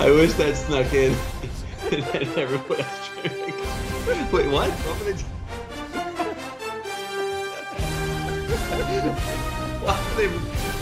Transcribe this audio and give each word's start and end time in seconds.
I 0.00 0.10
wish 0.10 0.32
that 0.34 0.56
snuck 0.56 0.92
in. 0.94 1.12
and 1.92 2.02
then 2.02 2.38
everyone 2.38 2.80
else 2.80 3.08
trying 3.08 3.28
to- 3.28 4.34
Wait, 4.34 4.46
what? 4.50 4.70
What 4.70 4.98
were 4.98 5.04
they 5.04 5.12
t- 5.18 5.24
why, 9.82 9.96
would 10.08 10.16
they, 10.16 10.28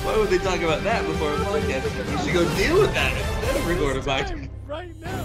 why 0.04 0.16
would 0.18 0.28
they 0.30 0.38
talk 0.38 0.60
about 0.60 0.82
that 0.84 1.04
before 1.06 1.32
a 1.34 1.36
podcast? 1.38 1.84
We 2.10 2.24
should 2.24 2.34
go 2.34 2.56
deal 2.56 2.78
with 2.80 2.94
that 2.94 3.12
instead 3.16 3.56
of 3.56 3.66
recording 3.66 4.02
a 4.02 4.04
podcast. 4.04 4.48
Right 4.66 5.00
now. 5.00 5.24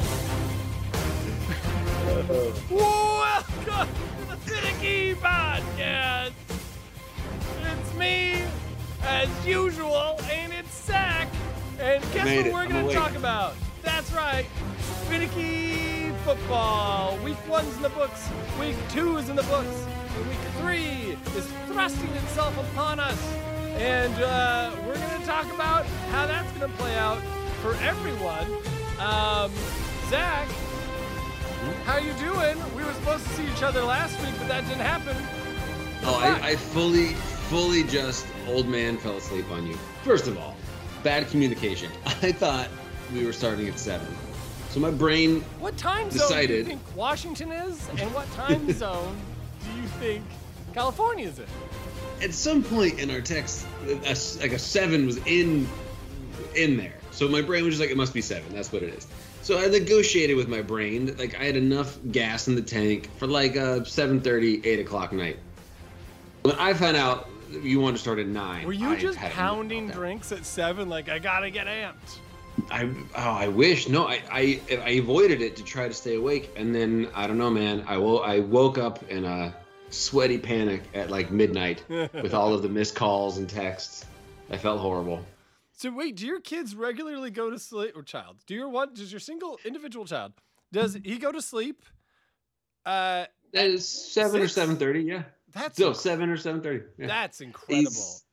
Welcome 2.70 3.90
to 4.18 4.26
the 4.28 4.36
Phinnecky 4.52 5.16
Podcast. 5.16 6.32
It's 7.64 7.94
me, 7.96 8.44
as 9.04 9.30
usual, 9.46 10.20
and 10.32 10.52
it's 10.54 10.86
Zak. 10.86 11.28
And 11.80 12.04
guess 12.14 12.26
Made 12.26 12.38
what 12.38 12.46
it. 12.48 12.54
we're 12.54 12.68
gonna 12.82 12.94
talk 12.94 13.16
about? 13.16 13.56
That's 13.84 14.12
right, 14.14 14.46
Phinnecky 15.08 15.94
football. 16.24 17.18
Week 17.18 17.38
one's 17.50 17.76
in 17.76 17.82
the 17.82 17.90
books. 17.90 18.30
Week 18.60 18.76
two 18.90 19.18
is 19.18 19.30
in 19.30 19.36
the 19.36 19.44
books. 19.44 19.86
And 20.16 20.28
week 20.30 20.40
three 20.60 21.18
is 21.38 21.46
thrusting 21.68 22.10
itself 22.12 22.58
upon 22.72 23.00
us. 23.00 23.22
And 23.76 24.14
uh, 24.22 24.72
we're 24.86 24.96
gonna 24.96 25.26
talk 25.26 25.52
about 25.54 25.86
how 26.12 26.26
that's 26.26 26.50
gonna 26.54 26.72
play 26.74 26.96
out 26.96 27.20
for 27.62 27.76
everyone. 27.76 28.48
Um, 29.00 29.52
Zak, 30.10 30.48
how 31.86 31.98
you 31.98 32.14
doing? 32.14 32.58
We 32.76 32.84
were 32.84 32.94
supposed 32.94 33.26
to 33.26 33.34
see 33.34 33.48
each 33.52 33.64
other 33.64 33.84
last 33.84 34.20
week, 34.22 34.34
but 34.38 34.48
that 34.48 34.64
didn't 34.68 34.82
happen. 34.82 35.18
Oh, 36.06 36.20
I, 36.22 36.50
I 36.50 36.56
fully, 36.56 37.14
fully 37.50 37.84
just 37.84 38.26
old 38.48 38.68
man 38.68 38.98
fell 38.98 39.18
asleep 39.18 39.50
on 39.52 39.66
you. 39.68 39.76
First 40.04 40.28
of 40.28 40.38
all, 40.38 40.56
bad 41.02 41.28
communication. 41.30 41.92
I 42.06 42.32
thought 42.32 42.70
we 43.14 43.26
were 43.26 43.34
starting 43.34 43.68
at 43.68 43.78
seven, 43.80 44.08
so 44.70 44.80
my 44.80 44.92
brain. 44.92 45.42
What 45.60 45.78
time 45.78 46.10
zone 46.10 46.12
do 46.12 46.16
you 46.16 46.22
Decided. 46.22 46.66
think 46.66 46.82
Washington 46.96 47.52
is, 47.52 47.88
and 48.00 48.14
what 48.14 48.32
time 48.34 48.72
zone 48.78 49.16
do 49.64 49.82
you 49.82 49.88
think 50.00 50.24
California 50.74 51.28
is 51.28 51.40
in? 51.40 51.46
At 52.22 52.34
some 52.34 52.64
point 52.64 53.00
in 53.00 53.12
our 53.12 53.22
text, 53.22 53.66
a 53.88 54.16
like 54.40 54.54
a 54.54 54.60
seven 54.60 55.06
was 55.06 55.18
in, 55.26 55.68
in 56.56 56.78
there. 56.78 56.96
So 57.12 57.28
my 57.28 57.42
brain 57.42 57.64
was 57.64 57.74
just 57.76 57.82
like, 57.82 57.92
it 57.92 57.98
must 57.98 58.14
be 58.14 58.22
seven. 58.22 58.54
That's 58.54 58.72
what 58.72 58.82
it 58.82 58.94
is. 58.94 59.08
So 59.44 59.60
I 59.60 59.68
negotiated 59.68 60.36
with 60.38 60.48
my 60.48 60.62
brain. 60.62 61.16
Like 61.18 61.40
I 61.40 61.44
had 61.44 61.58
enough 61.58 61.98
gas 62.12 62.48
in 62.48 62.56
the 62.56 62.62
tank 62.62 63.10
for 63.18 63.28
like 63.28 63.56
a 63.56 63.82
7:30, 63.82 64.66
8 64.66 64.80
o'clock 64.80 65.12
night. 65.12 65.38
When 66.44 66.56
I 66.56 66.74
found 66.74 66.98
out 66.98 67.30
you 67.62 67.80
wanted 67.80 67.98
to 67.98 68.02
start 68.02 68.20
at 68.20 68.28
nine, 68.28 68.66
Were 68.66 68.74
you 68.74 68.90
I 68.90 68.96
just 69.00 69.18
had 69.18 69.32
pounding 69.32 69.90
drinks 69.90 70.32
at 70.32 70.46
seven? 70.46 70.90
Like 70.90 71.10
I 71.10 71.20
gotta 71.20 71.50
get 71.50 71.68
amped. 71.68 72.18
I 72.70 72.84
oh 73.16 73.20
I 73.46 73.48
wish 73.48 73.88
no 73.90 74.08
I, 74.08 74.22
I 74.32 74.60
I 74.72 74.90
avoided 74.92 75.42
it 75.42 75.56
to 75.58 75.64
try 75.64 75.88
to 75.88 75.94
stay 75.94 76.16
awake 76.16 76.52
and 76.56 76.74
then 76.74 77.10
I 77.16 77.26
don't 77.28 77.38
know 77.38 77.50
man 77.50 77.84
I 77.88 77.98
wo- 77.98 78.20
I 78.20 78.40
woke 78.42 78.78
up 78.78 79.04
in 79.10 79.26
a 79.26 79.54
sweaty 79.90 80.38
panic 80.38 80.84
at 80.94 81.10
like 81.10 81.32
midnight 81.32 81.84
with 81.90 82.34
all 82.34 82.54
of 82.54 82.62
the 82.62 82.70
missed 82.70 82.96
calls 82.96 83.38
and 83.38 83.50
texts. 83.50 84.06
I 84.50 84.58
felt 84.58 84.80
horrible. 84.80 85.24
So 85.76 85.92
wait, 85.92 86.16
do 86.16 86.26
your 86.28 86.40
kids 86.42 86.76
regularly 86.76 87.32
go 87.32 87.50
to 87.50 87.58
sleep 87.58 87.98
or 87.98 88.04
child? 88.04 88.38
Do 88.46 88.54
your 88.54 88.70
one 88.70 88.94
does 88.94 89.12
your 89.12 89.20
single 89.20 89.60
individual 89.66 90.06
child 90.06 90.34
does 90.72 90.94
he 91.04 91.18
go 91.18 91.32
to 91.32 91.42
sleep? 91.42 91.84
Uh 92.86 93.26
That 93.54 93.66
is 93.66 93.88
seven 93.88 94.42
or 94.42 94.48
seven 94.48 94.78
thirty. 94.78 95.02
Yeah. 95.02 95.24
that's 95.52 95.80
No, 95.80 95.92
inc- 95.92 95.96
seven 95.96 96.30
or 96.30 96.38
seven 96.38 96.62
thirty. 96.62 96.86
Yeah. 96.98 97.08
that's 97.08 97.42
incredible. 97.42 97.90
He's- 97.92 98.24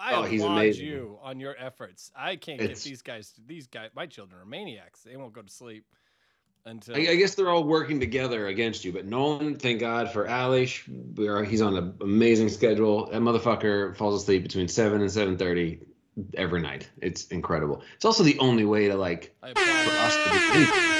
I 0.00 0.14
oh, 0.14 0.22
he's 0.22 0.40
applaud 0.40 0.56
amazing. 0.56 0.86
you 0.86 1.18
on 1.22 1.40
your 1.40 1.54
efforts. 1.58 2.10
I 2.16 2.36
can't 2.36 2.58
get 2.58 2.76
these 2.78 3.02
guys. 3.02 3.34
These 3.46 3.66
guys, 3.66 3.90
my 3.94 4.06
children 4.06 4.40
are 4.40 4.46
maniacs. 4.46 5.02
They 5.02 5.16
won't 5.16 5.34
go 5.34 5.42
to 5.42 5.52
sleep 5.52 5.84
until. 6.64 6.96
I, 6.96 7.00
I 7.00 7.16
guess 7.16 7.34
they're 7.34 7.50
all 7.50 7.64
working 7.64 8.00
together 8.00 8.46
against 8.46 8.84
you, 8.84 8.92
but 8.92 9.04
Nolan, 9.04 9.56
thank 9.56 9.80
God 9.80 10.10
for 10.10 10.26
Alish. 10.26 10.88
We 11.16 11.28
are 11.28 11.44
he's 11.44 11.60
on 11.60 11.76
an 11.76 11.94
amazing 12.00 12.48
schedule. 12.48 13.10
That 13.10 13.20
motherfucker 13.20 13.94
falls 13.96 14.22
asleep 14.22 14.42
between 14.42 14.68
seven 14.68 15.02
and 15.02 15.12
seven 15.12 15.36
thirty 15.36 15.80
every 16.34 16.62
night. 16.62 16.88
It's 17.02 17.26
incredible. 17.26 17.82
It's 17.96 18.06
also 18.06 18.24
the 18.24 18.38
only 18.38 18.64
way 18.64 18.88
to 18.88 18.96
like 18.96 19.34
for 19.42 19.48
us 19.58 20.14
to 20.24 20.58
be 20.58 20.90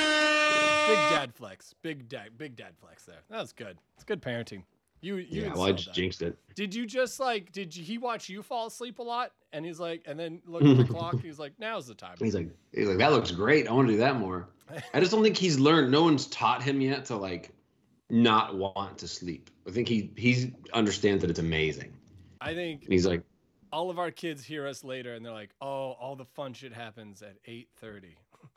Big 0.91 0.99
dad 1.11 1.35
flex. 1.35 1.75
Big 1.83 2.09
dad. 2.09 2.37
Big 2.37 2.57
dad 2.57 2.75
flex. 2.81 3.05
There. 3.05 3.23
That 3.31 3.41
was 3.41 3.53
good. 3.53 3.79
It's 3.95 4.05
good 4.05 4.21
parenting. 4.21 4.65
You. 5.01 5.17
You. 5.17 5.43
Yeah, 5.43 5.53
well, 5.53 5.65
I 5.65 5.73
just 5.73 5.87
that. 5.87 5.95
jinxed 5.95 6.23
it. 6.23 6.39
Did 6.55 6.75
you 6.75 6.87
just 6.87 7.21
like? 7.21 7.53
Did 7.53 7.75
you, 7.75 7.85
he 7.85 7.99
watch 7.99 8.29
you 8.29 8.43
fall 8.43 8.67
asleep 8.67 8.99
a 8.99 9.03
lot? 9.03 9.33
And 9.53 9.65
he's 9.65 9.81
like, 9.81 10.03
and 10.07 10.19
then 10.19 10.41
look 10.47 10.63
at 10.63 10.77
the 10.77 10.85
clock. 10.93 11.21
He's 11.21 11.39
like, 11.39 11.53
now's 11.59 11.87
the 11.87 11.95
time. 11.95 12.17
He's 12.19 12.35
like, 12.35 12.49
he's 12.73 12.87
like, 12.87 12.99
that 12.99 13.13
looks 13.13 13.31
great. 13.31 13.67
I 13.69 13.73
want 13.73 13.89
to 13.89 13.95
do 13.95 13.99
that 13.99 14.17
more. 14.17 14.49
I 14.95 15.01
just 15.01 15.11
don't 15.11 15.23
think 15.23 15.37
he's 15.37 15.59
learned. 15.59 15.91
No 15.91 16.03
one's 16.03 16.27
taught 16.27 16.63
him 16.63 16.81
yet 16.81 17.07
to 17.07 17.17
like 17.17 17.51
not 18.09 18.57
want 18.57 18.99
to 18.99 19.09
sleep. 19.09 19.51
I 19.67 19.71
think 19.71 19.89
he 19.89 20.11
he 20.17 20.53
understands 20.73 21.23
that 21.23 21.31
it's 21.31 21.41
amazing. 21.41 21.93
I 22.41 22.55
think 22.55 22.85
And 22.85 22.93
he's 22.93 23.07
like, 23.07 23.23
all 23.73 23.91
of 23.91 23.99
our 23.99 24.11
kids 24.11 24.45
hear 24.45 24.67
us 24.67 24.83
later, 24.83 25.15
and 25.15 25.25
they're 25.25 25.33
like, 25.33 25.51
oh, 25.61 25.93
all 25.93 26.17
the 26.17 26.25
fun 26.25 26.53
shit 26.53 26.73
happens 26.73 27.23
at 27.23 27.37
eight 27.47 27.69
thirty. 27.77 28.17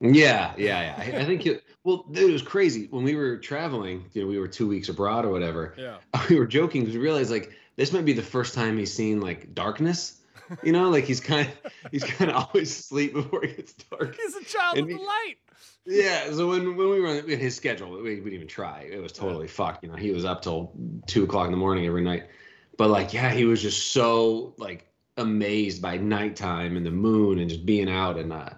yeah, 0.00 0.52
yeah, 0.56 0.96
yeah. 0.98 1.18
I, 1.18 1.22
I 1.22 1.24
think 1.24 1.42
he, 1.42 1.56
well, 1.84 2.04
dude, 2.10 2.30
it 2.30 2.32
was 2.32 2.42
crazy 2.42 2.86
when 2.90 3.04
we 3.04 3.14
were 3.14 3.36
traveling. 3.38 4.04
You 4.12 4.22
know, 4.22 4.28
we 4.28 4.38
were 4.38 4.48
two 4.48 4.66
weeks 4.68 4.88
abroad 4.88 5.24
or 5.24 5.30
whatever. 5.30 5.74
Yeah. 5.78 5.96
We 6.28 6.36
were 6.38 6.46
joking 6.46 6.82
because 6.82 6.94
we 6.96 7.02
realized 7.02 7.30
like 7.30 7.52
this 7.76 7.92
might 7.92 8.04
be 8.04 8.12
the 8.12 8.22
first 8.22 8.54
time 8.54 8.78
he's 8.78 8.92
seen 8.92 9.20
like 9.20 9.54
darkness. 9.54 10.20
You 10.62 10.72
know, 10.72 10.90
like 10.90 11.04
he's 11.04 11.20
kind 11.20 11.48
of 11.48 11.72
he's 11.90 12.04
kind 12.04 12.30
of 12.30 12.36
always 12.48 12.70
asleep 12.78 13.14
before 13.14 13.44
it 13.44 13.56
gets 13.56 13.72
dark. 13.74 14.16
He's 14.16 14.34
a 14.36 14.44
child 14.44 14.76
And 14.78 14.84
of 14.84 14.88
the 14.88 14.96
he- 14.96 15.04
light. 15.04 15.34
Yeah, 15.86 16.32
so 16.32 16.48
when, 16.48 16.76
when 16.76 16.88
we 16.88 17.00
were 17.00 17.08
on 17.08 17.28
his 17.28 17.54
schedule, 17.54 17.90
we, 17.90 18.02
we 18.02 18.14
didn't 18.16 18.32
even 18.32 18.48
try. 18.48 18.88
It 18.90 19.02
was 19.02 19.12
totally 19.12 19.48
fucked. 19.48 19.84
You 19.84 19.90
know, 19.90 19.96
he 19.96 20.12
was 20.12 20.24
up 20.24 20.40
till 20.40 20.72
two 21.06 21.24
o'clock 21.24 21.44
in 21.44 21.50
the 21.50 21.58
morning 21.58 21.84
every 21.86 22.02
night. 22.02 22.24
But 22.78 22.88
like, 22.88 23.12
yeah, 23.12 23.30
he 23.30 23.44
was 23.44 23.60
just 23.60 23.92
so 23.92 24.54
like 24.56 24.86
amazed 25.18 25.82
by 25.82 25.98
nighttime 25.98 26.76
and 26.78 26.86
the 26.86 26.90
moon 26.90 27.38
and 27.38 27.50
just 27.50 27.66
being 27.66 27.90
out 27.90 28.18
and 28.18 28.32
uh, 28.32 28.48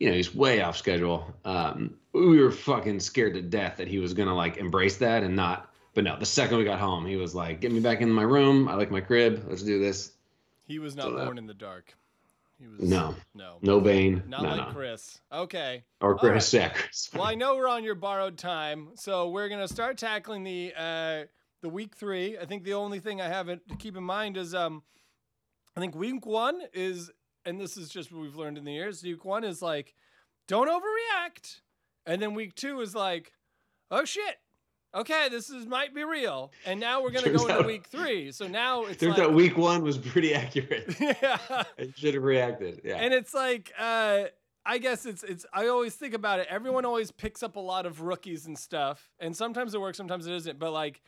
you 0.00 0.08
know, 0.08 0.16
he's 0.16 0.34
way 0.34 0.62
off 0.62 0.76
schedule. 0.76 1.32
Um, 1.44 1.94
we 2.12 2.40
were 2.42 2.50
fucking 2.50 2.98
scared 2.98 3.34
to 3.34 3.42
death 3.42 3.76
that 3.76 3.86
he 3.86 3.98
was 4.00 4.14
gonna 4.14 4.34
like 4.34 4.56
embrace 4.56 4.96
that 4.96 5.22
and 5.22 5.36
not. 5.36 5.72
But 5.94 6.04
no, 6.04 6.18
the 6.18 6.26
second 6.26 6.58
we 6.58 6.64
got 6.64 6.80
home, 6.80 7.06
he 7.06 7.16
was 7.16 7.34
like, 7.34 7.60
"Get 7.60 7.70
me 7.70 7.80
back 7.80 8.00
in 8.00 8.10
my 8.10 8.22
room. 8.22 8.68
I 8.68 8.74
like 8.74 8.90
my 8.90 9.00
crib. 9.00 9.44
Let's 9.48 9.62
do 9.62 9.78
this." 9.78 10.12
He 10.64 10.78
was 10.78 10.96
not 10.96 11.06
So 11.06 11.24
born 11.24 11.36
in 11.38 11.46
the 11.46 11.54
dark. 11.54 11.94
He 12.60 12.66
was 12.66 12.80
No. 12.80 13.14
no, 13.34 13.56
No 13.62 13.80
Bane, 13.80 14.22
not 14.28 14.42
no, 14.42 14.48
like 14.50 14.68
no. 14.68 14.72
Chris. 14.74 15.18
Okay. 15.32 15.82
or 16.00 16.16
Chris. 16.16 16.52
right. 16.52 16.60
Yeah, 16.60 16.68
Chris. 16.68 17.10
Well, 17.14 17.22
I 17.24 17.34
know 17.34 17.56
we're 17.56 17.68
on 17.68 17.82
your 17.84 17.94
borrowed 17.94 18.36
time, 18.38 18.90
so 18.96 19.30
we're 19.30 19.48
gonna 19.48 19.66
start 19.68 19.98
tackling 19.98 20.44
the 20.44 20.72
uh, 20.76 21.24
the 21.62 21.68
week 21.68 21.96
three. 21.96 22.38
I 22.38 22.44
think 22.46 22.64
the 22.64 22.74
only 22.74 23.00
thing 23.00 23.20
I 23.20 23.28
haven't 23.28 23.66
to 23.68 23.76
keep 23.76 23.96
in 23.96 24.04
mind 24.04 24.36
is 24.36 24.54
um, 24.54 24.82
I 25.76 25.80
think 25.80 25.94
week 25.94 26.26
one 26.26 26.60
is, 26.72 27.10
and 27.44 27.60
this 27.60 27.76
is 27.76 27.88
just 27.88 28.12
what 28.12 28.22
we've 28.22 28.36
learned 28.36 28.58
in 28.58 28.64
the 28.64 28.72
years. 28.72 29.02
Week 29.02 29.24
one 29.24 29.44
is 29.44 29.62
like, 29.62 29.94
don't 30.48 30.68
overreact, 30.68 31.60
and 32.06 32.20
then 32.20 32.34
week 32.34 32.54
two 32.54 32.80
is 32.80 32.94
like, 32.94 33.32
oh 33.90 34.04
shit, 34.04 34.36
okay, 34.94 35.28
this 35.30 35.50
is 35.50 35.66
might 35.66 35.94
be 35.94 36.04
real, 36.04 36.52
and 36.66 36.80
now 36.80 37.02
we're 37.02 37.10
gonna 37.10 37.26
Turns 37.26 37.38
go 37.42 37.46
into 37.48 37.60
out- 37.60 37.66
week 37.66 37.86
three. 37.86 38.32
So 38.32 38.46
now 38.46 38.84
it's 38.84 39.00
Turns 39.00 39.18
like, 39.18 39.28
out 39.28 39.34
week 39.34 39.56
one 39.56 39.82
was 39.82 39.98
pretty 39.98 40.34
accurate. 40.34 40.94
yeah. 41.00 41.38
I 41.50 41.92
should 41.96 42.14
have 42.14 42.22
reacted. 42.22 42.80
Yeah. 42.84 42.96
And 42.96 43.14
it's 43.14 43.32
like, 43.34 43.72
uh, 43.78 44.24
I 44.64 44.78
guess 44.78 45.06
it's 45.06 45.22
it's. 45.22 45.46
I 45.52 45.68
always 45.68 45.94
think 45.94 46.14
about 46.14 46.40
it. 46.40 46.46
Everyone 46.50 46.84
always 46.84 47.10
picks 47.10 47.42
up 47.42 47.56
a 47.56 47.60
lot 47.60 47.86
of 47.86 48.02
rookies 48.02 48.46
and 48.46 48.58
stuff, 48.58 49.10
and 49.18 49.34
sometimes 49.36 49.74
it 49.74 49.80
works, 49.80 49.96
sometimes 49.96 50.26
it 50.26 50.34
isn't. 50.34 50.58
But 50.58 50.72
like, 50.72 51.00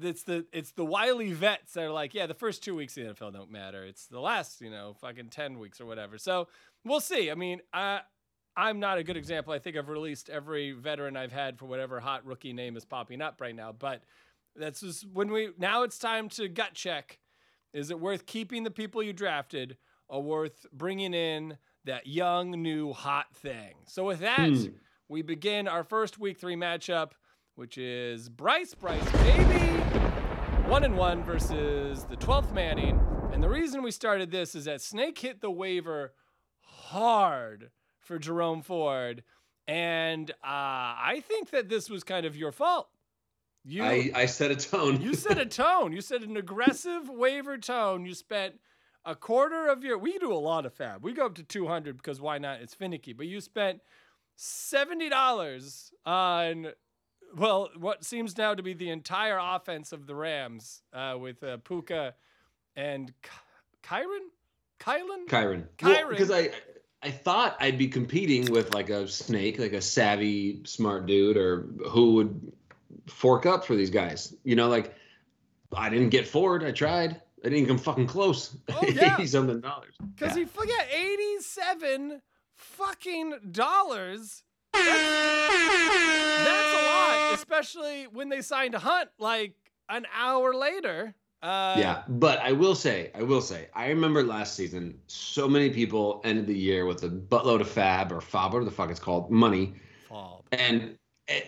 it's 0.00 0.22
the 0.24 0.46
it's 0.52 0.72
the 0.72 0.84
wily 0.84 1.32
vets 1.32 1.74
that 1.74 1.84
are 1.84 1.90
like, 1.90 2.14
yeah, 2.14 2.26
the 2.26 2.34
first 2.34 2.62
two 2.62 2.74
weeks 2.74 2.96
of 2.96 3.04
the 3.04 3.12
NFL 3.14 3.32
don't 3.32 3.50
matter. 3.50 3.84
It's 3.84 4.06
the 4.06 4.20
last, 4.20 4.60
you 4.60 4.70
know, 4.70 4.94
fucking 5.00 5.28
ten 5.28 5.58
weeks 5.58 5.80
or 5.80 5.86
whatever. 5.86 6.18
So 6.18 6.48
we'll 6.84 7.00
see. 7.00 7.30
I 7.30 7.34
mean, 7.34 7.60
I. 7.72 8.00
I'm 8.54 8.80
not 8.80 8.98
a 8.98 9.02
good 9.02 9.16
example. 9.16 9.54
I 9.54 9.58
think 9.58 9.78
I've 9.78 9.88
released 9.88 10.28
every 10.28 10.72
veteran 10.72 11.16
I've 11.16 11.32
had 11.32 11.58
for 11.58 11.64
whatever 11.64 12.00
hot 12.00 12.26
rookie 12.26 12.52
name 12.52 12.76
is 12.76 12.84
popping 12.84 13.22
up 13.22 13.40
right 13.40 13.56
now. 13.56 13.72
But 13.72 14.02
that's 14.54 14.80
just 14.80 15.06
when 15.10 15.32
we 15.32 15.52
now 15.58 15.84
it's 15.84 15.98
time 15.98 16.28
to 16.30 16.48
gut 16.48 16.74
check. 16.74 17.18
Is 17.72 17.90
it 17.90 17.98
worth 17.98 18.26
keeping 18.26 18.62
the 18.64 18.70
people 18.70 19.02
you 19.02 19.14
drafted 19.14 19.78
or 20.06 20.22
worth 20.22 20.66
bringing 20.70 21.14
in 21.14 21.56
that 21.86 22.06
young, 22.06 22.50
new, 22.50 22.92
hot 22.92 23.34
thing? 23.34 23.72
So, 23.86 24.04
with 24.04 24.20
that, 24.20 24.50
Hmm. 24.50 24.66
we 25.08 25.22
begin 25.22 25.66
our 25.66 25.82
first 25.82 26.18
week 26.18 26.38
three 26.38 26.54
matchup, 26.56 27.12
which 27.54 27.78
is 27.78 28.28
Bryce 28.28 28.74
Bryce, 28.74 29.10
baby, 29.12 29.81
one 30.72 30.84
and 30.84 30.96
one 30.96 31.22
versus 31.22 32.04
the 32.04 32.16
12th 32.16 32.54
Manning. 32.54 32.98
And 33.30 33.42
the 33.42 33.48
reason 33.50 33.82
we 33.82 33.90
started 33.90 34.30
this 34.30 34.54
is 34.54 34.64
that 34.64 34.80
Snake 34.80 35.18
hit 35.18 35.42
the 35.42 35.50
waiver 35.50 36.14
hard 36.62 37.68
for 38.00 38.18
Jerome 38.18 38.62
Ford. 38.62 39.22
And 39.68 40.30
uh, 40.30 40.34
I 40.42 41.22
think 41.28 41.50
that 41.50 41.68
this 41.68 41.90
was 41.90 42.04
kind 42.04 42.24
of 42.24 42.36
your 42.36 42.52
fault. 42.52 42.88
You, 43.66 43.84
I, 43.84 44.12
I 44.14 44.24
set 44.24 44.50
a 44.50 44.56
tone. 44.56 45.02
you 45.02 45.12
set 45.12 45.36
a 45.36 45.44
tone. 45.62 45.92
You 45.92 46.00
set 46.00 46.22
an 46.22 46.38
aggressive 46.38 47.06
waiver 47.06 47.58
tone. 47.58 48.06
You 48.06 48.14
spent 48.14 48.54
a 49.04 49.14
quarter 49.14 49.68
of 49.68 49.84
your. 49.84 49.98
We 49.98 50.16
do 50.16 50.32
a 50.32 50.40
lot 50.40 50.64
of 50.64 50.74
FAAB. 50.74 51.02
We 51.02 51.12
go 51.12 51.26
up 51.26 51.34
to 51.34 51.42
200 51.42 51.98
because 51.98 52.18
why 52.18 52.38
not? 52.38 52.62
It's 52.62 52.74
Phinnecky. 52.74 53.14
But 53.14 53.26
you 53.26 53.42
spent 53.42 53.80
seventy 54.36 55.10
dollars 55.10 55.92
on. 56.06 56.68
Well, 57.36 57.70
what 57.78 58.04
seems 58.04 58.36
now 58.36 58.54
to 58.54 58.62
be 58.62 58.74
the 58.74 58.90
entire 58.90 59.38
offense 59.40 59.92
of 59.92 60.06
the 60.06 60.14
Rams 60.14 60.82
uh, 60.92 61.16
with 61.18 61.42
uh, 61.42 61.56
Puka 61.58 62.14
and 62.76 63.12
Ky- 63.22 63.30
Kyren? 63.82 64.28
Kylan? 64.80 65.26
Kyren. 65.28 65.64
Kyren. 65.78 66.10
Because 66.10 66.30
I 66.30 66.50
I 67.02 67.10
thought 67.10 67.56
I'd 67.60 67.78
be 67.78 67.88
competing 67.88 68.50
with 68.52 68.74
like 68.74 68.90
a 68.90 69.06
snake, 69.08 69.58
like 69.58 69.72
a 69.72 69.80
savvy, 69.82 70.62
smart 70.64 71.06
dude, 71.06 71.36
or 71.36 71.66
who 71.88 72.14
would 72.14 72.52
fork 73.06 73.46
up 73.46 73.64
for 73.64 73.74
these 73.76 73.90
guys. 73.90 74.34
You 74.44 74.56
know, 74.56 74.68
like 74.68 74.94
I 75.74 75.88
didn't 75.88 76.10
get 76.10 76.26
Ford. 76.28 76.62
I 76.64 76.72
tried. 76.72 77.20
I 77.44 77.48
didn't 77.48 77.66
come 77.66 77.78
fucking 77.78 78.06
close. 78.06 78.56
Oh, 78.68 78.84
yeah. 78.88 79.14
Eighty 79.14 79.26
something 79.26 79.60
dollars. 79.60 79.94
Because 80.14 80.36
Yeah. 80.36 80.44
he 80.44 80.48
forget 80.48 80.88
87 80.92 82.20
fucking 82.54 83.34
dollars. 83.50 84.42
That's, 84.84 86.44
that's 86.44 86.74
a 86.74 86.84
lot, 86.86 87.34
especially 87.34 88.04
when 88.04 88.28
they 88.28 88.42
signed 88.42 88.74
Hunt 88.74 89.10
like 89.18 89.54
an 89.88 90.06
hour 90.14 90.54
later. 90.54 91.14
Uh, 91.42 91.74
yeah, 91.76 92.02
but 92.08 92.38
I 92.38 92.52
will 92.52 92.76
say, 92.76 93.10
I 93.16 93.22
will 93.22 93.40
say, 93.40 93.68
I 93.74 93.88
remember 93.88 94.22
last 94.22 94.54
season, 94.54 94.96
so 95.08 95.48
many 95.48 95.70
people 95.70 96.20
ended 96.24 96.46
the 96.46 96.56
year 96.56 96.86
with 96.86 97.02
a 97.02 97.08
buttload 97.08 97.60
of 97.60 97.68
FAAB 97.68 98.12
or 98.12 98.20
fob, 98.20 98.52
whatever 98.52 98.64
the 98.64 98.70
fuck 98.70 98.90
it's 98.90 99.00
called, 99.00 99.28
money, 99.28 99.74
Fob. 100.08 100.44
and 100.52 100.96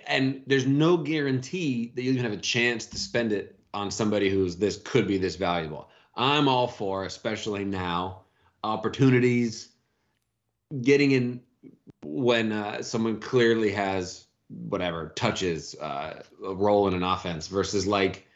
and 0.06 0.42
there's 0.46 0.66
no 0.66 0.96
guarantee 0.96 1.92
that 1.94 2.02
you 2.02 2.12
even 2.12 2.24
have 2.24 2.32
a 2.32 2.38
chance 2.38 2.86
to 2.86 2.98
spend 2.98 3.32
it 3.32 3.58
on 3.72 3.90
somebody 3.90 4.30
who's 4.30 4.56
this 4.56 4.80
could 4.84 5.06
be 5.06 5.18
this 5.18 5.36
valuable. 5.36 5.88
I'm 6.16 6.48
all 6.48 6.68
for, 6.68 7.04
especially 7.04 7.64
now, 7.64 8.22
opportunities, 8.62 9.70
getting 10.82 11.12
in 11.12 11.40
when 12.04 12.52
uh, 12.52 12.82
someone 12.82 13.20
clearly 13.20 13.72
has 13.72 14.26
whatever 14.48 15.12
touches 15.16 15.74
uh, 15.76 16.22
a 16.46 16.54
role 16.54 16.86
in 16.88 16.94
an 16.94 17.02
offense 17.02 17.48
versus 17.48 17.86
like 17.86 18.26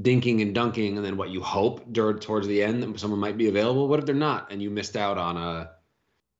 dinking 0.00 0.42
and 0.42 0.54
dunking 0.54 0.96
and 0.96 1.06
then 1.06 1.16
what 1.16 1.30
you 1.30 1.40
hope 1.40 1.90
dur- 1.92 2.18
towards 2.18 2.46
the 2.48 2.62
end 2.62 2.82
that 2.82 2.98
someone 2.98 3.20
might 3.20 3.38
be 3.38 3.48
available. 3.48 3.86
What 3.88 4.00
if 4.00 4.06
they're 4.06 4.14
not 4.14 4.50
and 4.50 4.60
you 4.60 4.70
missed 4.70 4.96
out 4.96 5.16
on 5.18 5.36
a 5.36 5.70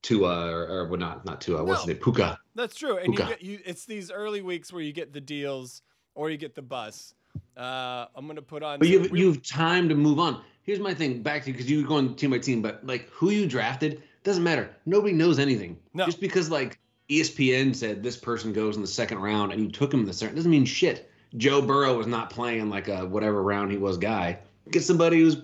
Tua 0.03 0.51
or, 0.51 0.67
or 0.67 0.89
well, 0.89 1.01
not 1.01 1.25
not 1.25 1.41
Tua, 1.41 1.65
what's 1.65 1.87
No. 1.87 1.93
it, 1.93 2.03
Puka? 2.03 2.39
That's 2.55 2.75
true. 2.75 2.99
And 2.99 3.15
you 3.15 3.19
get 3.19 3.43
you 3.43 3.61
it's 3.65 3.87
these 3.87 4.11
early 4.11 4.43
weeks 4.43 4.73
where 4.73 4.83
you 4.83 4.93
get 4.93 5.13
the 5.13 5.21
deals 5.21 5.81
or 6.15 6.29
you 6.31 6.37
get 6.37 6.55
the 6.55 6.63
bus. 6.63 7.15
Uh, 7.57 8.07
I'm 8.15 8.27
gonna 8.27 8.43
put 8.43 8.63
on 8.63 8.81
But 8.81 8.89
you 8.89 9.01
have, 9.01 9.13
real- 9.13 9.21
you 9.23 9.33
have 9.33 9.43
time 9.43 9.89
to 9.89 9.95
move 9.95 10.19
on. 10.19 10.43
Here's 10.63 10.79
my 10.81 10.93
thing 10.93 11.23
back 11.23 11.43
to 11.45 11.49
you 11.49 11.55
because 11.55 11.71
you 11.71 11.83
were 11.83 11.89
going 11.89 12.15
team 12.17 12.31
by 12.31 12.39
team, 12.39 12.61
but 12.61 12.85
like 12.87 13.09
who 13.11 13.31
you 13.31 13.47
drafted 13.47 14.03
doesn't 14.25 14.43
matter. 14.43 14.71
Nobody 14.87 15.13
knows 15.13 15.39
anything. 15.39 15.79
No. 15.93 16.07
Just 16.07 16.21
because 16.21 16.51
like 16.51 16.79
ESPN 17.09 17.77
said 17.77 18.03
this 18.03 18.17
person 18.17 18.53
goes 18.53 18.77
in 18.77 18.83
the 18.83 18.89
second 18.89 19.19
round 19.19 19.53
and 19.53 19.63
you 19.63 19.71
took 19.71 19.93
him 19.93 20.01
in 20.01 20.07
the 20.07 20.13
second 20.13 20.35
doesn't 20.35 20.51
mean 20.51 20.65
shit. 20.65 21.11
Joe 21.37 21.61
Burrow 21.61 21.97
was 21.97 22.07
not 22.07 22.31
playing 22.31 22.71
like 22.71 22.89
a 22.89 23.05
whatever 23.05 23.43
round 23.43 23.71
he 23.71 23.77
was 23.77 23.99
guy. 23.99 24.39
Get 24.71 24.83
somebody 24.83 25.21
who's 25.21 25.37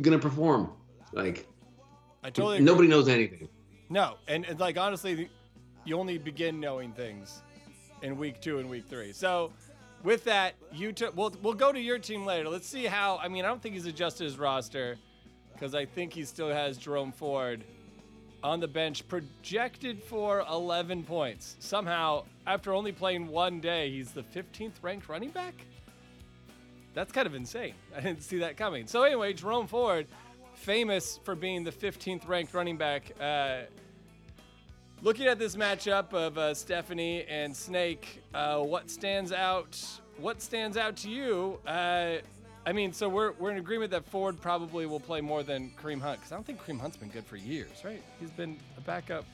gonna 0.00 0.18
perform. 0.18 0.70
Like 1.12 1.46
I 2.24 2.30
totally 2.30 2.56
agree. 2.56 2.64
nobody 2.64 2.88
knows 2.88 3.08
anything. 3.08 3.48
No, 3.88 4.16
and, 4.26 4.44
and 4.46 4.58
like 4.58 4.78
honestly, 4.78 5.28
you 5.84 5.98
only 5.98 6.18
begin 6.18 6.58
knowing 6.58 6.92
things 6.92 7.42
in 8.02 8.16
week 8.16 8.40
two 8.40 8.58
and 8.58 8.68
week 8.68 8.84
three. 8.88 9.12
So, 9.12 9.52
with 10.02 10.24
that, 10.24 10.54
you 10.72 10.92
took. 10.92 11.16
We'll 11.16 11.34
we'll 11.42 11.54
go 11.54 11.72
to 11.72 11.80
your 11.80 11.98
team 11.98 12.24
later. 12.24 12.48
Let's 12.48 12.68
see 12.68 12.86
how. 12.86 13.18
I 13.18 13.28
mean, 13.28 13.44
I 13.44 13.48
don't 13.48 13.62
think 13.62 13.74
he's 13.74 13.86
adjusted 13.86 14.24
his 14.24 14.38
roster 14.38 14.96
because 15.52 15.74
I 15.74 15.84
think 15.84 16.12
he 16.12 16.24
still 16.24 16.48
has 16.48 16.78
Jerome 16.78 17.12
Ford 17.12 17.64
on 18.42 18.60
the 18.60 18.68
bench, 18.68 19.06
projected 19.08 20.02
for 20.02 20.44
11 20.50 21.04
points. 21.04 21.56
Somehow, 21.58 22.24
after 22.46 22.72
only 22.72 22.92
playing 22.92 23.28
one 23.28 23.60
day, 23.60 23.90
he's 23.90 24.12
the 24.12 24.22
15th 24.22 24.74
ranked 24.82 25.08
running 25.08 25.30
back. 25.30 25.54
That's 26.94 27.12
kind 27.12 27.26
of 27.26 27.34
insane. 27.34 27.74
I 27.96 28.00
didn't 28.00 28.22
see 28.22 28.38
that 28.38 28.56
coming. 28.56 28.86
So 28.86 29.02
anyway, 29.02 29.32
Jerome 29.32 29.66
Ford, 29.66 30.06
famous 30.54 31.20
for 31.24 31.34
being 31.34 31.64
the 31.64 31.72
15th 31.72 32.26
ranked 32.26 32.54
running 32.54 32.76
back. 32.76 33.12
Uh, 33.20 33.62
looking 35.02 35.26
at 35.26 35.38
this 35.38 35.56
matchup 35.56 36.12
of 36.12 36.38
uh, 36.38 36.54
Stephanie 36.54 37.24
and 37.28 37.54
Snake, 37.54 38.22
uh, 38.34 38.58
what 38.58 38.90
stands 38.90 39.32
out? 39.32 39.78
What 40.18 40.40
stands 40.40 40.76
out 40.76 40.96
to 40.98 41.10
you? 41.10 41.58
I 42.66 42.72
mean, 42.72 42.92
so 42.92 43.08
we're, 43.08 43.32
we're 43.38 43.52
in 43.52 43.58
agreement 43.58 43.92
that 43.92 44.04
Ford 44.06 44.40
probably 44.40 44.86
will 44.86 44.98
play 45.00 45.20
more 45.20 45.44
than 45.44 45.70
Kareem 45.80 46.00
Hunt 46.00 46.18
because 46.18 46.32
I 46.32 46.34
don't 46.34 46.44
think 46.44 46.60
Kareem 46.60 46.80
Hunt's 46.80 46.96
been 46.96 47.08
good 47.10 47.24
for 47.24 47.36
years, 47.36 47.70
right? 47.84 48.02
He's 48.18 48.30
been 48.30 48.56
a 48.76 48.80
backup. 48.80 49.24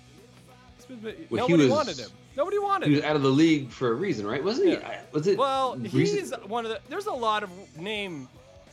Been, 0.88 1.26
Well, 1.30 1.48
nobody 1.48 1.62
was- 1.68 1.70
wanted 1.72 1.96
him. 1.98 2.10
Nobody 2.36 2.58
wanted 2.58 2.88
He 2.88 2.94
him. 2.94 3.00
was 3.00 3.04
out 3.08 3.16
of 3.16 3.22
the 3.22 3.30
league 3.30 3.70
for 3.70 3.92
a 3.92 3.94
reason, 3.94 4.26
right? 4.26 4.42
Wasn't 4.44 4.66
he? 4.66 4.72
Yeah. 4.74 5.00
Was 5.12 5.26
it? 5.26 5.38
Well, 5.38 5.76
recent- 5.76 5.94
he's 6.20 6.32
one 6.46 6.66
of 6.66 6.70
the. 6.72 6.80
There's 6.88 7.06
a 7.06 7.12
lot 7.12 7.42
of 7.42 7.50
name 7.78 8.28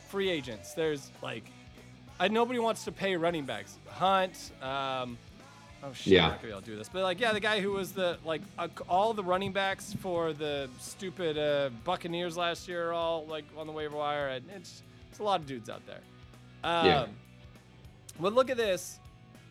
free 0.08 0.28
agents. 0.28 0.74
There's 0.74 1.10
like, 1.22 1.44
I 2.18 2.28
nobody 2.28 2.58
wants 2.58 2.84
to 2.84 2.92
pay 2.92 3.16
running 3.16 3.46
backs. 3.46 3.78
Hunt. 3.88 4.50
Um, 4.60 5.16
oh 5.82 5.92
shit, 5.92 6.12
Yeah. 6.14 6.24
I'm 6.24 6.30
not 6.30 6.36
gonna 6.38 6.46
be 6.48 6.50
able 6.52 6.60
to 6.62 6.66
do 6.70 6.76
this. 6.76 6.88
But 6.88 7.02
like, 7.02 7.20
yeah, 7.20 7.32
the 7.32 7.40
guy 7.40 7.60
who 7.60 7.72
was 7.72 7.92
the 7.92 8.18
like 8.24 8.42
uh, 8.58 8.68
all 8.88 9.12
the 9.14 9.24
running 9.24 9.52
backs 9.52 9.94
for 10.00 10.32
the 10.32 10.68
stupid 10.78 11.38
uh, 11.38 11.70
Buccaneers 11.84 12.36
last 12.36 12.68
year 12.68 12.88
are 12.90 12.92
all 12.92 13.26
like 13.26 13.44
on 13.56 13.66
the 13.66 13.72
waiver 13.72 13.96
wire, 13.96 14.28
and 14.28 14.44
it's 14.54 14.82
it's 15.10 15.18
a 15.18 15.22
lot 15.22 15.40
of 15.40 15.46
dudes 15.46 15.68
out 15.70 15.82
there. 15.86 16.00
Um, 16.64 16.86
Yeah. 16.86 17.06
But 18.18 18.34
look 18.34 18.50
at 18.50 18.56
this. 18.56 18.98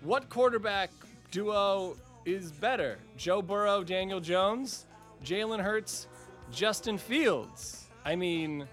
What 0.03 0.29
quarterback 0.29 0.91
duo 1.31 1.97
is 2.25 2.51
better? 2.51 2.97
Joe 3.17 3.41
Burrow, 3.41 3.83
Daniel 3.83 4.19
Jones, 4.19 4.85
Jalen 5.25 5.59
Hurts, 5.61 6.07
Justin 6.51 6.97
Fields. 6.97 7.87
I 8.05 8.15
mean, 8.15 8.67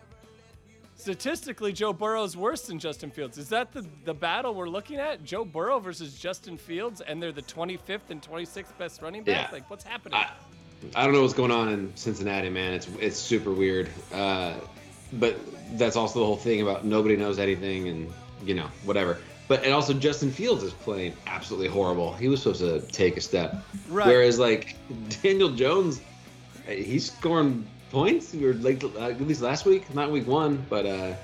statistically, 0.96 1.72
Joe 1.72 1.92
Burrow's 1.92 2.36
worse 2.36 2.62
than 2.62 2.78
Justin 2.78 3.10
Fields. 3.10 3.38
Is 3.38 3.48
that 3.50 3.72
the, 3.72 3.86
the 4.04 4.14
battle 4.14 4.54
we're 4.54 4.68
looking 4.68 4.96
at? 4.98 5.22
Joe 5.24 5.44
Burrow 5.44 5.78
versus 5.78 6.18
Justin 6.18 6.56
Fields, 6.58 7.00
and 7.00 7.22
they're 7.22 7.32
the 7.32 7.42
25th 7.42 8.10
and 8.10 8.20
26th 8.22 8.76
best 8.78 9.02
running 9.02 9.22
backs? 9.22 9.48
Yeah. 9.50 9.54
Like, 9.54 9.70
what's 9.70 9.84
happening? 9.84 10.18
I, 10.18 10.28
I 10.94 11.04
don't 11.04 11.14
know 11.14 11.22
what's 11.22 11.34
going 11.34 11.50
on 11.50 11.68
in 11.68 11.96
Cincinnati, 11.96 12.50
man. 12.50 12.74
It's 12.74 12.88
it's 13.00 13.16
super 13.18 13.50
weird. 13.52 13.88
Uh, 14.12 14.54
but 15.14 15.36
that's 15.78 15.96
also 15.96 16.18
the 16.20 16.26
whole 16.26 16.36
thing 16.36 16.62
about 16.62 16.84
nobody 16.84 17.16
knows 17.16 17.38
anything 17.38 17.88
and 17.88 18.12
you 18.44 18.54
know 18.54 18.66
whatever. 18.84 19.18
But 19.48 19.64
and 19.64 19.72
also 19.72 19.94
Justin 19.94 20.30
Fields 20.30 20.62
is 20.64 20.72
playing 20.72 21.14
absolutely 21.26 21.68
horrible. 21.68 22.12
He 22.14 22.28
was 22.28 22.42
supposed 22.42 22.60
to 22.60 22.80
take 22.92 23.16
a 23.16 23.20
step, 23.20 23.54
Right. 23.88 24.06
whereas 24.06 24.38
like 24.38 24.76
Daniel 25.22 25.50
Jones, 25.50 26.00
uh, 26.68 26.72
he's 26.72 27.10
scoring 27.12 27.66
points. 27.96 28.34
We 28.34 28.44
were 28.44 28.52
like 28.54 28.84
uh, 28.84 28.88
at 29.08 29.20
least 29.22 29.40
last 29.40 29.64
week, 29.64 29.92
not 29.94 30.10
week 30.10 30.26
one, 30.26 30.64
but 30.68 30.84
uh, 30.84 31.14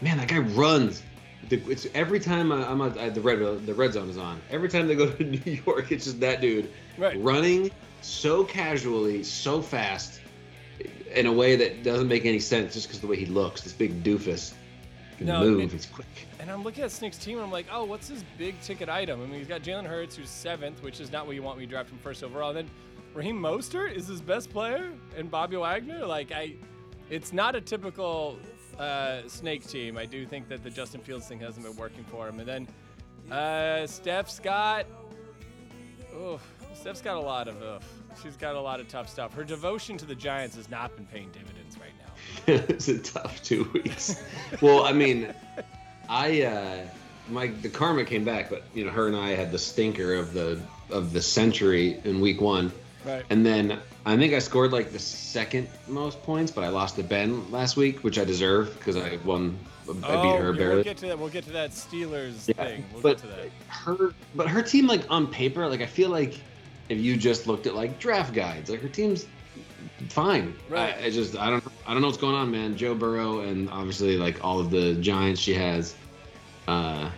man, 0.00 0.16
that 0.18 0.26
guy 0.28 0.38
runs. 0.38 1.02
The- 1.48 1.62
It's 1.70 1.86
every 1.94 2.18
time 2.18 2.50
I- 2.50 2.66
I'm 2.68 2.80
at 2.82 3.14
the 3.14 3.20
red 3.20 3.38
the 3.66 3.74
red 3.74 3.92
zone 3.92 4.10
is 4.10 4.18
on. 4.18 4.40
Every 4.50 4.68
time 4.68 4.88
they 4.88 4.96
go 4.96 5.08
to 5.18 5.22
New 5.24 5.52
York, 5.64 5.92
it's 5.92 6.04
just 6.06 6.18
that 6.20 6.40
dude 6.40 6.70
Right. 6.96 7.16
running 7.22 7.70
so 8.02 8.42
casually, 8.44 9.22
so 9.22 9.62
fast, 9.62 10.20
in 11.14 11.26
a 11.26 11.32
way 11.32 11.54
that 11.56 11.84
doesn't 11.84 12.08
make 12.08 12.24
any 12.26 12.40
sense 12.40 12.74
just 12.74 12.88
because 12.88 13.00
the 13.00 13.06
way 13.06 13.16
he 13.16 13.26
looks. 13.26 13.60
This 13.62 13.72
big 13.72 14.02
doofus 14.02 14.54
can 15.18 15.26
No, 15.28 15.40
move. 15.40 15.60
it- 15.60 15.70
he's 15.72 15.86
quick. 15.86 16.06
And 16.40 16.50
I'm 16.50 16.62
looking 16.64 16.82
at 16.82 16.90
Snick's 16.90 17.18
team, 17.18 17.36
and 17.38 17.44
I'm 17.46 17.52
like, 17.52 17.66
oh, 17.72 17.84
what's 17.84 18.08
his 18.08 18.24
big 18.38 18.60
ticket 18.60 18.88
item? 18.88 19.20
I 19.22 19.26
mean, 19.26 19.38
he's 19.38 19.48
got 19.48 19.62
Jalen 19.62 19.86
Hurts, 19.86 20.16
who's 20.16 20.30
seventh, 20.30 20.82
which 20.82 20.98
is 21.00 21.10
not 21.12 21.26
what 21.26 21.34
you 21.36 21.42
want 21.42 21.58
me 21.58 21.64
to 21.66 21.70
draft 21.70 21.90
him 21.90 21.98
first 21.98 22.22
overall. 22.24 22.52
then 22.52 22.68
Raheem 23.18 23.36
Mostert 23.36 23.96
is 23.96 24.06
his 24.06 24.20
best 24.20 24.48
player, 24.48 24.92
and 25.16 25.28
Bobby 25.28 25.56
Wagner. 25.56 26.06
Like, 26.06 26.30
I, 26.30 26.54
it's 27.10 27.32
not 27.32 27.56
a 27.56 27.60
typical 27.60 28.38
uh, 28.78 29.22
Snake 29.26 29.66
team. 29.66 29.98
I 29.98 30.06
do 30.06 30.24
think 30.24 30.48
that 30.50 30.62
the 30.62 30.70
Justin 30.70 31.00
Fields 31.00 31.26
thing 31.26 31.40
hasn't 31.40 31.66
been 31.66 31.74
working 31.74 32.04
for 32.04 32.28
him. 32.28 32.38
And 32.38 32.48
then 32.48 32.68
uh, 33.36 33.88
Steph's 33.88 34.38
got, 34.38 34.86
oof, 36.16 36.40
Steph's 36.74 37.00
got 37.00 37.16
a 37.16 37.20
lot 37.20 37.48
of, 37.48 37.84
she's 38.22 38.36
got 38.36 38.54
a 38.54 38.60
lot 38.60 38.78
of 38.78 38.86
tough 38.86 39.08
stuff. 39.08 39.34
Her 39.34 39.42
devotion 39.42 39.98
to 39.98 40.06
the 40.06 40.14
Giants 40.14 40.54
has 40.54 40.70
not 40.70 40.94
been 40.94 41.06
paying 41.06 41.32
dividends 41.32 41.76
right 41.76 41.90
now. 41.98 42.64
it's 42.72 42.86
a 42.86 43.00
tough 43.00 43.42
two 43.42 43.68
weeks. 43.74 44.22
well, 44.60 44.84
I 44.84 44.92
mean, 44.92 45.34
I 46.08 46.42
uh, 46.42 46.86
my 47.28 47.48
the 47.48 47.68
karma 47.68 48.04
came 48.04 48.24
back, 48.24 48.48
but 48.48 48.62
you 48.74 48.84
know, 48.84 48.92
her 48.92 49.08
and 49.08 49.16
I 49.16 49.30
had 49.30 49.50
the 49.50 49.58
stinker 49.58 50.14
of 50.14 50.34
the 50.34 50.60
of 50.88 51.12
the 51.12 51.20
century 51.20 52.00
in 52.04 52.20
week 52.20 52.40
one. 52.40 52.70
Right. 53.04 53.24
And 53.30 53.44
then 53.44 53.78
I 54.04 54.16
think 54.16 54.34
I 54.34 54.38
scored 54.38 54.72
like 54.72 54.92
the 54.92 54.98
second 54.98 55.68
most 55.86 56.22
points, 56.22 56.50
but 56.50 56.64
I 56.64 56.68
lost 56.68 56.96
to 56.96 57.02
Ben 57.02 57.50
last 57.50 57.76
week, 57.76 58.02
which 58.04 58.18
I 58.18 58.24
deserve 58.24 58.76
because 58.78 58.96
I 58.96 59.18
won. 59.24 59.58
I 59.88 59.92
beat 59.92 60.04
oh, 60.04 60.36
her 60.36 60.52
yeah, 60.52 60.58
barely. 60.58 60.74
We'll 60.74 60.84
get 60.84 60.96
to 60.98 61.06
that. 61.06 61.18
We'll 61.18 61.28
get 61.30 61.44
to 61.44 61.52
that 61.52 61.70
Steelers 61.70 62.48
Yeah, 62.48 62.64
thing. 62.64 62.84
We'll 62.92 63.02
but 63.02 63.22
get 63.22 63.30
to 63.30 63.36
that. 63.36 63.48
her, 63.68 64.14
but 64.34 64.48
her 64.48 64.60
team, 64.62 64.86
like 64.86 65.10
on 65.10 65.26
paper, 65.26 65.66
like 65.66 65.80
I 65.80 65.86
feel 65.86 66.10
like 66.10 66.38
if 66.88 66.98
you 66.98 67.16
just 67.16 67.46
looked 67.46 67.66
at 67.66 67.74
like 67.74 67.98
draft 67.98 68.34
guides, 68.34 68.68
like 68.68 68.82
her 68.82 68.88
team's 68.88 69.26
fine. 70.08 70.54
Right. 70.68 70.94
I, 70.94 71.06
I 71.06 71.10
just 71.10 71.36
I 71.36 71.50
don't 71.50 71.64
I 71.86 71.92
don't 71.92 72.02
know 72.02 72.08
what's 72.08 72.18
going 72.18 72.34
on, 72.34 72.50
man. 72.50 72.76
Joe 72.76 72.94
Burrow 72.94 73.40
and 73.40 73.70
obviously 73.70 74.16
like 74.16 74.44
all 74.44 74.60
of 74.60 74.70
the 74.70 74.94
giants 74.94 75.40
she 75.40 75.54
has. 75.54 75.94
Uh, 76.66 77.10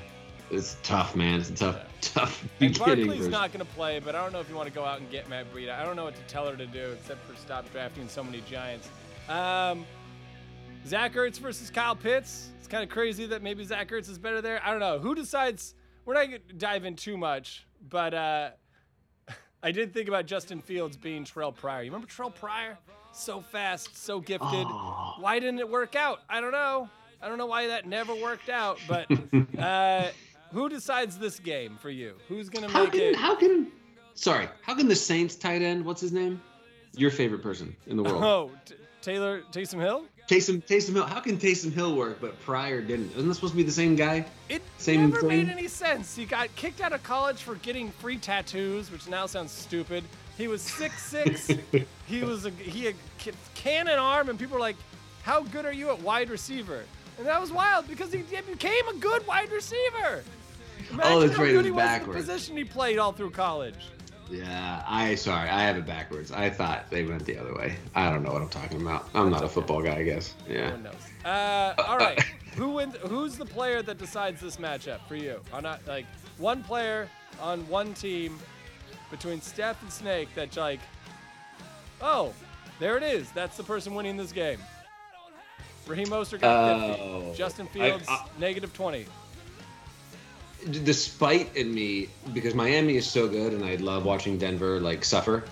it's 0.51 0.77
tough, 0.83 1.17
man. 1.17 1.41
It's 1.41 1.51
a 1.51 1.55
tough, 1.55 1.81
tough 2.00 2.42
And 2.61 2.73
beginning. 2.73 3.07
Barkley's 3.07 3.28
not 3.28 3.52
going 3.52 3.64
to 3.64 3.73
play, 3.73 3.99
but 3.99 4.14
I 4.14 4.23
don't 4.23 4.33
know 4.33 4.40
if 4.40 4.49
you 4.49 4.54
want 4.54 4.69
to 4.69 4.75
go 4.75 4.85
out 4.85 5.00
and 5.00 5.11
get 5.11 5.28
Matt 5.28 5.52
Breida. 5.52 5.78
I 5.78 5.85
don't 5.85 5.97
know 5.97 6.04
what 6.04 6.16
to 6.16 6.23
tell 6.23 6.49
her 6.49 6.57
to 6.57 6.66
do 6.66 6.92
except 6.92 7.25
for 7.26 7.37
stop 7.37 7.71
drafting 7.73 8.09
so 8.09 8.23
many 8.25 8.42
Giants. 8.50 8.88
Um, 9.28 9.85
Zach 10.87 11.14
Ertz 11.14 11.38
versus 11.38 11.71
Kyle 11.71 11.97
Pitts. 11.97 12.49
It's 12.59 12.66
kind 12.69 12.83
of 12.83 12.88
crazy 12.88 13.26
that 13.26 13.42
maybe 13.42 13.64
Zach 13.64 13.88
Ertz 13.90 14.09
is 14.09 14.19
better 14.19 14.40
there. 14.40 14.61
I 14.64 14.71
don't 14.71 14.80
know. 14.80 14.99
Who 14.99 15.14
decides? 15.14 15.75
We're 16.04 16.14
not 16.14 16.28
going 16.28 16.40
to 16.49 16.54
dive 16.54 16.85
in 16.85 16.97
too 16.97 17.16
much, 17.16 17.66
but 17.88 18.14
uh, 18.14 18.50
I 19.62 19.71
did 19.71 19.92
think 19.92 20.09
about 20.09 20.26
Justin 20.26 20.61
Fields 20.61 20.97
being 20.97 21.25
Terrelle 21.25 21.54
Pryor. 21.54 21.83
You 21.83 21.90
remember 21.90 22.09
Terrelle 22.12 22.35
Pryor? 22.35 22.78
So 23.12 23.40
fast, 23.40 23.97
so 23.97 24.21
gifted. 24.21 24.66
Oh. 24.69 25.16
Why 25.19 25.38
didn't 25.40 25.59
it 25.59 25.69
work 25.69 25.97
out? 25.97 26.21
I 26.28 26.40
don't 26.40 26.52
know. 26.52 26.88
I 27.23 27.28
don't 27.28 27.38
know 27.38 27.47
why 27.47 27.66
that 27.66 27.87
never 27.87 28.14
worked 28.14 28.49
out, 28.49 28.78
but 28.88 29.07
uh, 29.59 30.09
who 30.52 30.69
decides 30.69 31.19
this 31.19 31.38
game 31.38 31.76
for 31.80 31.90
you? 31.90 32.14
Who's 32.28 32.49
going 32.49 32.66
to 32.66 32.73
How 32.73 32.85
make 32.85 32.92
can 32.92 33.00
it? 33.02 33.16
how 33.16 33.35
can 33.37 33.71
sorry 34.14 34.49
how 34.62 34.75
can 34.75 34.88
the 34.88 34.97
Saints 34.97 35.37
tight 35.37 35.62
end 35.62 35.85
what's 35.85 36.00
his 36.00 36.12
name 36.12 36.40
your 36.97 37.11
favorite 37.11 37.42
person 37.42 37.75
in 37.87 37.97
the 37.97 38.02
world 38.02 38.23
Oh, 38.25 38.50
T- 38.66 38.75
Taylor 39.02 39.42
Taysom 39.52 39.80
Hill? 39.80 40.04
Taysom 40.28 40.62
Taysom 40.64 40.95
Hill 40.95 41.04
how 41.07 41.21
can 41.21 41.38
Taysom 41.38 41.73
Hill 41.73 41.95
work 41.97 42.21
but 42.21 42.38
Pryor 42.40 42.80
didn't 42.83 43.11
isn't 43.12 43.28
that 43.28 43.35
supposed 43.35 43.52
to 43.52 43.57
be 43.57 43.62
the 43.62 43.71
same 43.73 43.95
guy 43.97 44.26
It 44.49 44.62
Same 44.78 45.11
never 45.11 45.23
made 45.26 45.47
thing? 45.47 45.59
any 45.59 45.69
sense. 45.69 46.14
He 46.16 46.25
got 46.25 46.54
kicked 46.57 46.80
out 46.80 46.92
of 46.92 47.02
college 47.02 47.42
for 47.42 47.54
getting 47.57 47.90
free 47.92 48.16
tattoos, 48.19 48.90
which 48.90 49.09
now 49.09 49.26
sounds 49.26 49.52
stupid. 49.52 50.02
He 50.38 50.49
was 50.49 50.62
six 50.62 51.02
six. 51.04 51.49
he 52.07 52.23
was 52.25 52.47
a 52.47 52.50
he 52.50 52.85
had 52.87 52.95
cannon 53.54 53.99
arm, 53.99 54.28
and 54.30 54.38
people 54.38 54.54
were 54.54 54.61
like, 54.61 54.76
"How 55.23 55.42
good 55.42 55.66
are 55.66 55.73
you 55.73 55.90
at 55.90 56.00
wide 56.00 56.30
receiver?" 56.30 56.83
And 57.19 57.26
that 57.26 57.38
was 57.38 57.52
wild 57.52 57.87
because 57.87 58.11
he, 58.11 58.21
he 58.21 58.40
became 58.40 58.88
a 58.88 58.95
good 58.95 59.26
wide 59.26 59.52
receiver. 59.52 60.25
Imagine 60.92 61.12
Oh, 61.12 61.20
that's 61.20 61.37
how 61.37 61.42
right, 61.44 61.54
it 61.54 61.56
was 61.73 61.73
backwards. 61.82 62.26
the 62.26 62.32
position 62.32 62.56
he 62.56 62.64
played 62.64 62.99
all 62.99 63.12
through 63.12 63.30
college. 63.30 63.75
yeah 64.30 64.85
I 64.87 65.14
sorry 65.16 65.49
I 65.49 65.62
have 65.62 65.76
it 65.76 65.87
backwards 65.87 66.30
I 66.32 66.50
thought 66.50 66.88
they 66.90 67.04
went 67.04 67.25
the 67.25 67.37
other 67.38 67.54
way 67.54 67.76
I 67.94 68.11
don't 68.11 68.23
know 68.23 68.32
what 68.32 68.42
I'm 68.42 68.49
talking 68.49 68.80
about 68.80 69.09
I'm 69.14 69.30
not 69.30 69.42
a 69.44 69.49
football 69.49 69.82
guy 69.82 69.97
I 69.97 70.02
guess 70.04 70.35
No 70.49 70.54
yeah 70.54 70.76
knows. 70.76 70.94
Uh, 71.25 71.75
all 71.87 71.99
right. 71.99 72.18
Who 72.56 72.70
wins? 72.70 72.97
Who's 73.09 73.37
the 73.37 73.44
player 73.47 73.82
that 73.82 73.99
decides 73.99 74.40
this 74.40 74.56
matchup 74.56 75.00
for 75.06 75.14
you? 75.16 75.40
On 75.52 75.62
not 75.62 75.87
like 75.87 76.06
one 76.38 76.62
player 76.64 77.09
on 77.40 77.66
one 77.68 77.92
team 77.94 78.38
between 79.11 79.40
Steph 79.40 79.80
and 79.82 79.92
Snake 79.92 80.28
that's 80.35 80.56
like, 80.56 80.80
oh, 82.00 82.32
there 82.78 82.97
it 82.97 83.02
is. 83.02 83.30
That's 83.32 83.56
the 83.56 83.62
person 83.62 83.94
winning 83.94 84.16
this 84.16 84.32
game. 84.32 84.59
Raheem 85.87 86.06
Mostert 86.09 86.40
got 86.40 86.88
50. 86.97 87.02
Oh. 87.02 87.35
Justin 87.35 87.66
I- 87.66 87.73
Fields 87.75 88.06
I- 88.09 88.25
negative 88.38 88.73
20. 88.73 89.06
The 90.67 90.93
spite 90.93 91.57
in 91.57 91.73
me 91.73 92.09
because 92.33 92.55
Miami 92.55 92.97
is 92.97 93.09
so 93.09 93.29
good 93.29 93.52
and 93.52 93.64
I 93.64 93.76
love 93.76 94.05
watching 94.05 94.38
Denver 94.38 94.81
like 94.81 95.05
suffer. 95.05 95.45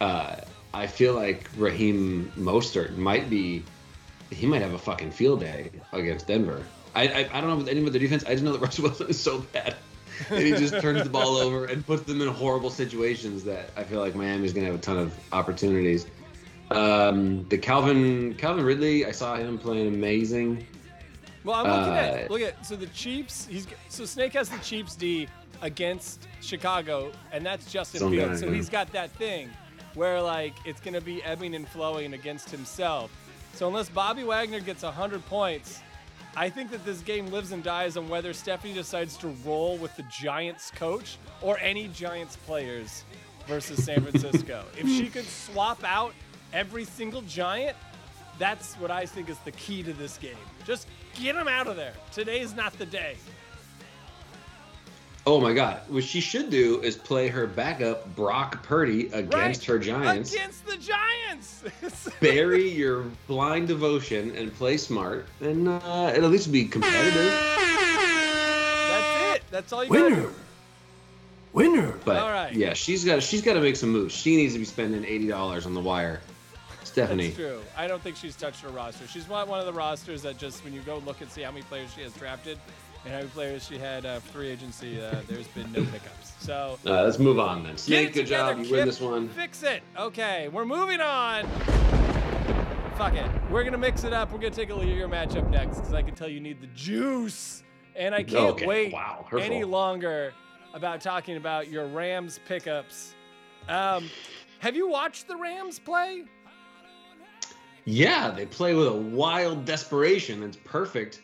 Uh, 0.00 0.36
I 0.72 0.86
feel 0.86 1.14
like 1.14 1.48
Raheem 1.56 2.32
Mostert 2.36 2.96
might 2.96 3.30
be 3.30 3.62
he 4.30 4.46
might 4.46 4.62
have 4.62 4.72
a 4.72 4.78
fucking 4.78 5.12
field 5.12 5.40
day 5.40 5.70
against 5.92 6.26
Denver. 6.26 6.64
I 6.94 7.08
I, 7.08 7.28
I 7.32 7.40
don't 7.40 7.50
know 7.50 7.56
with 7.56 7.68
any 7.68 7.84
of 7.84 7.92
the 7.92 7.98
defense. 7.98 8.24
I 8.24 8.32
just 8.32 8.44
know 8.44 8.52
that 8.52 8.60
Russell 8.62 8.84
Wilson 8.84 9.08
is 9.08 9.20
so 9.20 9.40
bad. 9.52 9.76
and 10.30 10.40
he 10.40 10.50
just 10.50 10.80
turns 10.80 11.02
the 11.02 11.10
ball 11.10 11.36
over 11.36 11.64
and 11.64 11.84
puts 11.84 12.02
them 12.02 12.20
in 12.20 12.28
horrible 12.28 12.70
situations 12.70 13.42
that 13.44 13.70
I 13.76 13.82
feel 13.84 14.00
like 14.00 14.14
Miami's 14.14 14.52
gonna 14.52 14.66
have 14.66 14.76
a 14.76 14.78
ton 14.78 14.98
of 14.98 15.18
opportunities. 15.32 16.06
Um, 16.70 17.46
the 17.48 17.58
Calvin 17.58 18.34
Calvin 18.34 18.64
Ridley, 18.64 19.04
I 19.04 19.10
saw 19.10 19.36
him 19.36 19.58
playing 19.58 19.88
amazing. 19.88 20.66
Well, 21.44 21.56
I'm 21.56 21.70
looking 21.70 21.94
at 21.94 22.24
Uh, 22.24 22.32
look 22.32 22.40
at 22.42 22.64
so 22.66 22.74
the 22.76 22.86
Chiefs. 22.86 23.46
He's 23.46 23.66
so 23.88 24.04
Snake 24.04 24.32
has 24.32 24.48
the 24.48 24.58
Chiefs 24.58 24.96
D 24.96 25.28
against 25.62 26.26
Chicago, 26.40 27.12
and 27.32 27.44
that's 27.44 27.70
Justin 27.70 28.10
Fields. 28.10 28.40
guy, 28.40 28.46
so 28.46 28.46
yeah. 28.46 28.54
he's 28.56 28.68
got 28.68 28.90
that 28.92 29.10
thing 29.12 29.50
where 29.94 30.20
like 30.20 30.54
it's 30.64 30.80
gonna 30.80 31.00
be 31.00 31.22
ebbing 31.22 31.54
and 31.54 31.68
flowing 31.68 32.14
against 32.14 32.50
himself. 32.50 33.10
So 33.54 33.68
unless 33.68 33.88
Bobby 33.88 34.24
Wagner 34.24 34.60
gets 34.60 34.82
100 34.82 35.24
points, 35.26 35.80
I 36.36 36.50
think 36.50 36.70
that 36.72 36.84
this 36.84 37.00
game 37.00 37.26
lives 37.28 37.52
and 37.52 37.62
dies 37.62 37.96
on 37.96 38.08
whether 38.08 38.32
Stephanie 38.32 38.74
decides 38.74 39.16
to 39.18 39.28
roll 39.44 39.76
with 39.76 39.94
the 39.96 40.02
Giants 40.04 40.72
coach 40.72 41.18
or 41.40 41.58
any 41.60 41.86
Giants 41.88 42.36
players 42.36 43.04
versus 43.46 43.84
San 43.84 44.02
Francisco. 44.02 44.64
if 44.76 44.88
she 44.88 45.08
could 45.08 45.26
swap 45.26 45.84
out 45.84 46.12
every 46.52 46.84
single 46.84 47.22
Giant, 47.22 47.76
that's 48.38 48.74
what 48.74 48.90
I 48.90 49.06
think 49.06 49.28
is 49.28 49.38
the 49.40 49.52
key 49.52 49.82
to 49.82 49.92
this 49.92 50.18
game. 50.18 50.36
Just 50.66 50.86
get 51.20 51.34
them 51.34 51.48
out 51.48 51.66
of 51.66 51.76
there. 51.76 51.92
Today's 52.12 52.54
not 52.54 52.72
the 52.78 52.86
day. 52.86 53.16
Oh 55.26 55.40
my 55.40 55.54
God! 55.54 55.80
What 55.88 56.04
she 56.04 56.20
should 56.20 56.50
do 56.50 56.82
is 56.82 56.96
play 56.96 57.28
her 57.28 57.46
backup 57.46 58.14
Brock 58.14 58.62
Purdy 58.62 59.06
against 59.06 59.60
Right? 59.60 59.64
her 59.64 59.78
Giants. 59.78 60.34
Against 60.34 60.66
the 60.66 60.76
Giants. 60.76 61.64
Bury 62.20 62.68
your 62.70 63.04
blind 63.26 63.68
devotion 63.68 64.36
and 64.36 64.52
play 64.54 64.76
smart, 64.76 65.26
and 65.40 65.66
uh, 65.66 66.12
it'll 66.14 66.26
at 66.26 66.30
least 66.30 66.52
be 66.52 66.66
competitive. 66.66 67.32
That's 68.90 69.36
it. 69.38 69.42
That's 69.50 69.72
all 69.72 69.84
you 69.84 69.90
got 69.90 69.96
to 69.96 70.02
Winner. 70.04 70.20
do. 70.22 70.34
Winner. 71.54 71.94
But 72.04 72.16
All 72.18 72.28
right. 72.30 72.52
yeah, 72.52 72.74
she's 72.74 73.02
got 73.04 73.22
she's 73.22 73.40
got 73.40 73.54
to 73.54 73.60
make 73.62 73.76
some 73.76 73.90
moves. 73.90 74.14
She 74.14 74.36
needs 74.36 74.52
to 74.52 74.58
be 74.58 74.66
spending 74.66 75.06
eighty 75.06 75.26
dollars 75.28 75.64
on 75.64 75.72
the 75.72 75.80
wire. 75.80 76.20
Stephanie, 76.94 77.24
That's 77.24 77.36
true. 77.36 77.60
I 77.76 77.88
don't 77.88 78.00
think 78.00 78.14
she's 78.14 78.36
touched 78.36 78.60
her 78.60 78.68
roster. 78.68 79.08
She's 79.08 79.28
not 79.28 79.48
one 79.48 79.58
of 79.58 79.66
the 79.66 79.72
rosters 79.72 80.22
that 80.22 80.38
just 80.38 80.62
when 80.62 80.72
you 80.72 80.80
go 80.82 80.98
look 80.98 81.20
and 81.22 81.28
see 81.28 81.42
how 81.42 81.50
many 81.50 81.64
players 81.64 81.92
she 81.92 82.02
has 82.02 82.12
drafted 82.12 82.56
and 83.04 83.12
how 83.12 83.18
many 83.18 83.30
players 83.30 83.66
she 83.66 83.78
had 83.78 84.06
uh, 84.06 84.20
free 84.20 84.46
agency, 84.48 85.02
uh, 85.02 85.16
there's 85.26 85.48
been 85.48 85.72
no 85.72 85.80
pickups. 85.86 86.34
So 86.38 86.78
uh, 86.86 87.02
let's 87.02 87.18
move 87.18 87.40
on 87.40 87.64
then. 87.64 87.76
Snake, 87.78 88.12
good 88.12 88.28
job. 88.28 88.50
together, 88.58 88.68
You 88.68 88.76
win 88.76 88.86
this 88.86 89.00
one. 89.00 89.28
Fix 89.30 89.64
it. 89.64 89.82
Okay, 89.98 90.46
we're 90.46 90.64
moving 90.64 91.00
on. 91.00 91.48
Fuck 92.96 93.14
it. 93.14 93.28
We're 93.50 93.64
gonna 93.64 93.76
mix 93.76 94.04
it 94.04 94.12
up. 94.12 94.30
We're 94.30 94.38
gonna 94.38 94.54
take 94.54 94.70
a 94.70 94.74
look 94.74 94.84
at 94.84 94.94
your 94.94 95.08
matchup 95.08 95.50
next 95.50 95.78
because 95.78 95.94
I 95.94 96.02
can 96.02 96.14
tell 96.14 96.28
you 96.28 96.38
need 96.38 96.60
the 96.60 96.68
juice, 96.68 97.64
and 97.96 98.14
I 98.14 98.22
can't 98.22 98.50
Okay, 98.50 98.66
wait 98.66 98.92
wow, 98.92 99.26
any 99.36 99.64
longer 99.64 100.32
about 100.74 101.00
talking 101.00 101.36
about 101.36 101.68
your 101.68 101.88
Rams 101.88 102.38
pickups. 102.46 103.16
Um, 103.68 104.08
have 104.60 104.76
you 104.76 104.88
watched 104.88 105.26
the 105.26 105.36
Rams 105.36 105.80
play? 105.80 106.22
Yeah, 107.84 108.30
they 108.30 108.46
play 108.46 108.74
with 108.74 108.88
a 108.88 108.92
wild 108.92 109.64
desperation. 109.64 110.40
That's 110.40 110.56
perfect. 110.56 111.22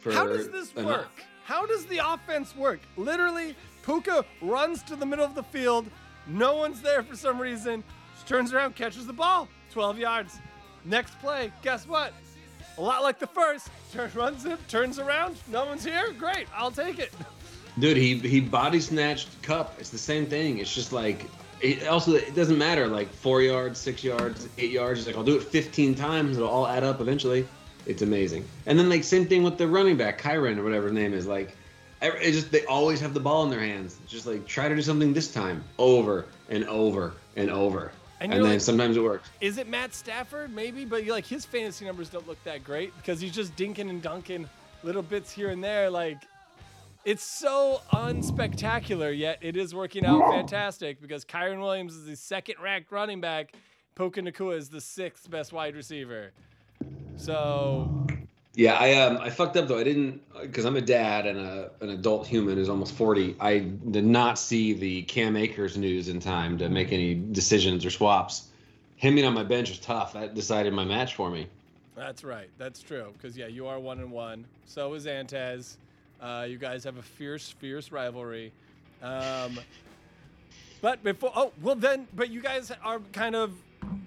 For 0.00 0.12
How 0.12 0.26
does 0.26 0.50
this 0.50 0.74
work? 0.74 1.08
How 1.44 1.66
does 1.66 1.86
the 1.86 1.98
offense 1.98 2.56
work? 2.56 2.80
Literally, 2.96 3.54
Puka 3.82 4.24
runs 4.40 4.82
to 4.84 4.96
the 4.96 5.06
middle 5.06 5.24
of 5.24 5.34
the 5.34 5.42
field. 5.42 5.86
No 6.26 6.56
one's 6.56 6.80
there 6.80 7.02
for 7.02 7.16
some 7.16 7.40
reason. 7.40 7.84
Just 8.14 8.26
turns 8.26 8.52
around, 8.52 8.74
catches 8.74 9.06
the 9.06 9.12
ball. 9.12 9.48
12 9.72 9.98
yards. 9.98 10.38
Next 10.84 11.18
play, 11.20 11.52
guess 11.62 11.86
what? 11.86 12.12
A 12.76 12.82
lot 12.82 13.02
like 13.02 13.18
the 13.18 13.26
first. 13.26 13.68
Turn, 13.92 14.10
runs 14.14 14.44
it, 14.44 14.58
turns 14.68 14.98
around. 14.98 15.36
No 15.48 15.64
one's 15.64 15.84
here. 15.84 16.12
Great, 16.18 16.48
I'll 16.54 16.70
take 16.70 16.98
it. 16.98 17.12
Dude, 17.78 17.96
he 17.96 18.18
he 18.18 18.40
body 18.40 18.80
snatched 18.80 19.42
Cup. 19.42 19.76
It's 19.78 19.90
the 19.90 19.98
same 19.98 20.26
thing. 20.26 20.58
It's 20.58 20.74
just 20.74 20.92
like 20.92 21.26
it 21.60 21.86
also 21.88 22.14
it 22.14 22.34
doesn't 22.34 22.58
matter 22.58 22.86
like 22.86 23.08
four 23.12 23.42
yards, 23.42 23.78
six 23.78 24.02
yards, 24.04 24.48
eight 24.58 24.70
yards. 24.70 25.00
It's 25.00 25.06
like 25.06 25.16
I'll 25.16 25.24
do 25.24 25.36
it 25.36 25.42
15 25.42 25.94
times. 25.94 26.36
It'll 26.36 26.48
all 26.48 26.66
add 26.66 26.84
up 26.84 27.00
eventually. 27.00 27.46
It's 27.86 28.02
amazing. 28.02 28.44
And 28.66 28.78
then 28.78 28.88
like 28.88 29.04
same 29.04 29.26
thing 29.26 29.42
with 29.42 29.58
the 29.58 29.66
running 29.68 29.96
back 29.96 30.20
Kyren 30.20 30.58
or 30.58 30.64
whatever 30.64 30.84
his 30.86 30.92
name 30.94 31.12
is. 31.14 31.26
Like 31.26 31.56
it 32.02 32.32
just 32.32 32.50
they 32.50 32.64
always 32.66 33.00
have 33.00 33.14
the 33.14 33.20
ball 33.20 33.44
in 33.44 33.50
their 33.50 33.60
hands. 33.60 33.96
It's 34.02 34.12
just 34.12 34.26
like 34.26 34.46
try 34.46 34.68
to 34.68 34.74
do 34.74 34.82
something 34.82 35.12
this 35.12 35.32
time 35.32 35.62
over 35.78 36.26
and 36.48 36.64
over 36.66 37.14
and 37.36 37.50
over. 37.50 37.92
And 38.20 38.32
And, 38.32 38.44
then 38.44 38.52
like- 38.52 38.60
sometimes 38.60 38.96
it 38.96 39.00
works. 39.02 39.28
Is 39.40 39.58
it 39.58 39.68
Matt 39.68 39.94
Stafford? 39.94 40.54
Maybe, 40.54 40.84
but 40.84 41.04
like 41.06 41.26
his 41.26 41.44
fantasy 41.44 41.84
numbers 41.84 42.08
don't 42.08 42.26
look 42.26 42.42
that 42.44 42.64
great 42.64 42.96
because 42.96 43.20
he's 43.20 43.32
just 43.32 43.54
dinking 43.56 43.90
and 43.90 44.00
dunking 44.00 44.48
little 44.82 45.02
bits 45.02 45.30
here 45.32 45.50
and 45.50 45.62
there. 45.62 45.90
Like 45.90 46.18
it's 47.04 47.22
so 47.22 47.80
unspectacular, 47.92 49.16
yet 49.16 49.38
it 49.40 49.56
is 49.56 49.74
working 49.74 50.04
out 50.06 50.20
fantastic 50.30 51.00
because 51.00 51.24
Kyren 51.24 51.60
Williams 51.60 51.94
is 51.94 52.06
the 52.06 52.16
second 52.16 52.56
ranked 52.62 52.90
running 52.90 53.20
back. 53.20 53.54
Puka 53.94 54.22
Nacua 54.22 54.56
is 54.56 54.68
the 54.68 54.80
sixth 54.80 55.30
best 55.30 55.52
wide 55.52 55.76
receiver. 55.76 56.32
So 57.16 58.06
Yeah, 58.54 58.74
I 58.74 58.94
um 58.94 59.18
I 59.18 59.30
fucked 59.30 59.56
up 59.56 59.68
though. 59.68 59.78
I 59.78 59.84
didn't 59.84 60.20
because 60.40 60.64
I'm 60.64 60.76
a 60.76 60.80
dad 60.80 61.26
and 61.26 61.38
a 61.38 61.70
an 61.80 61.90
adult 61.90 62.26
human 62.26 62.56
who's 62.56 62.68
almost 62.68 62.94
40. 62.94 63.36
I 63.40 63.58
did 63.58 64.04
not 64.04 64.38
see 64.38 64.72
the 64.72 65.02
Cam 65.02 65.36
Akers 65.36 65.76
news 65.76 66.08
in 66.08 66.20
time 66.20 66.58
to 66.58 66.68
make 66.68 66.92
any 66.92 67.14
decisions 67.14 67.84
or 67.84 67.90
swaps. 67.90 68.48
Him 68.96 69.14
being 69.14 69.26
on 69.26 69.34
my 69.34 69.44
bench 69.44 69.68
was 69.68 69.78
tough. 69.78 70.14
That 70.14 70.34
decided 70.34 70.72
my 70.72 70.84
match 70.84 71.14
for 71.14 71.30
me. 71.30 71.48
that's 71.94 72.24
right. 72.24 72.48
That's 72.58 72.82
true. 72.82 73.12
Because 73.12 73.36
yeah, 73.36 73.46
you 73.46 73.66
are 73.66 73.78
one 73.78 74.00
and 74.00 74.10
one. 74.10 74.46
So 74.66 74.94
is 74.94 75.06
Antez. 75.06 75.76
Uh, 76.20 76.46
you 76.48 76.58
guys 76.58 76.84
have 76.84 76.96
a 76.96 77.02
fierce, 77.02 77.50
fierce 77.50 77.92
rivalry. 77.92 78.52
Um, 79.02 79.58
but 80.80 81.02
before, 81.02 81.32
oh 81.34 81.52
well, 81.62 81.74
then, 81.74 82.06
but 82.14 82.30
you 82.30 82.40
guys 82.40 82.72
are 82.82 83.00
kind 83.12 83.34
of 83.34 83.52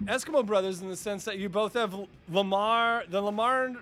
Eskimo 0.04 0.44
brothers 0.44 0.80
in 0.80 0.88
the 0.88 0.96
sense 0.96 1.24
that 1.24 1.38
you 1.38 1.48
both 1.48 1.74
have 1.74 1.94
Lamar, 2.28 3.04
the 3.08 3.20
Lamar, 3.20 3.72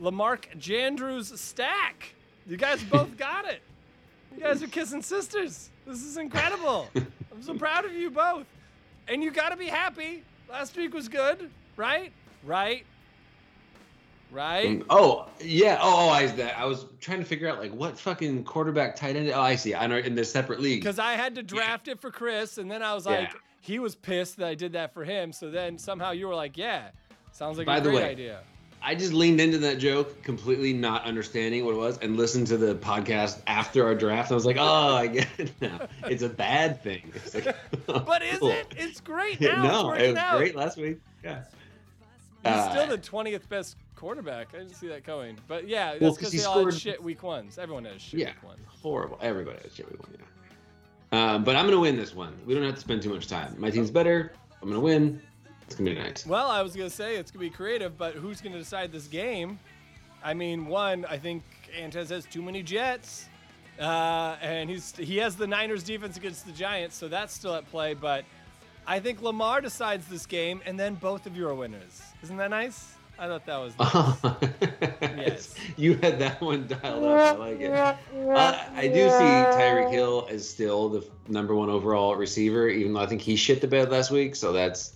Lamarck 0.00 0.48
Jandrews 0.58 1.36
stack. 1.36 2.14
You 2.46 2.56
guys 2.56 2.82
both 2.90 3.16
got 3.16 3.46
it. 3.46 3.60
You 4.34 4.42
guys 4.42 4.62
are 4.62 4.68
kissing 4.68 5.02
sisters. 5.02 5.70
This 5.86 6.02
is 6.02 6.16
incredible. 6.16 6.88
I'm 6.94 7.42
so 7.42 7.54
proud 7.54 7.84
of 7.84 7.92
you 7.92 8.10
both. 8.10 8.46
And 9.08 9.22
you 9.22 9.30
got 9.30 9.50
to 9.50 9.56
be 9.56 9.66
happy. 9.66 10.22
Last 10.50 10.76
week 10.76 10.94
was 10.94 11.08
good, 11.08 11.50
right? 11.76 12.12
Right? 12.44 12.84
Right? 14.32 14.82
Oh 14.90 15.28
yeah. 15.40 15.78
Oh, 15.80 16.06
oh 16.06 16.08
I 16.10 16.26
that 16.26 16.58
I 16.58 16.64
was 16.64 16.86
trying 17.00 17.18
to 17.20 17.24
figure 17.24 17.48
out 17.48 17.58
like 17.58 17.72
what 17.72 17.98
fucking 17.98 18.44
quarterback 18.44 18.96
tight 18.96 19.16
end. 19.16 19.30
Oh, 19.30 19.40
I 19.40 19.54
see. 19.56 19.74
I 19.74 19.86
know 19.86 19.96
in 19.96 20.14
the 20.14 20.24
separate 20.24 20.60
league. 20.60 20.80
Because 20.80 20.98
I 20.98 21.12
had 21.12 21.34
to 21.36 21.42
draft 21.42 21.88
it 21.88 22.00
for 22.00 22.10
Chris, 22.10 22.58
and 22.58 22.70
then 22.70 22.82
I 22.82 22.92
was 22.94 23.06
Yeah. 23.06 23.12
like, 23.20 23.32
he 23.60 23.78
was 23.78 23.94
pissed 23.94 24.36
that 24.38 24.48
I 24.48 24.54
did 24.54 24.72
that 24.72 24.92
for 24.92 25.04
him. 25.04 25.32
So 25.32 25.50
then 25.50 25.78
somehow 25.78 26.10
you 26.10 26.26
were 26.28 26.34
like, 26.34 26.56
yeah, 26.56 26.88
sounds 27.32 27.56
like 27.58 27.66
By 27.66 27.78
a 27.78 27.80
the 27.80 27.90
great 27.90 28.02
way, 28.02 28.10
idea. 28.10 28.40
I 28.82 28.94
just 28.94 29.12
leaned 29.12 29.40
into 29.40 29.58
that 29.58 29.78
joke, 29.78 30.22
completely 30.22 30.72
not 30.72 31.04
understanding 31.04 31.64
what 31.64 31.74
it 31.74 31.78
was, 31.78 31.98
and 31.98 32.16
listened 32.16 32.46
to 32.48 32.56
the 32.56 32.74
podcast 32.76 33.40
after 33.46 33.84
our 33.84 33.94
draft. 33.94 34.30
I 34.30 34.34
was 34.34 34.44
like, 34.46 34.58
oh, 34.60 34.94
I 34.96 35.06
get 35.08 35.26
it 35.38 35.50
now. 35.60 35.88
It's 36.08 36.22
a 36.22 36.28
bad 36.28 36.82
thing. 36.82 37.10
Like, 37.34 37.56
But 37.86 38.22
is 38.22 38.38
cool. 38.38 38.50
it? 38.50 38.66
It's 38.76 39.00
great 39.00 39.40
now. 39.40 39.62
no, 39.62 39.92
it 39.92 40.08
was 40.10 40.16
out. 40.18 40.36
great 40.38 40.54
last 40.54 40.76
week. 40.78 40.98
Yeah. 41.24 41.44
He's 42.46 42.56
Uh, 42.56 42.70
still 42.70 42.86
the 42.88 42.98
20th 42.98 43.48
best 43.48 43.76
quarterback. 43.94 44.48
I 44.54 44.58
didn't 44.58 44.74
see 44.74 44.88
that 44.88 45.04
coming. 45.04 45.38
But 45.48 45.68
yeah, 45.68 45.92
that's 45.92 45.98
because 45.98 46.18
'cause 46.18 46.32
he 46.32 46.38
they 46.38 46.44
all 46.44 46.64
had 46.64 46.74
shit 46.74 47.02
week 47.02 47.22
ones. 47.22 47.58
Everyone 47.58 47.84
has 47.86 48.00
shit 48.02 48.20
Yeah. 48.20 48.26
week 48.28 48.42
ones. 48.42 48.60
horrible. 48.82 49.18
Everybody 49.20 49.58
has 49.62 49.74
shit 49.74 49.90
week 49.90 50.00
won. 50.02 50.16
Yeah. 50.18 51.34
Um, 51.34 51.44
but 51.44 51.56
I'm 51.56 51.64
gonna 51.66 51.80
win 51.80 51.96
this 51.96 52.14
one. 52.14 52.36
We 52.46 52.54
don't 52.54 52.62
have 52.64 52.74
to 52.74 52.80
spend 52.80 53.02
too 53.02 53.12
much 53.14 53.26
time. 53.28 53.54
My 53.58 53.70
team's 53.70 53.90
better. 53.90 54.32
I'm 54.62 54.68
gonna 54.68 54.80
win. 54.80 55.20
It's 55.62 55.74
gonna 55.74 55.90
be 55.90 55.96
nice. 55.98 56.26
Well, 56.26 56.48
I 56.48 56.62
was 56.62 56.74
gonna 56.76 56.90
say 56.90 57.16
it's 57.16 57.30
gonna 57.30 57.40
be 57.44 57.50
creative, 57.50 57.96
but 57.98 58.14
who's 58.14 58.40
gonna 58.40 58.58
decide 58.58 58.92
this 58.92 59.06
game? 59.06 59.58
I 60.22 60.34
mean, 60.34 60.66
one, 60.66 61.04
I 61.06 61.18
think 61.18 61.42
Antez 61.76 62.08
has 62.10 62.24
too 62.26 62.42
many 62.42 62.62
Jets, 62.62 63.28
uh, 63.80 64.36
and 64.40 64.68
he's 64.70 64.94
he 64.96 65.16
has 65.18 65.36
the 65.36 65.46
Niners 65.46 65.82
defense 65.84 66.16
against 66.16 66.46
the 66.46 66.52
Giants, 66.52 66.96
so 66.96 67.08
that's 67.08 67.32
still 67.34 67.54
at 67.54 67.68
play. 67.70 67.94
But 67.94 68.24
I 68.86 69.00
think 69.00 69.20
Lamar 69.22 69.60
decides 69.60 70.06
this 70.06 70.26
game, 70.26 70.60
and 70.64 70.78
then 70.78 70.94
both 70.94 71.26
of 71.26 71.36
you 71.36 71.48
are 71.48 71.54
winners. 71.54 72.02
Isn't 72.22 72.36
that 72.36 72.50
nice? 72.50 72.94
I 73.18 73.26
thought 73.26 73.46
that 73.46 73.56
was. 73.56 73.78
Nice. 73.78 74.36
Yes. 75.16 75.54
You 75.76 75.94
had 75.96 76.18
that 76.20 76.40
one 76.40 76.66
dialed 76.68 77.04
up. 77.04 77.36
I 77.36 77.38
like 77.38 77.60
it. 77.60 77.72
Uh, 77.72 77.96
I 78.74 78.86
do 78.86 79.08
see 79.08 79.58
Tyreek 79.58 79.90
Hill 79.90 80.28
as 80.30 80.48
still 80.48 80.88
the 80.88 81.08
number 81.28 81.54
one 81.54 81.68
overall 81.68 82.14
receiver, 82.16 82.68
even 82.68 82.92
though 82.92 83.00
I 83.00 83.06
think 83.06 83.22
he 83.22 83.34
shit 83.34 83.60
the 83.60 83.66
bed 83.66 83.90
last 83.90 84.10
week. 84.10 84.36
So 84.36 84.52
that's 84.52 84.94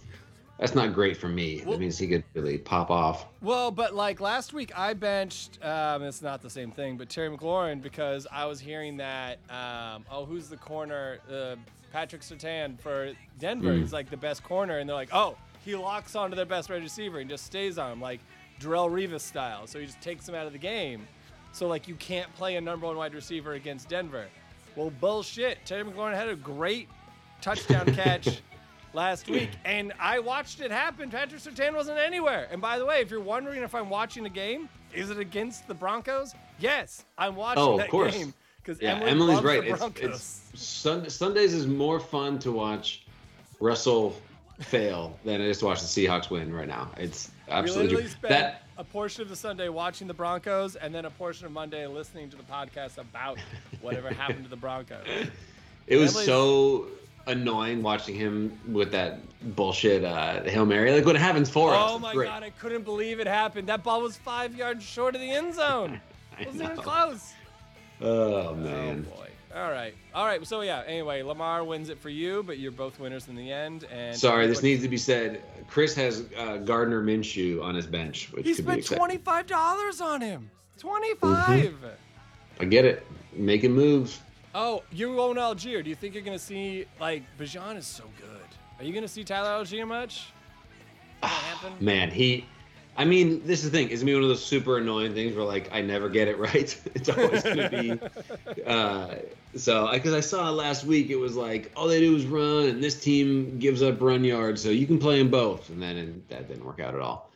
that's 0.58 0.74
not 0.74 0.92
great 0.94 1.16
for 1.16 1.28
me. 1.28 1.62
Well- 1.64 1.72
that 1.72 1.80
means 1.80 1.98
he 1.98 2.06
could 2.06 2.22
really 2.34 2.58
pop 2.58 2.90
off. 2.90 3.26
Well, 3.42 3.70
but 3.70 3.94
like 3.94 4.20
last 4.20 4.52
week, 4.52 4.70
I 4.78 4.92
benched. 4.94 5.58
Um, 5.64 6.02
it's 6.02 6.22
not 6.22 6.42
the 6.42 6.50
same 6.50 6.70
thing, 6.70 6.96
but 6.96 7.08
Terry 7.08 7.34
McLaurin 7.34 7.82
because 7.82 8.26
I 8.30 8.44
was 8.46 8.60
hearing 8.60 8.98
that. 8.98 9.38
Um, 9.50 10.04
oh, 10.10 10.24
who's 10.26 10.48
the 10.48 10.58
corner? 10.58 11.18
Uh, 11.30 11.56
Patrick 11.92 12.22
Surtain 12.22 12.78
for 12.80 13.12
Denver. 13.38 13.72
Mm. 13.74 13.80
He's 13.80 13.92
like 13.92 14.10
the 14.10 14.16
best 14.16 14.42
corner, 14.44 14.78
and 14.78 14.88
they're 14.88 14.96
like, 14.96 15.10
oh, 15.12 15.36
he 15.64 15.74
locks 15.74 16.14
onto 16.14 16.36
their 16.36 16.46
best 16.46 16.70
wide 16.70 16.82
receiver 16.82 17.18
and 17.18 17.28
just 17.28 17.44
stays 17.44 17.78
on 17.78 17.92
him, 17.92 18.00
like 18.00 18.20
Darrelle 18.60 18.90
Revis 18.90 19.20
style. 19.20 19.66
So 19.66 19.78
he 19.78 19.86
just 19.86 20.00
takes 20.00 20.28
him 20.28 20.34
out 20.34 20.46
of 20.46 20.52
the 20.52 20.58
game. 20.58 21.06
So 21.52 21.66
like 21.66 21.88
you 21.88 21.96
can't 21.96 22.32
play 22.34 22.56
a 22.56 22.60
number 22.60 22.86
one 22.86 22.96
wide 22.96 23.14
receiver 23.14 23.54
against 23.54 23.88
Denver. 23.88 24.26
Well, 24.76 24.90
bullshit. 25.00 25.58
Terry 25.66 25.82
McLaurin 25.84 26.14
had 26.14 26.28
a 26.28 26.36
great 26.36 26.88
touchdown 27.40 27.86
catch 27.94 28.40
last 28.92 29.28
week, 29.28 29.50
and 29.64 29.92
I 29.98 30.20
watched 30.20 30.60
it 30.60 30.70
happen. 30.70 31.10
Patrick 31.10 31.40
Surtain 31.40 31.74
wasn't 31.74 31.98
anywhere. 31.98 32.46
And 32.52 32.60
by 32.60 32.78
the 32.78 32.86
way, 32.86 33.00
if 33.00 33.10
you're 33.10 33.20
wondering 33.20 33.62
if 33.62 33.74
I'm 33.74 33.90
watching 33.90 34.26
a 34.26 34.30
game, 34.30 34.68
is 34.94 35.10
it 35.10 35.18
against 35.18 35.66
the 35.68 35.74
Broncos? 35.74 36.34
Yes, 36.60 37.04
I'm 37.18 37.34
watching 37.36 37.62
Oh, 37.62 37.72
of 37.72 37.78
that 37.78 37.90
course. 37.90 38.16
game 38.16 38.32
because 38.62 38.80
Yeah, 38.80 38.94
Emily 38.94 39.34
Emily's 39.34 39.42
right. 39.42 39.64
It's, 39.64 39.82
it's 40.00 40.40
Sun, 40.54 41.08
Sundays 41.08 41.54
is 41.54 41.66
more 41.66 42.00
fun 42.00 42.38
to 42.40 42.52
watch 42.52 43.02
Russell 43.60 44.16
fail 44.60 45.18
than 45.24 45.40
it 45.40 45.46
is 45.46 45.58
to 45.58 45.66
watch 45.66 45.80
the 45.80 45.86
Seahawks 45.86 46.30
win 46.30 46.52
right 46.52 46.68
now. 46.68 46.90
It's 46.96 47.30
absolutely 47.48 48.06
spent 48.08 48.30
that. 48.30 48.62
a 48.78 48.84
portion 48.84 49.22
of 49.22 49.28
the 49.28 49.36
Sunday 49.36 49.68
watching 49.68 50.06
the 50.06 50.14
Broncos, 50.14 50.76
and 50.76 50.94
then 50.94 51.04
a 51.04 51.10
portion 51.10 51.46
of 51.46 51.52
Monday 51.52 51.86
listening 51.86 52.28
to 52.30 52.36
the 52.36 52.42
podcast 52.42 52.98
about 52.98 53.38
whatever 53.80 54.10
happened 54.10 54.44
to 54.44 54.50
the 54.50 54.56
Broncos. 54.56 55.06
It 55.86 55.96
was 55.96 56.10
Emily's- 56.12 56.26
so 56.26 56.86
annoying 57.26 57.82
watching 57.82 58.14
him 58.14 58.58
with 58.66 58.90
that 58.92 59.20
bullshit 59.54 60.04
uh, 60.04 60.42
hail 60.44 60.66
mary. 60.66 60.92
Like 60.92 61.04
when 61.04 61.16
it 61.16 61.20
happens 61.20 61.48
for 61.50 61.74
us. 61.74 61.90
Oh 61.90 61.98
my 61.98 62.12
great. 62.12 62.26
god, 62.26 62.42
I 62.42 62.50
couldn't 62.50 62.84
believe 62.84 63.20
it 63.20 63.26
happened. 63.26 63.68
That 63.68 63.82
ball 63.82 64.02
was 64.02 64.16
five 64.16 64.54
yards 64.54 64.84
short 64.84 65.14
of 65.14 65.20
the 65.20 65.30
end 65.30 65.54
zone. 65.54 66.00
Wasn't 66.44 66.62
even 66.62 66.76
close. 66.76 67.32
Oh 68.00 68.54
man. 68.54 69.06
Oh 69.10 69.16
boy. 69.16 69.26
All 69.54 69.70
right. 69.70 69.94
All 70.14 70.26
right. 70.26 70.46
So 70.46 70.60
yeah. 70.60 70.82
Anyway, 70.86 71.22
Lamar 71.22 71.64
wins 71.64 71.88
it 71.88 71.98
for 71.98 72.08
you, 72.08 72.42
but 72.42 72.58
you're 72.58 72.70
both 72.70 73.00
winners 73.00 73.28
in 73.28 73.34
the 73.34 73.50
end. 73.50 73.84
And 73.84 74.16
Sorry, 74.16 74.46
this 74.46 74.62
needs 74.62 74.82
to 74.82 74.88
be 74.88 74.96
said. 74.96 75.42
Chris 75.68 75.94
has 75.94 76.24
uh, 76.36 76.58
Gardner 76.58 77.02
Minshew 77.02 77.62
on 77.62 77.74
his 77.74 77.86
bench, 77.86 78.30
which 78.32 78.46
He 78.46 78.54
spent 78.54 78.86
twenty 78.86 79.18
five 79.18 79.46
dollars 79.46 80.00
on 80.00 80.20
him. 80.20 80.50
Twenty 80.78 81.14
five. 81.14 81.76
I 82.58 82.64
get 82.64 82.84
it. 82.84 83.06
Making 83.32 83.72
moves. 83.72 84.20
Oh, 84.54 84.82
you 84.90 85.20
own 85.20 85.36
Allgeier. 85.36 85.82
Do 85.82 85.90
you 85.90 85.96
think 85.96 86.14
you're 86.14 86.24
gonna 86.24 86.38
see 86.38 86.86
like 86.98 87.22
Bijan 87.38 87.76
is 87.76 87.86
so 87.86 88.04
good? 88.20 88.40
Are 88.78 88.84
you 88.84 88.92
gonna 88.92 89.08
see 89.08 89.24
Tyler 89.24 89.62
Allgeier 89.62 89.86
much? 89.86 90.32
Gonna? 91.22 91.74
Man, 91.80 92.10
he. 92.10 92.46
I 92.96 93.04
mean, 93.04 93.46
this 93.46 93.64
is 93.64 93.70
the 93.70 93.78
thing. 93.78 93.90
It's 93.90 94.00
gonna 94.00 94.12
be 94.12 94.14
one 94.14 94.24
of 94.24 94.28
those 94.28 94.44
super 94.44 94.78
annoying 94.78 95.14
things 95.14 95.34
where 95.34 95.44
like 95.44 95.70
I 95.72 95.80
never 95.80 96.08
get 96.08 96.28
it 96.28 96.38
right. 96.38 96.80
it's 96.94 97.08
always 97.08 97.42
gonna 97.42 97.70
be. 97.70 97.98
Uh, 98.66 99.16
so, 99.56 99.90
because 99.92 100.12
I 100.12 100.20
saw 100.20 100.50
last 100.50 100.84
week, 100.84 101.10
it 101.10 101.16
was 101.16 101.34
like 101.34 101.72
all 101.74 101.88
they 101.88 101.98
do 101.98 102.14
is 102.14 102.24
run, 102.24 102.68
and 102.68 102.82
this 102.82 103.00
team 103.00 103.58
gives 103.58 103.82
up 103.82 104.00
run 104.00 104.22
yards, 104.22 104.62
so 104.62 104.68
you 104.68 104.86
can 104.86 104.98
play 104.98 105.18
them 105.18 105.28
both, 105.28 105.70
and 105.70 105.82
then 105.82 105.96
and 105.96 106.22
that 106.28 106.46
didn't 106.46 106.64
work 106.64 106.78
out 106.78 106.94
at 106.94 107.00
all. 107.00 107.30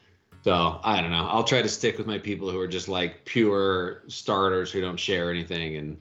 So 0.45 0.79
I 0.85 1.01
don't 1.01 1.11
know. 1.11 1.27
I'll 1.27 1.45
try 1.45 1.63
to 1.63 1.69
stick 1.69 1.97
with 1.99 2.07
my 2.07 2.19
people 2.19 2.51
who 2.51 2.61
are 2.61 2.69
just 2.69 2.89
like 2.89 3.25
pure 3.25 4.03
starters 4.07 4.71
who 4.71 4.81
don't 4.81 4.99
share 4.99 5.31
anything, 5.31 5.77
and 5.77 5.97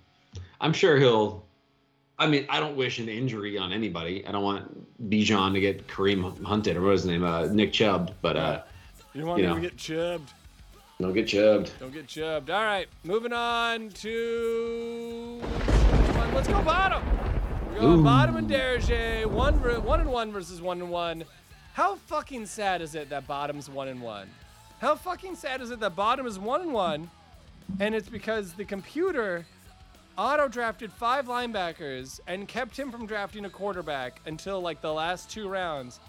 I'm 0.60 0.74
sure 0.74 0.98
he'll. 0.98 1.46
I 2.20 2.28
mean, 2.28 2.46
I 2.50 2.60
don't 2.60 2.76
wish 2.76 3.00
an 3.00 3.10
injury 3.10 3.58
on 3.58 3.72
anybody. 3.72 4.26
I 4.28 4.32
don't 4.32 4.44
want 4.44 5.10
Bijan 5.10 5.54
to 5.54 5.60
get 5.60 5.88
Kareem 5.88 6.44
hunted 6.44 6.78
or 6.78 6.82
what 6.82 6.92
was 6.92 7.02
his 7.02 7.12
name, 7.12 7.24
uh, 7.24 7.48
Nick 7.48 7.74
Chubb, 7.74 8.13
but 8.22 8.38
uh, 8.38 8.62
You 9.13 9.21
don't 9.21 9.30
want 9.30 9.41
You 9.41 9.47
know. 9.49 9.56
to 9.56 9.62
get 9.62 9.78
chubbed. 9.78 10.32
don't 10.99 11.13
get 11.13 11.28
chubbed. 11.28 11.71
Don't 11.80 11.93
get 11.93 12.08
chubbed. 12.08 12.49
All 12.49 12.63
right, 12.63 12.88
moving 13.04 13.34
on 13.34 13.89
to 13.89 15.41
let's 16.34 16.47
go 16.47 16.62
bottom. 16.63 17.04
We're 17.73 17.80
going 17.80 17.99
Ooh. 17.99 18.04
bottom 18.04 18.36
and 18.38 18.49
Derege, 18.49 19.26
one 19.26 19.56
one 19.84 19.99
and 19.99 20.10
one 20.10 20.32
versus 20.32 20.62
one 20.62 20.82
and 20.82 20.89
one. 20.89 21.23
How 21.73 21.95
fucking 21.95 22.45
sad 22.45 22.82
is 22.82 22.95
it 22.95 23.10
that 23.10 23.28
bottom's 23.28 23.69
one 23.69 23.88
and 23.88 24.02
one? 24.02 24.30
How 24.80 24.95
fucking 24.95 25.36
sad 25.36 25.62
is 25.62 25.71
it 25.71 25.80
that 25.80 25.95
bottom 25.95 26.26
is 26.28 26.38
one 26.39 26.62
and 26.62 26.73
one, 26.73 27.10
and 27.80 27.95
it's 27.95 28.10
because 28.10 28.54
the 28.54 28.65
computer 28.65 29.45
auto 30.17 30.47
drafted 30.47 30.91
five 30.91 31.26
linebackers 31.28 32.19
and 32.28 32.47
kept 32.47 32.78
him 32.78 32.91
from 32.91 33.06
drafting 33.08 33.45
a 33.45 33.49
quarterback 33.49 34.21
until 34.26 34.62
like 34.62 34.82
the 34.82 34.91
last 34.93 35.30
two 35.32 35.47
rounds. 35.47 35.99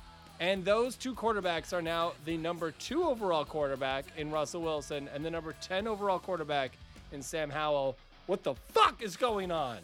And 0.41 0.65
those 0.65 0.97
two 0.97 1.15
quarterbacks 1.15 1.73
are 1.73 1.83
now 1.83 2.13
the 2.25 2.37
number 2.37 2.73
two 2.73 3.05
overall 3.05 3.45
quarterback 3.45 4.07
in 4.17 4.31
Russell 4.31 4.63
Wilson 4.63 5.09
and 5.15 5.25
the 5.25 5.31
number 5.31 5.55
10 5.61 5.87
overall 5.87 6.19
quarterback 6.19 6.73
in 7.13 7.23
Sam 7.23 7.51
Howell. 7.51 7.97
What 8.27 8.43
the 8.43 8.55
fuck 8.73 9.03
is 9.03 9.17
going 9.17 9.51
on? 9.53 9.79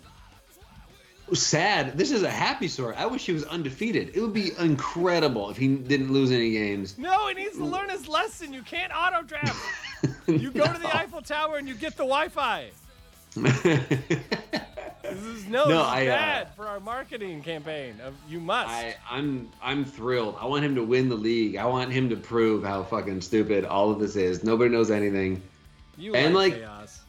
Sad. 1.32 1.96
This 1.96 2.10
is 2.10 2.24
a 2.24 2.30
happy 2.30 2.66
story. 2.66 2.96
I 2.96 3.06
wish 3.06 3.24
he 3.24 3.32
was 3.32 3.44
undefeated. 3.44 4.16
It 4.16 4.20
would 4.20 4.32
be 4.32 4.50
incredible 4.58 5.48
if 5.50 5.56
he 5.56 5.68
didn't 5.68 6.12
lose 6.12 6.32
any 6.32 6.50
games. 6.50 6.98
No, 6.98 7.28
he 7.28 7.34
needs 7.34 7.56
to 7.56 7.64
learn 7.64 7.88
his 7.88 8.08
lesson. 8.08 8.52
You 8.52 8.62
can't 8.62 8.92
auto 8.94 9.22
draft. 9.22 9.56
You 10.26 10.50
go 10.50 10.64
to 10.64 10.78
the 10.78 10.96
Eiffel 10.96 11.20
Tower 11.20 11.58
and 11.58 11.68
you 11.68 11.74
get 11.74 11.94
the 11.94 12.04
Wi 12.06 12.28
Fi. 12.28 12.70
This 15.20 15.36
is 15.42 15.46
no, 15.48 15.68
No, 15.68 15.78
this 15.78 15.86
is 15.86 15.92
I, 15.92 16.06
uh, 16.06 16.16
bad 16.16 16.54
for 16.54 16.66
our 16.66 16.80
marketing 16.80 17.42
campaign. 17.42 18.00
Of 18.00 18.14
you 18.28 18.40
must. 18.40 18.70
I, 18.70 18.94
I'm 19.10 19.50
I'm 19.62 19.84
thrilled. 19.84 20.36
I 20.40 20.46
want 20.46 20.64
him 20.64 20.74
to 20.76 20.82
win 20.82 21.08
the 21.08 21.16
league. 21.16 21.56
I 21.56 21.66
want 21.66 21.92
him 21.92 22.08
to 22.10 22.16
prove 22.16 22.64
how 22.64 22.82
fucking 22.82 23.20
stupid 23.20 23.64
all 23.64 23.90
of 23.90 23.98
this 23.98 24.16
is. 24.16 24.42
Nobody 24.42 24.70
knows 24.70 24.90
anything. 24.90 25.42
you 25.98 26.14
and, 26.14 26.34
like, 26.34 26.52
like, 26.52 26.62
chaos. 26.62 27.00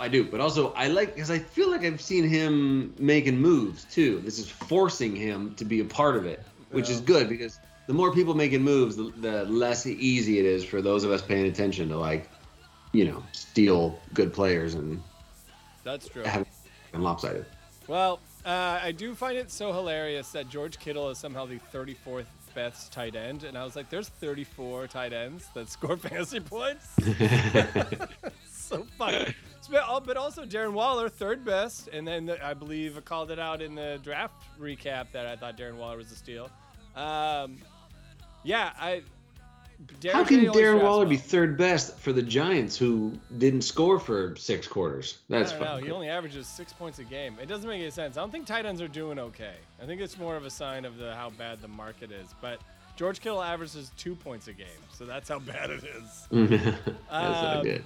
I 0.00 0.08
do, 0.08 0.24
but 0.24 0.40
also 0.40 0.72
I 0.74 0.86
like 0.88 1.14
because 1.14 1.30
I 1.30 1.40
feel 1.40 1.70
like 1.70 1.84
I've 1.84 2.00
seen 2.00 2.28
him 2.28 2.94
making 2.98 3.38
moves 3.38 3.84
too. 3.84 4.20
This 4.20 4.38
is 4.38 4.48
forcing 4.48 5.16
him 5.16 5.54
to 5.56 5.64
be 5.64 5.80
a 5.80 5.84
part 5.84 6.16
of 6.16 6.24
it, 6.24 6.40
which 6.70 6.88
is 6.88 7.00
good 7.00 7.28
because 7.28 7.58
the 7.88 7.94
more 7.94 8.14
people 8.14 8.34
making 8.34 8.62
moves, 8.62 8.96
the, 8.96 9.12
the 9.16 9.44
less 9.46 9.86
easy 9.86 10.38
it 10.38 10.44
is 10.44 10.64
for 10.64 10.80
those 10.80 11.02
of 11.02 11.10
us 11.10 11.22
paying 11.22 11.46
attention 11.46 11.88
to 11.88 11.96
like, 11.96 12.30
you 12.92 13.06
know, 13.06 13.24
steal 13.32 13.98
good 14.14 14.32
players 14.32 14.74
and 14.74 15.02
That's 15.82 16.08
true. 16.08 16.22
have 16.22 16.46
them 16.92 17.02
lopsided. 17.02 17.46
Well, 17.86 18.20
uh, 18.44 18.80
I 18.82 18.92
do 18.92 19.14
find 19.14 19.38
it 19.38 19.50
so 19.50 19.72
hilarious 19.72 20.30
that 20.32 20.48
George 20.48 20.78
Kittle 20.78 21.10
is 21.10 21.18
somehow 21.18 21.46
the 21.46 21.58
34th 21.72 22.26
best 22.54 22.92
tight 22.92 23.14
end, 23.14 23.44
and 23.44 23.56
I 23.56 23.64
was 23.64 23.76
like, 23.76 23.88
"There's 23.88 24.08
34 24.08 24.88
tight 24.88 25.12
ends 25.12 25.46
that 25.54 25.70
score 25.70 25.96
fantasy 26.08 26.40
points." 26.40 26.86
so 28.50 28.86
funny. 28.96 29.34
But 29.70 30.00
but 30.00 30.16
also 30.16 30.44
Darren 30.44 30.72
Waller, 30.72 31.08
third 31.08 31.44
best, 31.44 31.88
and 31.88 32.06
then 32.06 32.26
the, 32.26 32.44
I 32.44 32.54
believe 32.54 32.96
I 32.96 33.00
called 33.00 33.30
it 33.30 33.38
out 33.38 33.60
in 33.60 33.74
the 33.74 33.98
draft 34.02 34.44
recap 34.58 35.12
that 35.12 35.26
I 35.26 35.36
thought 35.36 35.56
Darren 35.56 35.76
Waller 35.76 35.96
was 35.96 36.10
a 36.10 36.16
steal. 36.16 36.50
Um, 36.96 37.58
yeah, 38.44 38.72
I. 38.78 39.02
Darren 40.00 40.12
How 40.12 40.24
can 40.24 40.40
Darren 40.46 40.52
drafts 40.52 40.82
Waller 40.82 41.06
be 41.06 41.16
third 41.16 41.56
best 41.56 41.98
for 41.98 42.12
the 42.12 42.22
Giants, 42.22 42.76
who 42.76 43.12
didn't 43.38 43.62
score 43.62 44.00
for 44.00 44.34
six 44.36 44.66
quarters? 44.66 45.18
That's 45.28 45.52
I 45.52 45.54
don't 45.54 45.60
know. 45.64 45.70
fucking 45.72 45.86
He 45.86 45.92
only 45.92 46.08
averages 46.08 46.48
six 46.48 46.72
points 46.72 46.98
a 46.98 47.04
game. 47.04 47.36
It 47.40 47.46
doesn't 47.46 47.68
make 47.68 47.80
any 47.80 47.90
sense. 47.90 48.16
I 48.16 48.20
don't 48.20 48.32
think 48.32 48.46
tight 48.46 48.66
ends 48.66 48.82
are 48.82 48.88
doing 48.88 49.18
okay. 49.20 49.54
I 49.80 49.86
think 49.86 50.00
it's 50.00 50.18
more 50.18 50.36
of 50.36 50.44
a 50.44 50.50
sign 50.50 50.84
of 50.84 50.98
the 50.98 51.14
how 51.14 51.30
bad 51.30 51.62
the 51.62 51.68
market 51.68 52.10
is. 52.10 52.26
But 52.40 52.60
George 52.96 53.20
Kittle 53.20 53.40
averages 53.42 53.92
two 53.96 54.16
points 54.16 54.48
a 54.48 54.52
game, 54.52 54.66
so 54.92 55.04
that's 55.04 55.28
how 55.28 55.38
bad 55.38 55.70
it 55.70 55.84
is. 55.84 56.26
That's 56.60 56.86
not 57.08 57.56
Um, 57.58 57.62
good. 57.62 57.84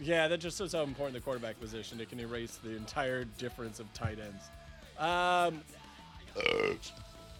Yeah, 0.00 0.28
that 0.28 0.38
just 0.38 0.58
shows 0.58 0.74
how 0.74 0.82
important 0.82 1.14
the 1.14 1.20
quarterback 1.22 1.58
position. 1.58 2.00
It 2.00 2.10
can 2.10 2.20
erase 2.20 2.56
the 2.62 2.76
entire 2.76 3.24
difference 3.24 3.80
of 3.80 3.92
tight 3.94 4.18
ends. 4.20 4.44
Um, 4.98 5.62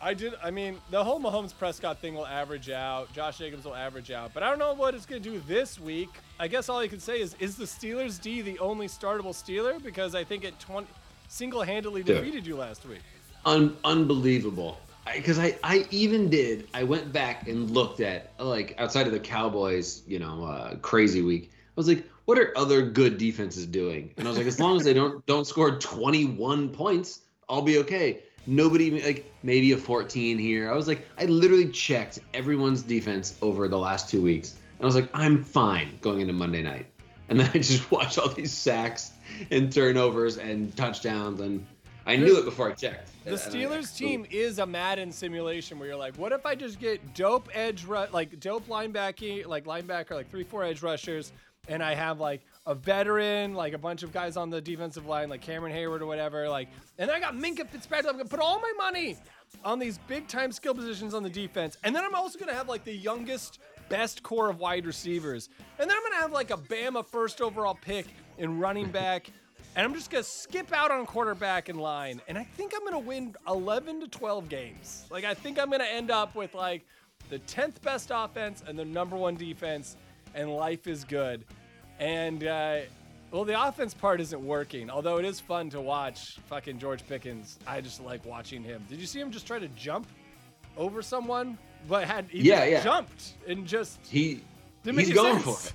I 0.00 0.14
did. 0.14 0.34
I 0.42 0.50
mean, 0.50 0.78
the 0.90 1.02
whole 1.02 1.20
Mahomes 1.20 1.56
Prescott 1.56 1.98
thing 1.98 2.14
will 2.14 2.26
average 2.26 2.70
out. 2.70 3.12
Josh 3.12 3.38
Jacobs 3.38 3.64
will 3.64 3.74
average 3.74 4.10
out, 4.10 4.32
but 4.32 4.42
I 4.42 4.48
don't 4.48 4.58
know 4.58 4.74
what 4.74 4.94
it's 4.94 5.06
going 5.06 5.22
to 5.22 5.30
do 5.30 5.42
this 5.46 5.80
week. 5.80 6.08
I 6.38 6.46
guess 6.46 6.68
all 6.68 6.82
you 6.82 6.88
can 6.88 7.00
say 7.00 7.20
is, 7.20 7.34
is 7.40 7.56
the 7.56 7.64
Steelers 7.64 8.20
D 8.20 8.40
the 8.40 8.58
only 8.60 8.86
startable 8.86 9.34
Steeler? 9.34 9.82
Because 9.82 10.14
I 10.14 10.22
think 10.22 10.44
it 10.44 10.58
20, 10.60 10.86
single-handedly 11.28 12.04
Dude. 12.04 12.16
defeated 12.18 12.46
you 12.46 12.56
last 12.56 12.86
week. 12.86 13.00
Un- 13.44 13.76
unbelievable. 13.84 14.78
Because 15.12 15.38
I, 15.38 15.56
I, 15.64 15.86
even 15.90 16.28
did. 16.28 16.68
I 16.74 16.84
went 16.84 17.12
back 17.12 17.48
and 17.48 17.70
looked 17.70 18.00
at 18.00 18.32
like 18.38 18.74
outside 18.78 19.06
of 19.06 19.12
the 19.12 19.20
Cowboys, 19.20 20.02
you 20.06 20.18
know, 20.18 20.44
uh, 20.44 20.76
crazy 20.76 21.22
week. 21.22 21.50
I 21.50 21.72
was 21.74 21.88
like, 21.88 22.04
what 22.26 22.38
are 22.38 22.56
other 22.58 22.82
good 22.82 23.16
defenses 23.16 23.64
doing? 23.64 24.12
And 24.18 24.26
I 24.26 24.30
was 24.30 24.36
like, 24.36 24.46
as 24.46 24.60
long 24.60 24.76
as 24.76 24.84
they 24.84 24.92
don't 24.92 25.24
don't 25.24 25.46
score 25.46 25.78
21 25.78 26.68
points, 26.68 27.20
I'll 27.48 27.62
be 27.62 27.78
okay. 27.78 28.20
Nobody 28.48 29.02
like 29.02 29.32
maybe 29.42 29.72
a 29.72 29.76
14 29.76 30.38
here. 30.38 30.70
I 30.70 30.74
was 30.74 30.88
like, 30.88 31.06
I 31.18 31.26
literally 31.26 31.68
checked 31.68 32.20
everyone's 32.32 32.82
defense 32.82 33.36
over 33.42 33.68
the 33.68 33.78
last 33.78 34.08
two 34.08 34.22
weeks, 34.22 34.54
and 34.78 34.84
I 34.84 34.86
was 34.86 34.94
like, 34.94 35.10
I'm 35.12 35.44
fine 35.44 35.98
going 36.00 36.20
into 36.20 36.32
Monday 36.32 36.62
night. 36.62 36.86
And 37.28 37.38
then 37.38 37.50
I 37.54 37.58
just 37.58 37.90
watched 37.90 38.18
all 38.18 38.30
these 38.30 38.52
sacks 38.52 39.12
and 39.50 39.70
turnovers 39.70 40.38
and 40.38 40.74
touchdowns, 40.76 41.40
and 41.40 41.64
I 42.06 42.16
knew 42.16 42.38
it 42.38 42.46
before 42.46 42.70
I 42.70 42.72
checked. 42.72 43.10
The 43.24 43.32
Steelers 43.32 43.94
team 43.94 44.26
is 44.30 44.58
a 44.58 44.66
Madden 44.66 45.12
simulation 45.12 45.78
where 45.78 45.88
you're 45.88 45.98
like, 45.98 46.16
what 46.16 46.32
if 46.32 46.46
I 46.46 46.54
just 46.54 46.80
get 46.80 47.14
dope 47.14 47.50
edge, 47.52 47.84
ru- 47.84 48.06
like 48.12 48.40
dope 48.40 48.66
linebacker, 48.66 49.46
like 49.46 49.66
linebacker, 49.66 50.12
like 50.12 50.30
three, 50.30 50.44
four 50.44 50.64
edge 50.64 50.82
rushers, 50.82 51.32
and 51.68 51.82
I 51.82 51.94
have 51.94 52.18
like 52.18 52.40
a 52.68 52.74
veteran, 52.74 53.54
like 53.54 53.72
a 53.72 53.78
bunch 53.78 54.02
of 54.02 54.12
guys 54.12 54.36
on 54.36 54.50
the 54.50 54.60
defensive 54.60 55.06
line, 55.06 55.30
like 55.30 55.40
Cameron 55.40 55.74
Heyward 55.74 56.02
or 56.02 56.06
whatever, 56.06 56.46
like, 56.50 56.68
and 56.98 57.10
I 57.10 57.18
got 57.18 57.34
Minkah 57.34 57.66
Fitzpatrick. 57.66 58.12
I'm 58.12 58.18
gonna 58.18 58.28
put 58.28 58.40
all 58.40 58.60
my 58.60 58.72
money 58.76 59.16
on 59.64 59.78
these 59.78 59.98
big 60.06 60.28
time 60.28 60.52
skill 60.52 60.74
positions 60.74 61.14
on 61.14 61.22
the 61.22 61.30
defense, 61.30 61.78
and 61.82 61.96
then 61.96 62.04
I'm 62.04 62.14
also 62.14 62.38
gonna 62.38 62.52
have 62.52 62.68
like 62.68 62.84
the 62.84 62.94
youngest, 62.94 63.58
best 63.88 64.22
core 64.22 64.50
of 64.50 64.58
wide 64.58 64.84
receivers, 64.84 65.48
and 65.78 65.88
then 65.88 65.96
I'm 65.96 66.02
gonna 66.02 66.20
have 66.20 66.32
like 66.32 66.50
a 66.50 66.58
Bama 66.58 67.06
first 67.06 67.40
overall 67.40 67.74
pick 67.74 68.06
in 68.36 68.58
running 68.60 68.90
back. 68.90 69.30
And 69.74 69.84
I'm 69.84 69.94
just 69.94 70.10
gonna 70.10 70.24
skip 70.24 70.72
out 70.72 70.90
on 70.90 71.06
quarterback 71.06 71.68
in 71.68 71.78
line, 71.78 72.20
and 72.28 72.36
I 72.36 72.44
think 72.44 72.72
I'm 72.76 72.84
gonna 72.84 72.98
win 72.98 73.34
11 73.46 74.00
to 74.00 74.08
12 74.08 74.48
games. 74.48 75.06
Like 75.10 75.24
I 75.24 75.32
think 75.34 75.58
I'm 75.58 75.70
gonna 75.70 75.84
end 75.84 76.10
up 76.10 76.34
with 76.34 76.54
like 76.54 76.84
the 77.30 77.38
10th 77.40 77.80
best 77.80 78.10
offense 78.12 78.62
and 78.66 78.78
the 78.78 78.84
number 78.84 79.16
one 79.16 79.36
defense, 79.36 79.96
and 80.34 80.54
life 80.54 80.86
is 80.86 81.04
good. 81.04 81.44
And 81.98 82.44
uh, 82.46 82.80
well, 83.30 83.44
the 83.44 83.60
offense 83.60 83.92
part 83.94 84.20
isn't 84.20 84.42
working, 84.44 84.88
although 84.90 85.18
it 85.18 85.24
is 85.24 85.40
fun 85.40 85.70
to 85.70 85.80
watch. 85.80 86.38
Fucking 86.46 86.78
George 86.78 87.06
Pickens, 87.06 87.58
I 87.66 87.80
just 87.80 88.02
like 88.02 88.24
watching 88.24 88.62
him. 88.62 88.84
Did 88.88 89.00
you 89.00 89.06
see 89.06 89.20
him 89.20 89.30
just 89.30 89.46
try 89.46 89.58
to 89.58 89.68
jump 89.68 90.06
over 90.76 91.02
someone, 91.02 91.58
but 91.88 92.04
had 92.06 92.26
he 92.28 92.40
Yeah, 92.42 92.64
yeah. 92.64 92.82
jumped 92.82 93.34
and 93.46 93.66
just 93.66 93.98
He 94.06 94.40
he's 94.84 95.12
going 95.12 95.40
sense. 95.40 95.70
for 95.70 95.74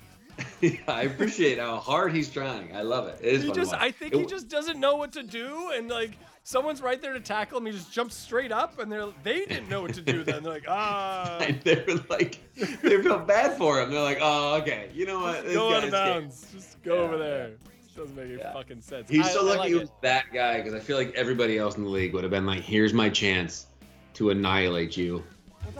yeah, 0.60 0.78
I 0.88 1.02
appreciate 1.02 1.58
how 1.58 1.76
hard 1.76 2.12
he's 2.12 2.28
trying. 2.30 2.74
I 2.74 2.82
love 2.82 3.06
it. 3.06 3.18
It 3.22 3.34
is 3.34 3.42
he 3.44 3.52
just. 3.52 3.72
I 3.74 3.90
think 3.92 4.14
It 4.14 4.18
he 4.20 4.26
just 4.26 4.48
doesn't 4.48 4.80
know 4.80 4.96
what 4.96 5.12
to 5.12 5.22
do 5.22 5.70
and 5.76 5.88
like 5.88 6.16
someone's 6.46 6.80
right 6.82 7.00
there 7.02 7.14
to 7.14 7.20
tackle 7.20 7.58
him 7.58 7.66
he 7.66 7.72
just 7.72 7.90
jumps 7.92 8.14
straight 8.14 8.52
up 8.52 8.78
and 8.78 8.92
they're 8.92 9.06
they 9.22 9.44
didn't 9.46 9.68
know 9.68 9.80
what 9.82 9.94
to 9.94 10.00
do 10.02 10.22
then 10.22 10.42
they're 10.42 10.52
like 10.52 10.64
ah 10.68 11.38
And 11.40 11.60
they 11.62 11.82
were 11.88 12.00
like, 12.10 12.38
they 12.82 13.02
felt 13.02 13.26
bad 13.26 13.56
for 13.58 13.80
him. 13.80 13.90
They're 13.90 14.02
like, 14.02 14.18
oh, 14.20 14.56
okay, 14.60 14.90
you 14.94 15.06
know 15.06 15.20
what? 15.20 15.44
This 15.44 15.54
go 15.54 15.74
out 15.74 15.84
of 15.84 15.90
bounds 15.90 16.46
just 16.54 16.82
go 16.82 16.94
Yeah, 16.96 17.00
over 17.00 17.12
yeah. 17.14 17.18
there 17.18 17.50
doesn't 17.96 18.16
make 18.16 18.24
any 18.26 18.34
Yeah. 18.38 18.52
fucking 18.52 18.80
sense 18.80 19.08
He's 19.08 19.26
I- 19.26 19.30
so 19.30 19.44
lucky 19.44 19.58
like 19.58 19.68
he 19.68 19.74
it. 19.76 19.80
was 19.80 19.90
that 20.02 20.24
guy 20.32 20.58
because 20.58 20.74
I 20.74 20.80
feel 20.80 20.96
like 20.96 21.14
everybody 21.14 21.58
else 21.58 21.76
in 21.76 21.84
the 21.84 21.88
league 21.90 22.12
would 22.12 22.24
have 22.24 22.30
been 22.30 22.46
like, 22.46 22.60
here's 22.60 22.92
my 22.92 23.08
chance 23.08 23.66
to 24.14 24.30
annihilate 24.30 24.96
you, 24.96 25.22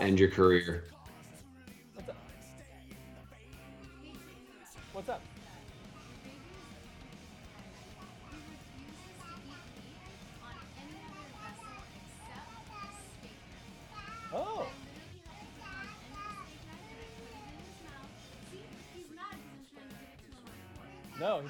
end 0.00 0.18
your 0.18 0.30
career. 0.30 0.84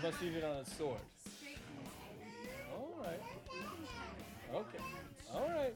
No 0.04 0.10
he 0.10 0.12
must 0.12 0.22
eat 0.22 0.36
it 0.36 0.44
on 0.44 0.56
a 0.56 0.64
sword 0.64 0.98
all 2.72 2.94
right 3.02 3.20
okay 4.54 4.84
all 5.32 5.48
right 5.48 5.74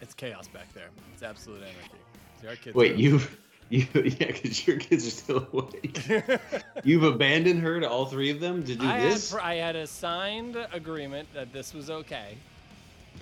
it's 0.00 0.14
chaos 0.14 0.48
back 0.48 0.72
there 0.74 0.88
it's 1.12 1.22
absolute 1.22 1.62
anarchy 1.62 1.98
See, 2.40 2.46
our 2.46 2.54
kids 2.56 2.76
Wait, 2.76 2.92
are- 2.92 2.96
you, 2.96 3.20
you, 3.68 3.86
yeah, 3.94 4.28
because 4.28 4.64
your 4.66 4.76
kids 4.76 5.04
are 5.06 5.10
still 5.10 5.46
awake. 5.52 6.08
You've 6.84 7.02
abandoned 7.02 7.60
her 7.62 7.80
to 7.80 7.90
all 7.90 8.06
three 8.06 8.30
of 8.30 8.38
them 8.38 8.62
to 8.64 8.76
do 8.76 8.86
I 8.86 9.00
this. 9.00 9.32
pr- 9.32 9.40
I 9.40 9.54
had 9.56 9.74
a 9.74 9.88
signed 9.88 10.56
agreement 10.72 11.28
that 11.34 11.52
this 11.52 11.74
was 11.74 11.90
okay. 11.90 12.36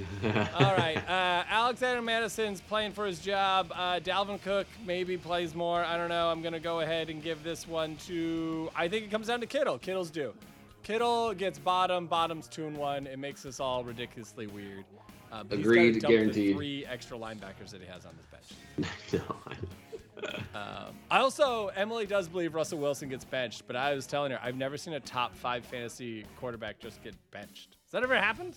All 0.58 0.74
right. 0.76 0.96
Uh, 1.08 1.44
Alexander 1.48 2.02
Mattison's 2.02 2.60
playing 2.60 2.92
for 2.92 3.06
his 3.06 3.18
job. 3.20 3.72
Uh, 3.74 4.00
Dalvin 4.00 4.40
Cook 4.42 4.66
maybe 4.86 5.16
plays 5.16 5.54
more. 5.54 5.84
I 5.84 5.96
don't 5.96 6.08
know. 6.08 6.28
I'm 6.30 6.42
going 6.42 6.52
to 6.54 6.60
go 6.60 6.80
ahead 6.80 7.10
and 7.10 7.22
give 7.22 7.42
this 7.42 7.66
one 7.66 7.96
to. 8.06 8.70
I 8.74 8.88
think 8.88 9.04
it 9.04 9.10
comes 9.10 9.26
down 9.28 9.40
to 9.40 9.46
Kittle. 9.46 9.78
Kittle's 9.78 10.10
due. 10.10 10.32
Kittle 10.82 11.34
gets 11.34 11.58
bottom. 11.58 12.06
Bottom's 12.06 12.48
two 12.48 12.66
and 12.66 12.76
one. 12.76 13.06
It 13.06 13.18
makes 13.18 13.44
us 13.46 13.58
all 13.60 13.84
ridiculously 13.84 14.46
weird. 14.46 14.84
Uh, 15.32 15.42
Agreed, 15.50 16.00
guaranteed. 16.02 16.54
three 16.56 16.86
extra 16.86 17.18
linebackers 17.18 17.70
that 17.70 17.80
he 17.80 17.86
has 17.88 18.06
on 18.06 18.12
his 18.16 18.26
bench. 18.26 18.90
no, 19.12 19.36
I- 19.46 19.54
Um, 20.54 20.94
I 21.10 21.18
also 21.18 21.68
Emily 21.76 22.06
does 22.06 22.26
believe 22.26 22.54
Russell 22.54 22.78
Wilson 22.78 23.08
gets 23.10 23.24
benched, 23.24 23.64
but 23.66 23.76
I 23.76 23.94
was 23.94 24.06
telling 24.06 24.32
her 24.32 24.40
I've 24.42 24.56
never 24.56 24.78
seen 24.78 24.94
a 24.94 25.00
top 25.00 25.36
five 25.36 25.62
fantasy 25.66 26.24
quarterback 26.40 26.78
just 26.80 27.02
get 27.04 27.14
benched. 27.30 27.76
Has 27.84 27.92
that 27.92 28.02
ever 28.02 28.16
happened? 28.16 28.54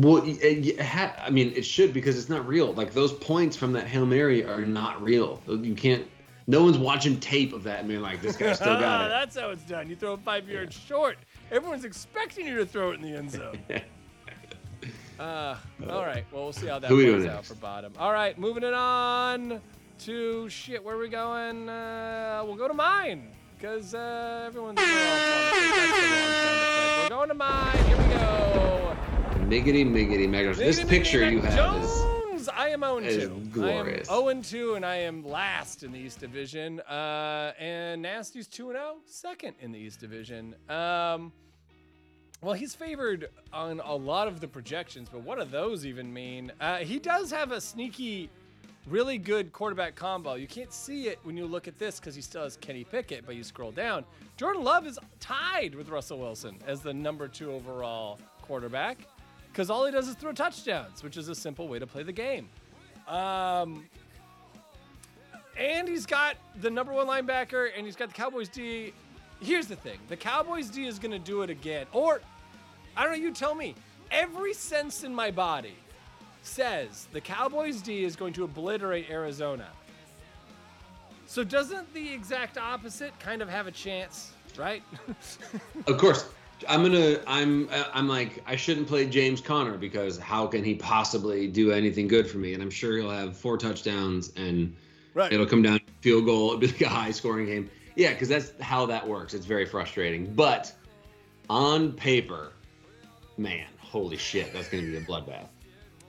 Well, 0.00 0.22
y- 0.22 0.38
y- 0.42 0.48
it 0.68 0.80
ha- 0.80 1.14
I 1.24 1.30
mean, 1.30 1.52
it 1.56 1.62
should 1.64 1.92
because 1.92 2.18
it's 2.18 2.28
not 2.28 2.46
real. 2.46 2.72
Like 2.72 2.92
those 2.92 3.12
points 3.12 3.56
from 3.56 3.72
that 3.72 3.86
hail 3.86 4.06
mary 4.06 4.44
are 4.44 4.64
not 4.64 5.02
real. 5.02 5.42
You 5.48 5.74
can't. 5.74 6.06
No 6.46 6.62
one's 6.64 6.78
watching 6.78 7.20
tape 7.20 7.52
of 7.52 7.62
that 7.64 7.80
and 7.80 7.88
being 7.88 8.00
like, 8.00 8.20
"This 8.22 8.36
guy 8.36 8.52
still 8.54 8.78
got 8.80 9.04
it." 9.06 9.08
That's 9.08 9.36
how 9.38 9.50
it's 9.50 9.62
done. 9.64 9.88
You 9.90 9.96
throw 9.96 10.14
it 10.14 10.20
five 10.20 10.48
yards 10.48 10.74
short. 10.76 11.16
Everyone's 11.50 11.84
expecting 11.84 12.46
you 12.46 12.56
to 12.58 12.66
throw 12.66 12.90
it 12.92 12.94
in 12.94 13.02
the 13.02 13.16
end 13.16 13.30
zone. 13.30 13.58
Uh, 15.18 15.54
all 15.90 16.00
right. 16.06 16.24
Well, 16.32 16.44
we'll 16.44 16.52
see 16.54 16.66
how 16.66 16.78
that 16.78 16.88
plays 16.88 17.26
out 17.26 17.44
for 17.44 17.54
bottom. 17.56 17.92
All 17.98 18.10
right, 18.10 18.38
moving 18.38 18.62
it 18.62 18.72
on 18.72 19.60
to 19.98 20.48
shit. 20.48 20.82
Where 20.82 20.96
are 20.96 20.98
we 20.98 21.10
going? 21.10 21.68
Uh, 21.68 22.42
we'll 22.46 22.56
go 22.56 22.66
to 22.66 22.72
mine 22.72 23.28
because 23.54 23.94
uh, 23.94 24.44
everyone's. 24.46 24.78
We're, 24.78 24.84
all 24.86 25.50
the 25.50 25.60
wrong 25.60 25.90
sound. 25.92 27.02
We're 27.02 27.08
going 27.10 27.28
to 27.28 27.34
mine. 27.34 27.84
Here 27.84 27.98
we 27.98 28.14
go. 28.14 28.89
Miggity, 29.50 29.84
miggity, 29.84 30.28
meggers. 30.28 30.58
This 30.58 30.78
Miggity, 30.78 30.88
picture 30.88 31.20
miggity, 31.22 31.32
you 31.32 31.40
have 31.40 31.82
is. 32.32 32.48
I 32.50 32.68
am 32.68 32.82
0 32.82 32.98
is 32.98 33.24
2. 33.24 33.48
glorious. 33.50 34.08
I 34.08 34.14
am 34.14 34.44
0 34.44 34.68
2, 34.68 34.74
and 34.74 34.86
I 34.86 34.94
am 34.94 35.26
last 35.26 35.82
in 35.82 35.90
the 35.90 35.98
East 35.98 36.20
Division. 36.20 36.78
Uh, 36.82 37.52
and 37.58 38.00
Nasty's 38.00 38.46
2 38.46 38.70
0, 38.70 38.98
second 39.06 39.56
in 39.58 39.72
the 39.72 39.78
East 39.80 39.98
Division. 39.98 40.54
Um, 40.68 41.32
well, 42.42 42.54
he's 42.54 42.76
favored 42.76 43.30
on 43.52 43.80
a 43.80 43.92
lot 43.92 44.28
of 44.28 44.38
the 44.38 44.46
projections, 44.46 45.08
but 45.10 45.22
what 45.22 45.40
do 45.40 45.44
those 45.44 45.84
even 45.84 46.14
mean? 46.14 46.52
Uh, 46.60 46.76
he 46.76 47.00
does 47.00 47.32
have 47.32 47.50
a 47.50 47.60
sneaky, 47.60 48.30
really 48.86 49.18
good 49.18 49.52
quarterback 49.52 49.96
combo. 49.96 50.34
You 50.34 50.46
can't 50.46 50.72
see 50.72 51.08
it 51.08 51.18
when 51.24 51.36
you 51.36 51.44
look 51.44 51.66
at 51.66 51.76
this 51.76 51.98
because 51.98 52.14
he 52.14 52.22
still 52.22 52.44
has 52.44 52.56
Kenny 52.56 52.84
Pickett, 52.84 53.26
but 53.26 53.34
you 53.34 53.42
scroll 53.42 53.72
down. 53.72 54.04
Jordan 54.36 54.62
Love 54.62 54.86
is 54.86 54.96
tied 55.18 55.74
with 55.74 55.88
Russell 55.88 56.20
Wilson 56.20 56.56
as 56.68 56.82
the 56.82 56.94
number 56.94 57.26
two 57.26 57.50
overall 57.50 58.20
quarterback 58.42 58.98
because 59.50 59.70
all 59.70 59.84
he 59.84 59.92
does 59.92 60.08
is 60.08 60.14
throw 60.14 60.32
touchdowns, 60.32 61.02
which 61.02 61.16
is 61.16 61.28
a 61.28 61.34
simple 61.34 61.68
way 61.68 61.78
to 61.78 61.86
play 61.86 62.02
the 62.02 62.12
game. 62.12 62.48
Um, 63.08 63.84
and 65.56 65.88
he's 65.88 66.06
got 66.06 66.36
the 66.60 66.70
number 66.70 66.92
one 66.92 67.06
linebacker, 67.06 67.70
and 67.76 67.84
he's 67.84 67.96
got 67.96 68.08
the 68.08 68.14
Cowboys 68.14 68.48
D. 68.48 68.92
here's 69.40 69.66
the 69.66 69.76
thing: 69.76 69.98
the 70.08 70.16
Cowboys 70.16 70.70
D 70.70 70.86
is 70.86 70.98
gonna 70.98 71.18
do 71.18 71.42
it 71.42 71.50
again, 71.50 71.86
or 71.92 72.20
I 72.96 73.04
don't 73.04 73.12
know. 73.12 73.18
You 73.18 73.32
tell 73.32 73.54
me. 73.54 73.74
Every 74.10 74.54
sense 74.54 75.04
in 75.04 75.14
my 75.14 75.30
body 75.30 75.76
says 76.42 77.06
the 77.12 77.20
Cowboys 77.20 77.80
D 77.80 78.04
is 78.04 78.16
going 78.16 78.32
to 78.34 78.44
obliterate 78.44 79.08
Arizona. 79.08 79.68
So 81.26 81.44
doesn't 81.44 81.92
the 81.94 82.12
exact 82.12 82.58
opposite 82.58 83.16
kind 83.20 83.40
of 83.40 83.48
have 83.48 83.68
a 83.68 83.70
chance, 83.70 84.32
right? 84.56 84.82
Of 85.86 85.96
course, 85.98 86.28
I'm 86.68 86.82
gonna. 86.82 87.20
I'm. 87.26 87.68
Uh, 87.70 87.84
I'm 87.92 88.08
like. 88.08 88.42
I 88.46 88.56
shouldn't 88.56 88.86
play 88.86 89.06
James 89.06 89.40
Conner 89.40 89.76
because 89.76 90.18
how 90.18 90.46
can 90.46 90.64
he 90.64 90.74
possibly 90.74 91.46
do 91.46 91.72
anything 91.72 92.08
good 92.08 92.28
for 92.28 92.38
me? 92.38 92.54
And 92.54 92.62
I'm 92.62 92.70
sure 92.70 92.96
he'll 92.96 93.10
have 93.10 93.36
four 93.36 93.56
touchdowns 93.56 94.32
and 94.36 94.74
right. 95.14 95.32
it'll 95.32 95.46
come 95.46 95.62
down 95.62 95.78
to 95.78 95.84
field 96.00 96.26
goal. 96.26 96.48
It'll 96.48 96.58
be 96.58 96.66
like 96.68 96.80
a 96.82 96.88
high 96.88 97.10
scoring 97.10 97.46
game. 97.46 97.70
Yeah, 97.96 98.12
because 98.12 98.28
that's 98.28 98.52
how 98.60 98.86
that 98.86 99.06
works. 99.06 99.34
It's 99.34 99.46
very 99.46 99.66
frustrating. 99.66 100.32
But 100.34 100.72
on 101.48 101.92
paper, 101.92 102.52
man, 103.36 103.66
holy 103.78 104.16
shit, 104.16 104.52
that's 104.52 104.68
gonna 104.68 104.84
be 104.84 104.96
a 104.96 105.00
bloodbath. 105.00 105.48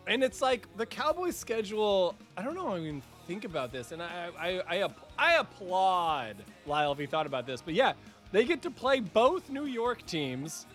And 0.07 0.23
it's 0.23 0.41
like 0.41 0.67
the 0.77 0.85
Cowboys' 0.85 1.37
schedule. 1.37 2.15
I 2.37 2.43
don't 2.43 2.55
know. 2.55 2.69
I 2.69 2.79
even 2.79 3.01
think 3.27 3.45
about 3.45 3.71
this, 3.71 3.91
and 3.91 4.01
I 4.01 4.29
I 4.37 4.61
I, 4.83 4.89
I 5.17 5.33
applaud 5.35 6.37
Lyle 6.65 6.91
if 6.91 6.97
he 6.97 7.05
thought 7.05 7.25
about 7.25 7.45
this. 7.45 7.61
But 7.61 7.73
yeah, 7.73 7.93
they 8.31 8.45
get 8.45 8.61
to 8.63 8.71
play 8.71 8.99
both 8.99 9.49
New 9.49 9.65
York 9.65 10.05
teams, 10.05 10.65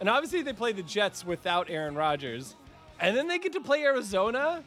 and 0.00 0.08
obviously 0.08 0.42
they 0.42 0.52
play 0.52 0.72
the 0.72 0.82
Jets 0.82 1.24
without 1.24 1.70
Aaron 1.70 1.94
Rodgers, 1.94 2.56
and 3.00 3.16
then 3.16 3.28
they 3.28 3.38
get 3.38 3.52
to 3.54 3.60
play 3.60 3.82
Arizona, 3.84 4.62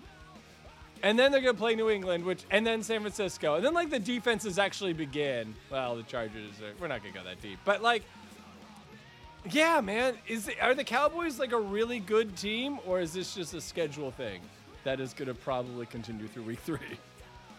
and 1.04 1.18
then 1.18 1.32
they're 1.32 1.42
gonna 1.42 1.54
play 1.54 1.76
New 1.76 1.90
England, 1.90 2.26
which 2.26 2.44
and 2.52 2.66
then 2.66 2.84
San 2.84 3.02
Francisco, 3.02 3.56
and 3.56 3.66
then 3.66 3.74
like 3.74 3.90
the 3.90 4.00
defenses 4.00 4.60
actually 4.60 4.94
begin. 4.94 5.56
Well, 5.72 5.96
the 5.96 6.04
Chargers. 6.04 6.60
Are, 6.62 6.74
we're 6.80 6.88
not 6.88 7.02
gonna 7.02 7.14
go 7.14 7.24
that 7.24 7.42
deep, 7.42 7.60
but 7.66 7.82
like. 7.82 8.04
Yeah, 9.52 9.80
man. 9.80 10.16
Is 10.28 10.52
are 10.62 10.76
the 10.76 10.84
Cowboys 10.84 11.40
like 11.40 11.54
a 11.54 11.60
really 11.60 12.00
good 12.00 12.36
team, 12.36 12.78
or 12.86 13.00
is 13.00 13.14
this 13.14 13.36
just 13.36 13.54
a 13.54 13.62
schedule 13.62 14.12
thing 14.12 14.42
that 14.84 15.00
is 15.00 15.14
going 15.14 15.30
to 15.30 15.34
probably 15.34 15.86
continue 15.86 16.28
through 16.28 16.44
Week 16.44 16.60
Three? 16.60 16.78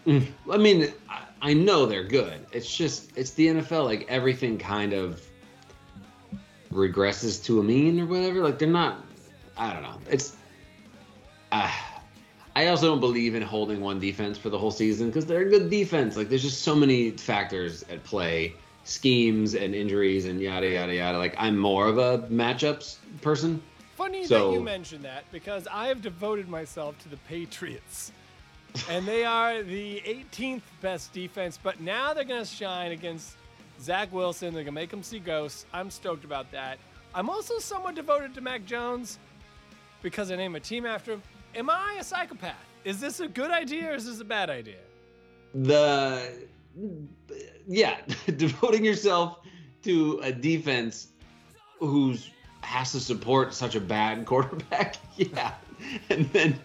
I 0.07 0.57
mean, 0.57 0.91
I, 1.09 1.23
I 1.41 1.53
know 1.53 1.85
they're 1.85 2.03
good. 2.03 2.45
It's 2.51 2.75
just 2.75 3.15
it's 3.17 3.31
the 3.31 3.47
NFL. 3.47 3.85
Like 3.85 4.05
everything 4.09 4.57
kind 4.57 4.93
of 4.93 5.21
regresses 6.71 7.43
to 7.45 7.59
a 7.59 7.63
mean 7.63 7.99
or 7.99 8.05
whatever. 8.05 8.41
Like 8.41 8.59
they're 8.59 8.67
not. 8.67 9.03
I 9.57 9.73
don't 9.73 9.83
know. 9.83 9.99
It's. 10.09 10.35
Uh, 11.51 11.71
I 12.55 12.67
also 12.67 12.87
don't 12.87 12.99
believe 12.99 13.35
in 13.35 13.41
holding 13.41 13.79
one 13.79 13.99
defense 13.99 14.37
for 14.37 14.49
the 14.49 14.57
whole 14.57 14.71
season 14.71 15.07
because 15.07 15.25
they're 15.25 15.41
a 15.47 15.49
good 15.49 15.69
defense. 15.69 16.17
Like 16.17 16.29
there's 16.29 16.41
just 16.41 16.63
so 16.63 16.75
many 16.75 17.11
factors 17.11 17.83
at 17.89 18.03
play, 18.03 18.53
schemes 18.83 19.55
and 19.55 19.73
injuries 19.73 20.25
and 20.25 20.41
yada 20.41 20.69
yada 20.69 20.93
yada. 20.93 21.17
Like 21.17 21.35
I'm 21.37 21.57
more 21.57 21.87
of 21.87 21.97
a 21.97 22.19
matchups 22.29 22.97
person. 23.21 23.61
Funny 23.95 24.25
So- 24.25 24.51
that 24.51 24.57
you 24.57 24.63
mentioned 24.63 25.05
that 25.05 25.23
because 25.31 25.67
I 25.71 25.87
have 25.87 26.01
devoted 26.01 26.49
myself 26.49 26.97
to 27.03 27.09
the 27.09 27.17
Patriots. 27.17 28.11
And 28.89 29.05
they 29.05 29.25
are 29.25 29.63
the 29.63 30.01
18th 30.05 30.61
best 30.81 31.13
defense, 31.13 31.59
but 31.61 31.79
now 31.81 32.13
they're 32.13 32.23
going 32.23 32.43
to 32.43 32.49
shine 32.49 32.91
against 32.91 33.35
Zach 33.79 34.11
Wilson. 34.11 34.53
They're 34.53 34.63
going 34.63 34.73
to 34.73 34.81
make 34.81 34.91
him 34.91 35.03
see 35.03 35.19
ghosts. 35.19 35.65
I'm 35.73 35.89
stoked 35.89 36.23
about 36.23 36.51
that. 36.51 36.77
I'm 37.13 37.29
also 37.29 37.59
somewhat 37.59 37.95
devoted 37.95 38.33
to 38.35 38.41
Mac 38.41 38.65
Jones 38.65 39.19
because 40.01 40.31
I 40.31 40.35
name 40.35 40.55
a 40.55 40.59
team 40.59 40.85
after 40.85 41.13
him. 41.13 41.21
Am 41.55 41.69
I 41.69 41.97
a 41.99 42.03
psychopath? 42.03 42.55
Is 42.85 42.99
this 42.99 43.19
a 43.19 43.27
good 43.27 43.51
idea 43.51 43.91
or 43.91 43.95
is 43.95 44.05
this 44.05 44.21
a 44.21 44.25
bad 44.25 44.49
idea? 44.49 44.79
the 45.53 46.47
yeah 47.67 47.97
devoting 48.37 48.85
yourself 48.85 49.39
to 49.83 50.19
a 50.23 50.31
defense 50.31 51.07
who's 51.79 52.29
has 52.61 52.91
to 52.91 52.99
support 52.99 53.53
such 53.53 53.75
a 53.75 53.79
bad 53.79 54.25
quarterback 54.25 54.95
yeah 55.17 55.53
and 56.09 56.31
then 56.31 56.57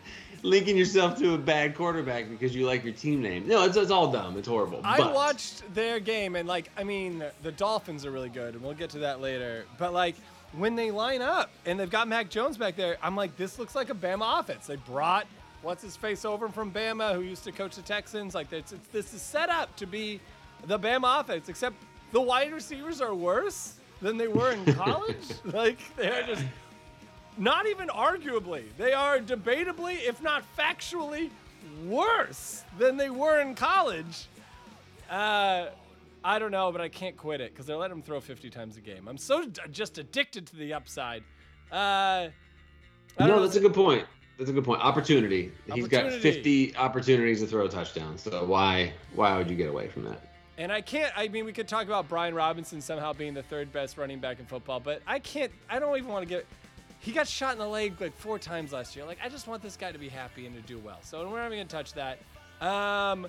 linking 0.46 0.76
yourself 0.76 1.18
to 1.18 1.34
a 1.34 1.38
bad 1.38 1.74
quarterback 1.74 2.28
because 2.30 2.54
you 2.54 2.66
like 2.66 2.84
your 2.84 2.92
team 2.92 3.20
name 3.20 3.46
no 3.48 3.64
it's, 3.64 3.76
it's 3.76 3.90
all 3.90 4.10
dumb 4.12 4.38
it's 4.38 4.46
horrible 4.46 4.80
I 4.84 4.96
but 4.98 5.12
watched 5.12 5.62
their 5.74 5.98
game 5.98 6.36
and 6.36 6.46
like 6.48 6.70
I 6.76 6.84
mean 6.84 7.24
the 7.42 7.52
Dolphins 7.52 8.06
are 8.06 8.10
really 8.10 8.28
good 8.28 8.54
and 8.54 8.62
we'll 8.62 8.74
get 8.74 8.90
to 8.90 8.98
that 9.00 9.20
later. 9.20 9.64
But 9.78 9.92
like 9.92 10.14
when 10.52 10.76
they 10.76 10.90
line 10.90 11.20
up 11.22 11.50
and 11.66 11.78
they've 11.78 11.90
got 11.90 12.06
Mac 12.08 12.30
Jones 12.30 12.56
back 12.56 12.76
there, 12.76 12.96
I'm 13.02 13.16
like 13.16 13.36
this 13.36 13.58
looks 13.58 13.74
like 13.74 13.90
a 13.90 13.94
Bama 13.94 14.40
offense. 14.40 14.66
They 14.66 14.76
brought 14.76 15.26
what's 15.62 15.82
his 15.82 15.96
face 15.96 16.24
over 16.24 16.48
from 16.48 16.70
Bama 16.70 17.14
who 17.14 17.22
used 17.22 17.44
to 17.44 17.52
coach 17.52 17.74
the 17.76 17.82
Texans. 17.82 18.34
Like 18.34 18.52
it's, 18.52 18.72
it's 18.72 18.86
this 18.88 19.12
is 19.14 19.22
set 19.22 19.48
up 19.48 19.74
to 19.76 19.86
be 19.86 20.20
the 20.66 20.78
Bama 20.78 21.20
offense 21.20 21.48
except 21.48 21.76
the 22.12 22.20
wide 22.20 22.52
receivers 22.52 23.00
are 23.00 23.14
worse 23.14 23.74
than 24.00 24.16
they 24.16 24.28
were 24.28 24.52
in 24.52 24.64
college. 24.74 25.26
like 25.44 25.78
they're 25.96 26.24
just 26.26 26.44
not 27.36 27.66
even 27.66 27.88
arguably. 27.88 28.64
They 28.76 28.92
are 28.92 29.18
debatably, 29.18 29.98
if 30.06 30.22
not 30.22 30.44
factually, 30.56 31.30
worse 31.84 32.64
than 32.78 32.96
they 32.96 33.10
were 33.10 33.40
in 33.40 33.54
college. 33.54 34.28
Uh, 35.10 35.66
I 36.24 36.38
don't 36.38 36.50
know, 36.50 36.72
but 36.72 36.80
I 36.80 36.88
can't 36.88 37.16
quit 37.16 37.40
it 37.40 37.52
because 37.52 37.66
they're 37.66 37.76
letting 37.76 37.98
him 37.98 38.02
throw 38.02 38.20
50 38.20 38.50
times 38.50 38.76
a 38.76 38.80
game. 38.80 39.06
I'm 39.08 39.18
so 39.18 39.46
d- 39.46 39.60
just 39.70 39.98
addicted 39.98 40.46
to 40.48 40.56
the 40.56 40.72
upside. 40.74 41.22
Uh, 41.70 42.28
no 43.18 43.26
know. 43.26 43.42
that's 43.42 43.56
a 43.56 43.60
good 43.60 43.74
point 43.74 44.04
that's 44.38 44.50
a 44.50 44.52
good 44.52 44.64
point 44.64 44.80
opportunity. 44.82 45.50
he's 45.72 45.88
got 45.88 46.12
50 46.12 46.76
opportunities 46.76 47.40
to 47.40 47.46
throw 47.46 47.64
a 47.64 47.68
touchdown 47.68 48.18
so 48.18 48.44
why 48.44 48.92
why 49.14 49.36
would 49.36 49.48
you 49.48 49.56
get 49.56 49.68
away 49.68 49.88
from 49.88 50.04
that 50.04 50.20
And 50.58 50.70
I 50.72 50.80
can't. 50.80 51.12
I 51.16 51.28
mean, 51.28 51.44
we 51.44 51.52
could 51.52 51.68
talk 51.68 51.86
about 51.86 52.08
Brian 52.08 52.34
Robinson 52.34 52.80
somehow 52.80 53.12
being 53.12 53.34
the 53.34 53.42
third 53.42 53.72
best 53.72 53.98
running 53.98 54.20
back 54.20 54.38
in 54.38 54.46
football, 54.46 54.80
but 54.80 55.02
I 55.06 55.18
can't. 55.18 55.52
I 55.68 55.78
don't 55.78 55.96
even 55.98 56.10
want 56.10 56.22
to 56.22 56.28
get. 56.28 56.46
He 57.00 57.12
got 57.12 57.28
shot 57.28 57.52
in 57.52 57.58
the 57.58 57.66
leg 57.66 58.00
like 58.00 58.16
four 58.16 58.38
times 58.38 58.72
last 58.72 58.96
year. 58.96 59.04
Like, 59.04 59.18
I 59.22 59.28
just 59.28 59.46
want 59.46 59.62
this 59.62 59.76
guy 59.76 59.92
to 59.92 59.98
be 59.98 60.08
happy 60.08 60.46
and 60.46 60.56
to 60.56 60.62
do 60.62 60.78
well. 60.78 60.98
So 61.02 61.28
we're 61.28 61.38
not 61.38 61.52
even 61.52 61.58
gonna 61.58 61.68
touch 61.68 61.92
that. 61.94 62.18
Um, 62.60 63.28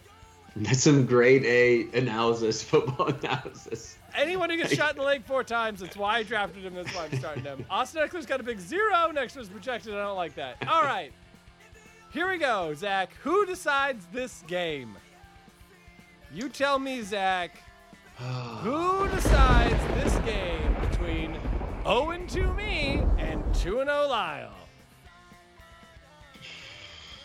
that's 0.55 0.81
some 0.81 1.05
grade 1.05 1.43
a 1.45 1.87
analysis 1.97 2.63
football 2.69 3.07
analysis 3.07 3.97
anyone 4.17 4.49
who 4.49 4.57
gets 4.57 4.73
shot 4.73 4.91
in 4.91 4.97
the 4.97 5.03
leg 5.03 5.23
four 5.23 5.43
times, 5.43 5.79
that's 5.79 5.95
why 5.95 6.17
I 6.17 6.23
drafted 6.23 6.63
him. 6.63 6.73
That's 6.73 6.93
why 6.93 7.05
I'm 7.05 7.17
starting 7.17 7.43
him. 7.43 7.65
Austin 7.69 8.07
Ekeler's 8.07 8.25
got 8.25 8.39
a 8.39 8.43
big 8.43 8.59
zero 8.59 9.11
next 9.11 9.33
to 9.33 9.39
his 9.39 9.49
projected. 9.49 9.93
I 9.93 10.03
don't 10.03 10.17
like 10.17 10.35
that. 10.35 10.57
All 10.67 10.81
right, 10.81 11.11
here 12.11 12.29
we 12.29 12.37
go, 12.37 12.73
Zak. 12.73 13.13
Who 13.23 13.45
decides 13.45 14.05
this 14.11 14.43
game? 14.47 14.95
You 16.33 16.49
tell 16.49 16.79
me, 16.79 17.01
Zak. 17.03 17.51
Who 18.17 19.07
decides 19.09 20.03
this 20.03 20.17
game 20.25 20.75
between 20.89 21.37
0 21.87 22.17
2 22.27 22.53
me 22.53 23.01
and 23.17 23.41
2 23.55 23.71
0 23.71 23.85
Lyle? 23.85 24.51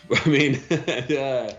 I 0.09 0.29
mean, 0.29 0.55
uh, 1.17 1.53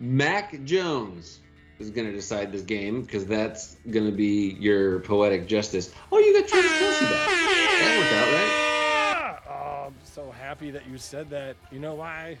Mac 0.00 0.64
Jones 0.64 1.38
is 1.78 1.90
going 1.90 2.08
to 2.08 2.12
decide 2.12 2.50
this 2.50 2.62
game 2.62 3.02
because 3.02 3.26
that's 3.26 3.76
going 3.88 4.06
to 4.06 4.12
be 4.12 4.56
your 4.58 4.98
poetic 5.00 5.46
justice. 5.46 5.94
Oh, 6.10 6.18
you 6.18 6.40
got 6.40 6.48
Travis 6.48 6.72
Kelce 6.72 7.00
back. 7.02 7.28
That 7.28 7.98
worked 7.98 8.12
out, 8.12 8.32
right? 8.34 9.42
Oh, 9.48 9.86
I'm 9.86 9.94
so 10.02 10.32
happy 10.32 10.72
that 10.72 10.88
you 10.88 10.98
said 10.98 11.30
that. 11.30 11.54
You 11.70 11.78
know 11.78 11.94
why? 11.94 12.38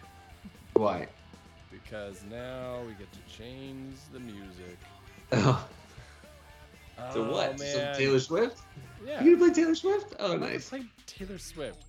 Why? 0.74 1.06
Because 1.70 2.24
now 2.28 2.80
we 2.84 2.94
get 2.94 3.08
to 3.12 3.38
change 3.38 3.98
the 4.12 4.18
music. 4.18 4.78
Oh, 5.30 5.64
so 7.12 7.24
oh, 7.24 7.30
what? 7.30 7.58
Man. 7.58 7.68
So 7.68 7.92
Taylor 7.98 8.20
Swift? 8.20 8.58
Yeah. 9.06 9.22
You 9.22 9.36
gonna 9.36 9.52
play 9.52 9.62
Taylor 9.62 9.74
Swift? 9.74 10.14
Oh, 10.20 10.34
I'm 10.34 10.40
nice. 10.40 10.68
play 10.68 10.84
Taylor 11.06 11.38
Swift. 11.38 11.84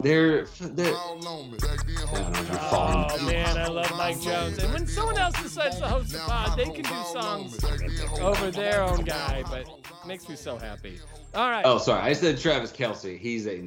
They're 0.00 0.46
oh, 0.60 0.66
they're. 0.66 0.94
All 0.94 1.26
on 1.26 1.52
me. 1.52 1.58
Back 1.58 1.86
then, 1.86 1.96
I 1.96 2.12
don't 2.14 2.32
know 2.32 2.40
if 2.40 2.48
you're 2.48 2.58
Oh 2.60 3.08
following. 3.08 3.26
man, 3.26 3.56
I 3.58 3.66
love 3.68 3.90
Mike 3.96 4.20
Jones. 4.20 4.58
And 4.58 4.72
when 4.72 4.86
someone 4.86 5.16
else 5.18 5.40
decides 5.40 5.78
to 5.78 5.86
host 5.88 6.14
a 6.14 6.18
pod, 6.18 6.58
they 6.58 6.64
can 6.64 6.82
do 6.82 7.02
songs 7.12 7.62
over 8.20 8.50
their 8.50 8.82
own 8.82 9.04
guy, 9.04 9.44
but 9.50 9.68
makes 10.06 10.28
me 10.28 10.36
so 10.36 10.58
happy. 10.58 10.98
All 11.34 11.48
right. 11.48 11.62
Oh, 11.64 11.78
sorry. 11.78 12.02
I 12.02 12.12
said 12.12 12.38
Travis 12.38 12.72
Kelce. 12.72 13.18
He's 13.18 13.46
a 13.46 13.62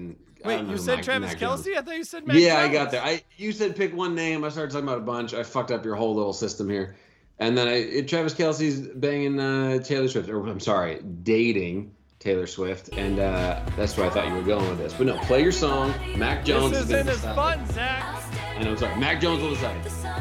Wait, 0.45 0.65
you 0.67 0.77
said 0.77 0.97
Mac- 0.97 1.05
Travis 1.05 1.31
Mac 1.31 1.39
Jones- 1.39 1.65
Kelce? 1.65 1.77
I 1.77 1.81
thought 1.81 1.95
you 1.97 2.03
said 2.03 2.27
Mac 2.27 2.37
yeah, 2.37 2.57
I 2.59 2.67
got 2.71 2.91
there. 2.91 3.01
I 3.01 3.23
you 3.37 3.51
said 3.51 3.75
pick 3.75 3.95
one 3.95 4.13
name. 4.13 4.43
I 4.43 4.49
started 4.49 4.71
talking 4.71 4.87
about 4.87 4.99
a 4.99 5.01
bunch. 5.05 5.33
I 5.33 5.43
fucked 5.43 5.71
up 5.71 5.83
your 5.83 5.95
whole 5.95 6.13
little 6.13 6.33
system 6.33 6.69
here, 6.69 6.95
and 7.39 7.57
then 7.57 7.67
I 7.67 7.73
it, 7.73 8.07
Travis 8.07 8.33
Kelce's 8.33 8.87
banging 8.87 9.39
uh, 9.39 9.79
Taylor 9.79 10.07
Swift. 10.07 10.29
Or 10.29 10.45
I'm 10.47 10.59
sorry, 10.59 11.01
dating 11.23 11.93
Taylor 12.19 12.47
Swift, 12.47 12.89
and 12.93 13.19
uh, 13.19 13.59
that's 13.75 13.95
where 13.97 14.07
I 14.07 14.09
thought 14.09 14.27
you 14.27 14.33
were 14.33 14.41
going 14.41 14.67
with 14.69 14.79
this. 14.79 14.93
But 14.93 15.07
no, 15.07 15.17
play 15.19 15.41
your 15.43 15.51
song. 15.51 15.93
Mac 16.17 16.43
Jones 16.45 16.71
This 16.71 16.83
is 16.85 16.91
isn't 16.91 17.09
as 17.09 17.21
fun, 17.35 17.65
Zak. 17.71 18.23
And 18.55 18.67
I 18.67 18.69
know, 18.71 18.75
sorry. 18.75 18.99
Mac 18.99 19.21
Jones 19.21 19.41
will 19.41 19.51
decide. 19.51 19.79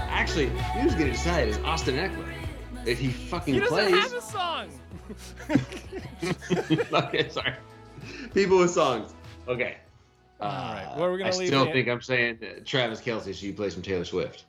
Actually, 0.08 0.48
who's 0.80 0.94
gonna 0.94 1.10
decide 1.12 1.48
is 1.48 1.58
Austin 1.58 1.94
Ekeler. 1.96 2.32
If 2.84 2.98
he 3.00 3.08
fucking 3.08 3.54
He 3.54 3.60
doesn't 3.60 3.76
plays. 3.76 3.94
have 3.94 4.12
a 4.12 4.20
song. 4.22 4.68
okay, 6.92 7.28
sorry. 7.28 7.54
People 8.34 8.58
with 8.58 8.70
songs. 8.70 9.14
Okay. 9.48 9.76
All 10.38 10.48
right, 10.48 10.92
where 10.96 11.08
are 11.08 11.12
we 11.12 11.18
gonna 11.18 11.34
leave 11.36 11.48
still 11.48 11.64
it? 11.64 11.72
think 11.72 11.88
I'm 11.88 12.02
saying 12.02 12.38
uh, 12.42 12.60
Travis 12.64 13.00
Kelce 13.00 13.24
should 13.34 13.42
you 13.42 13.54
play 13.54 13.70
some 13.70 13.80
Taylor 13.82 14.04
Swift. 14.04 14.44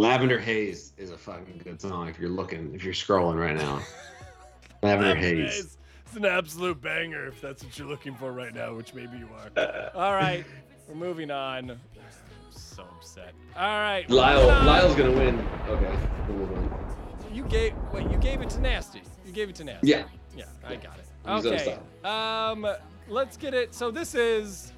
Lavender 0.00 0.38
Haze 0.38 0.94
is 0.96 1.10
a 1.10 1.18
fucking 1.18 1.60
good 1.62 1.78
song 1.78 2.08
if 2.08 2.18
you're 2.18 2.30
looking, 2.30 2.74
if 2.74 2.82
you're 2.82 2.94
scrolling 2.94 3.38
right 3.38 3.54
now. 3.54 3.82
Lavender 4.82 5.14
Haze. 5.14 5.76
It's 6.06 6.16
an 6.16 6.24
absolute 6.24 6.80
banger 6.80 7.26
if 7.26 7.38
that's 7.42 7.62
what 7.62 7.78
you're 7.78 7.86
looking 7.86 8.14
for 8.14 8.32
right 8.32 8.54
now, 8.54 8.74
which 8.74 8.94
maybe 8.94 9.18
you 9.18 9.28
are. 9.36 9.90
All 9.94 10.14
right, 10.14 10.42
we're 10.88 10.94
moving 10.94 11.30
on. 11.30 11.72
I'm 11.72 11.80
so 12.48 12.84
upset. 12.96 13.34
All 13.54 13.62
right, 13.62 14.08
Lyle. 14.08 14.46
Lyle's 14.64 14.94
gonna 14.94 15.12
win. 15.12 15.38
Okay, 15.68 15.94
we'll 16.28 16.46
move 16.46 16.52
on. 16.72 17.34
You 17.34 17.44
gave 17.44 17.74
wait. 17.92 18.10
You 18.10 18.16
gave 18.16 18.40
it 18.40 18.48
to 18.50 18.60
Nasty. 18.62 19.02
You 19.26 19.32
gave 19.32 19.50
it 19.50 19.54
to 19.56 19.64
Nasty. 19.64 19.86
Yeah. 19.86 20.04
Yeah, 20.34 20.44
I 20.66 20.76
got 20.76 20.96
it. 20.98 21.46
Okay. 21.46 21.78
Um, 22.04 22.66
let's 23.06 23.36
get 23.36 23.52
it. 23.52 23.74
So 23.74 23.90
this 23.90 24.14
is. 24.14 24.72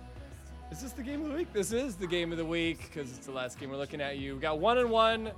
Is 0.73 0.81
this 0.81 0.93
the 0.93 1.03
game 1.03 1.23
of 1.23 1.29
the 1.29 1.35
week? 1.37 1.53
This 1.53 1.71
is 1.71 1.97
the 1.97 2.07
game 2.07 2.33
of 2.33 2.39
the 2.39 2.45
week 2.47 2.79
because 2.89 3.11
it's 3.15 3.27
the 3.27 3.33
last 3.33 3.61
game 3.61 3.69
we're 3.69 3.77
looking 3.77 4.01
at. 4.01 4.17
You 4.17 4.37
We 4.37 4.41
got 4.41 4.59
one 4.59 4.79
and 4.79 4.91
one. 4.91 5.31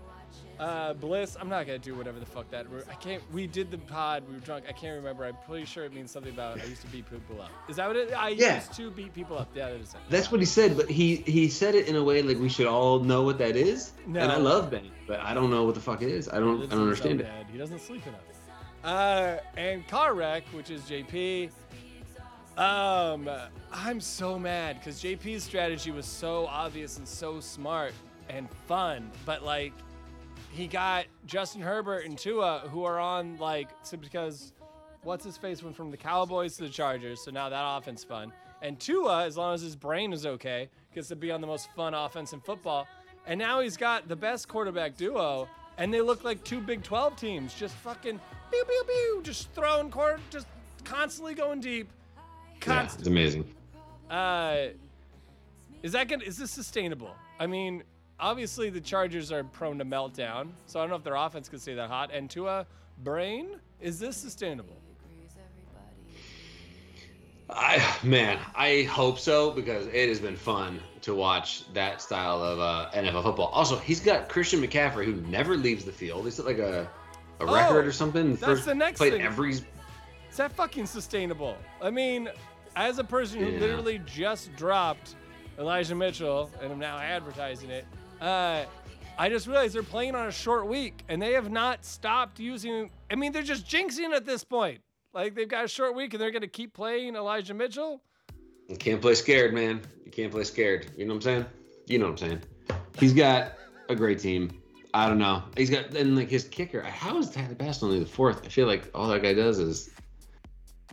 Uh, 0.61 0.93
Bliss. 0.95 1.37
I'm 1.41 1.49
not 1.49 1.67
gonna 1.67 1.79
do 1.81 1.97
whatever 1.97 2.21
the 2.21 2.27
fuck 2.27 2.49
that. 2.53 2.67
I 2.89 2.95
can't. 2.95 3.21
We 3.33 3.49
did 3.49 3.73
the 3.73 3.79
pod. 3.79 4.23
We 4.29 4.35
were 4.35 4.41
drunk. 4.41 4.65
I 4.69 4.73
can't 4.73 4.95
remember. 4.95 5.25
I'm 5.25 5.37
pretty 5.45 5.65
sure 5.65 5.85
it 5.85 5.93
means 5.93 6.13
something 6.13 6.33
about 6.33 6.61
I 6.61 6.65
used 6.67 6.83
to 6.83 6.87
beat 6.87 7.11
people 7.11 7.43
up. 7.43 7.51
Is 7.69 7.75
that 7.77 7.89
what 7.89 7.97
it? 7.97 8.13
I 8.13 8.29
Yeah. 8.29 8.57
used 8.57 8.73
to 8.75 8.93
beat 8.93 9.13
people 9.13 9.37
up. 9.37 9.49
Yeah, 9.57 9.71
that 9.71 9.81
is 9.81 9.93
it. 9.95 10.01
That's 10.09 10.31
what 10.31 10.39
he 10.39 10.47
said, 10.47 10.77
but 10.77 10.89
he 10.89 11.17
he 11.17 11.49
said 11.49 11.75
it 11.75 11.89
in 11.89 11.97
a 11.97 12.05
way 12.05 12.23
like 12.23 12.39
we 12.39 12.49
should 12.49 12.69
all 12.69 13.01
know 13.01 13.23
what 13.25 13.39
that 13.39 13.57
is. 13.57 13.93
No. 14.07 14.21
And 14.21 14.31
I 14.31 14.37
love 14.37 14.71
Ben, 14.71 14.89
but 15.09 15.19
I 15.19 15.35
don't 15.35 15.51
know 15.51 15.65
what 15.65 15.75
the 15.75 15.81
fuck 15.81 16.01
it 16.03 16.09
is. 16.09 16.29
I 16.29 16.39
don't 16.39 16.63
I 16.63 16.67
don't 16.67 16.83
understand 16.83 17.21
own 17.23 17.27
it. 17.27 17.47
He 17.51 17.59
doesn't 17.59 17.81
sleep 17.81 18.07
enough. 18.07 18.21
Uh, 18.85 19.39
and 19.57 19.87
car 19.89 20.15
wreck, 20.15 20.45
which 20.53 20.71
is 20.71 20.83
JP. 20.83 21.51
Um, 22.57 23.29
I'm 23.73 24.01
so 24.01 24.39
mad 24.39 24.79
because 24.79 25.03
JP's 25.03 25.43
strategy 25.43 25.91
was 25.91 26.07
so 26.07 26.47
obvious 26.47 26.99
and 26.99 27.09
so 27.09 27.41
smart 27.41 27.93
and 28.29 28.49
fun, 28.69 29.11
but 29.27 29.43
like, 29.43 29.73
he 30.53 30.69
got 30.69 31.07
Justin 31.27 31.61
Herbert 31.61 32.05
and 32.07 32.17
Tua, 32.17 32.61
who 32.71 32.85
are 32.85 33.01
on 33.01 33.37
like 33.39 33.69
because 34.01 34.53
what's 35.03 35.25
his 35.25 35.37
face 35.37 35.63
went 35.65 35.77
from 35.77 35.91
the 35.91 35.97
Cowboys 35.97 36.57
to 36.57 36.63
the 36.63 36.69
Chargers, 36.69 37.21
so 37.21 37.33
now 37.33 37.49
that 37.49 37.77
offense 37.77 38.05
fun. 38.05 38.33
And 38.63 38.79
Tua, 38.79 39.25
as 39.25 39.37
long 39.37 39.55
as 39.55 39.63
his 39.63 39.75
brain 39.75 40.13
is 40.13 40.25
okay, 40.25 40.69
gets 40.95 41.09
to 41.09 41.17
be 41.17 41.33
on 41.33 41.41
the 41.41 41.47
most 41.47 41.69
fun 41.75 41.93
offense 41.93 42.33
in 42.33 42.41
football. 42.41 42.87
And 43.27 43.39
now 43.39 43.61
he's 43.61 43.77
got 43.77 44.07
the 44.07 44.17
best 44.17 44.49
quarterback 44.49 44.97
duo, 44.97 45.49
and 45.77 45.93
they 45.93 46.01
look 46.01 46.25
like 46.25 46.45
two 46.45 46.61
Big 46.61 46.83
12 46.83 47.17
teams, 47.17 47.55
just 47.55 47.75
fucking 47.77 48.21
pew 48.51 48.65
pew 48.65 48.85
pew, 48.87 49.21
just 49.25 49.51
throwing 49.55 49.91
court, 49.91 50.21
just 50.31 50.47
constantly 50.85 51.35
going 51.35 51.61
deep. 51.61 51.89
Yeah, 52.67 52.85
it's 52.85 53.07
amazing. 53.07 53.45
uh, 54.11 54.67
is 55.83 55.93
that 55.93 56.09
gonna? 56.09 56.25
Is 56.25 56.37
this 56.39 56.51
sustainable? 56.51 57.15
I 57.39 57.47
mean, 57.47 57.83
obviously 58.19 58.71
the 58.71 58.81
Chargers 58.81 59.31
are 59.33 59.45
prone 59.45 59.79
to 59.79 59.85
meltdown, 59.85 60.49
so 60.67 60.79
I 60.81 60.83
don't 60.83 60.91
know 60.91 60.97
if 60.97 61.05
their 61.05 61.17
offense 61.17 61.49
could 61.49 61.61
stay 61.61 61.75
that 61.75 61.91
hot. 61.91 62.11
And 62.13 62.31
Tua, 62.31 62.67
brain, 63.03 63.57
is 63.81 63.99
this 63.99 64.17
sustainable? 64.17 64.77
I 67.51 67.97
man, 68.03 68.39
I 68.55 68.83
hope 68.91 69.19
so 69.19 69.51
because 69.51 69.87
it 69.89 70.09
has 70.09 70.19
been 70.19 70.37
fun 70.37 70.81
to 71.03 71.15
watch 71.15 71.71
that 71.75 72.01
style 72.01 72.43
of 72.43 72.59
uh, 72.59 72.91
NFL 72.95 73.23
football. 73.23 73.49
Also, 73.49 73.77
he's 73.77 74.01
got 74.01 74.29
Christian 74.31 74.61
McCaffrey 74.63 75.05
who 75.05 75.17
never 75.31 75.57
leaves 75.57 75.85
the 75.85 75.93
field. 75.93 76.27
Is 76.27 76.39
it 76.39 76.47
like 76.47 76.59
a 76.59 76.89
a 77.41 77.45
Oh, 77.47 77.55
record 77.55 77.87
or 77.87 77.93
something? 77.93 78.31
that's 78.37 78.45
First- 78.45 78.65
the 78.65 78.75
next 78.75 78.99
played 78.99 79.13
thing. 79.15 79.23
every. 79.23 79.51
Is 79.53 79.65
that 80.39 80.53
fucking 80.53 80.87
sustainable? 80.87 81.57
I 81.83 81.91
mean, 81.91 82.29
as 82.77 82.99
a 82.99 83.05
person 83.05 83.41
who 83.41 83.47
Yeah. 83.51 83.61
literally 83.61 84.01
just 84.07 84.55
dropped 84.57 85.15
Elijah 85.59 85.95
Mitchell 85.95 86.51
and 86.61 86.73
I'm 86.73 86.79
now 86.79 86.99
advertising 86.99 87.71
it, 87.71 87.87
uh, 88.21 88.65
I 89.17 89.29
just 89.29 89.47
realized 89.47 89.75
they're 89.75 89.83
playing 89.85 90.15
on 90.17 90.27
a 90.27 90.33
short 90.33 90.67
week 90.67 91.05
and 91.09 91.23
they 91.23 91.33
have 91.35 91.51
not 91.51 91.85
stopped 91.85 92.41
using. 92.41 92.91
I 93.11 93.15
mean, 93.15 93.31
they're 93.33 93.43
just 93.43 93.67
jinxing 93.67 94.13
at 94.13 94.25
this 94.27 94.43
point. 94.43 94.81
Like 95.13 95.35
they've 95.35 95.49
got 95.49 95.65
a 95.65 95.69
short 95.69 95.95
week 95.95 96.15
and 96.15 96.21
they're 96.21 96.33
going 96.33 96.43
to 96.43 96.49
keep 96.49 96.73
playing 96.75 97.15
Elijah 97.15 97.55
Mitchell. 97.55 98.03
You 98.69 98.77
can't 98.77 99.01
play 99.01 99.15
scared, 99.15 99.55
man. 99.55 99.81
You 100.05 100.11
can't 100.11 100.33
play 100.33 100.43
scared. 100.43 100.91
You 100.97 101.05
know 101.05 101.15
what 101.15 101.19
I'm 101.19 101.23
saying? 101.23 101.47
You 101.87 101.99
know 101.99 102.07
what 102.11 102.23
I'm 102.23 102.29
saying? 102.29 102.43
He's 102.99 103.13
got 103.13 103.53
a 103.89 103.95
great 103.95 104.19
team. 104.19 104.51
I 104.95 105.09
don't 105.09 105.19
know. 105.19 105.43
He's 105.57 105.71
got 105.71 105.95
and 105.95 106.17
like 106.17 106.31
his 106.31 106.45
kicker. 106.45 106.81
How 106.81 107.19
is 107.19 107.31
Tyler 107.31 107.55
Bass 107.55 107.83
only 107.83 107.99
the 108.01 108.07
fourth? 108.07 108.45
I 108.45 108.49
feel 108.49 108.67
like 108.67 108.91
all 108.95 109.09
that 109.09 109.23
guy 109.23 109.35
does 109.35 109.59
is 109.59 109.91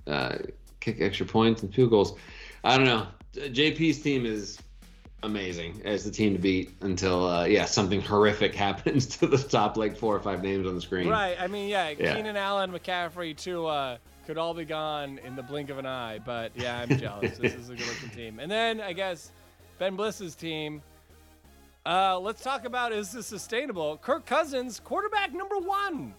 uh, 0.08 0.38
kick 0.82 1.00
extra 1.00 1.26
points 1.26 1.64
and 1.64 1.74
field 1.74 1.92
goals. 1.92 2.20
I 2.64 2.76
don't 2.76 2.86
know. 2.86 3.08
JP's 3.34 4.02
team 4.02 4.26
is 4.26 4.60
amazing 5.24 5.82
as 5.86 6.04
the 6.04 6.12
team 6.12 6.34
to 6.34 6.40
beat 6.40 6.72
until 6.82 7.28
uh, 7.28 7.46
yeah 7.46 7.64
something 7.66 8.02
horrific 8.02 8.54
happens 8.68 9.06
to 9.06 9.28
the 9.28 9.38
top 9.38 9.78
like 9.78 9.96
four 9.96 10.16
or 10.16 10.20
five 10.20 10.44
names 10.44 10.68
on 10.68 10.76
the 10.76 10.82
screen. 10.82 11.08
Right. 11.08 11.38
I 11.40 11.48
mean, 11.48 11.70
yeah, 11.70 11.94
Yeah. 11.98 12.16
Keenan 12.16 12.36
Allen, 12.36 12.72
McCaffrey, 12.72 13.38
too, 13.38 13.66
uh, 13.68 13.98
could 14.28 14.38
all 14.38 14.54
be 14.54 14.66
gone 14.66 15.20
in 15.24 15.36
the 15.36 15.44
blink 15.44 15.70
of 15.70 15.78
an 15.78 15.86
eye. 15.86 16.20
But 16.20 16.52
yeah, 16.56 16.80
I'm 16.82 16.98
jealous. 16.98 17.38
this 17.38 17.54
is 17.54 17.70
a 17.70 17.76
good 17.76 17.88
looking 17.88 18.10
team. 18.10 18.40
And 18.40 18.52
then 18.52 18.82
I 18.82 18.94
guess 18.94 19.32
Ben 19.80 19.96
Bliss's 19.96 20.36
team. 20.36 20.82
Uh, 21.86 22.20
let's 22.20 22.44
talk 22.44 22.66
about 22.66 22.92
is 22.92 23.12
this 23.12 23.26
sustainable? 23.26 23.98
Kirk 23.98 24.26
Cousins, 24.26 24.80
quarterback 24.80 25.34
number 25.34 25.58
one. 25.58 26.14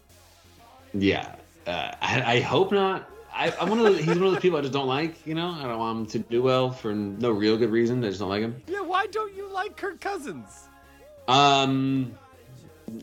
Yeah, 0.92 1.37
uh, 1.66 1.92
I, 2.01 2.22
I 2.37 2.40
hope 2.40 2.72
not. 2.72 3.09
I, 3.34 3.52
I'm 3.60 3.70
one 3.70 3.78
of 3.78 3.84
the, 3.86 4.02
he's 4.02 4.08
one 4.08 4.26
of 4.26 4.32
those 4.32 4.40
people 4.40 4.58
I 4.58 4.62
just 4.62 4.72
don't 4.72 4.86
like. 4.86 5.26
You 5.26 5.34
know, 5.34 5.50
I 5.50 5.62
don't 5.62 5.78
want 5.78 5.98
him 5.98 6.06
to 6.06 6.30
do 6.30 6.42
well 6.42 6.70
for 6.70 6.94
no 6.94 7.30
real 7.30 7.56
good 7.56 7.70
reason. 7.70 8.04
I 8.04 8.08
just 8.08 8.20
don't 8.20 8.28
like 8.28 8.42
him. 8.42 8.62
Yeah, 8.66 8.80
why 8.80 9.06
don't 9.06 9.34
you 9.34 9.48
like 9.48 9.76
Kirk 9.76 10.00
Cousins? 10.00 10.68
Um, 11.28 12.14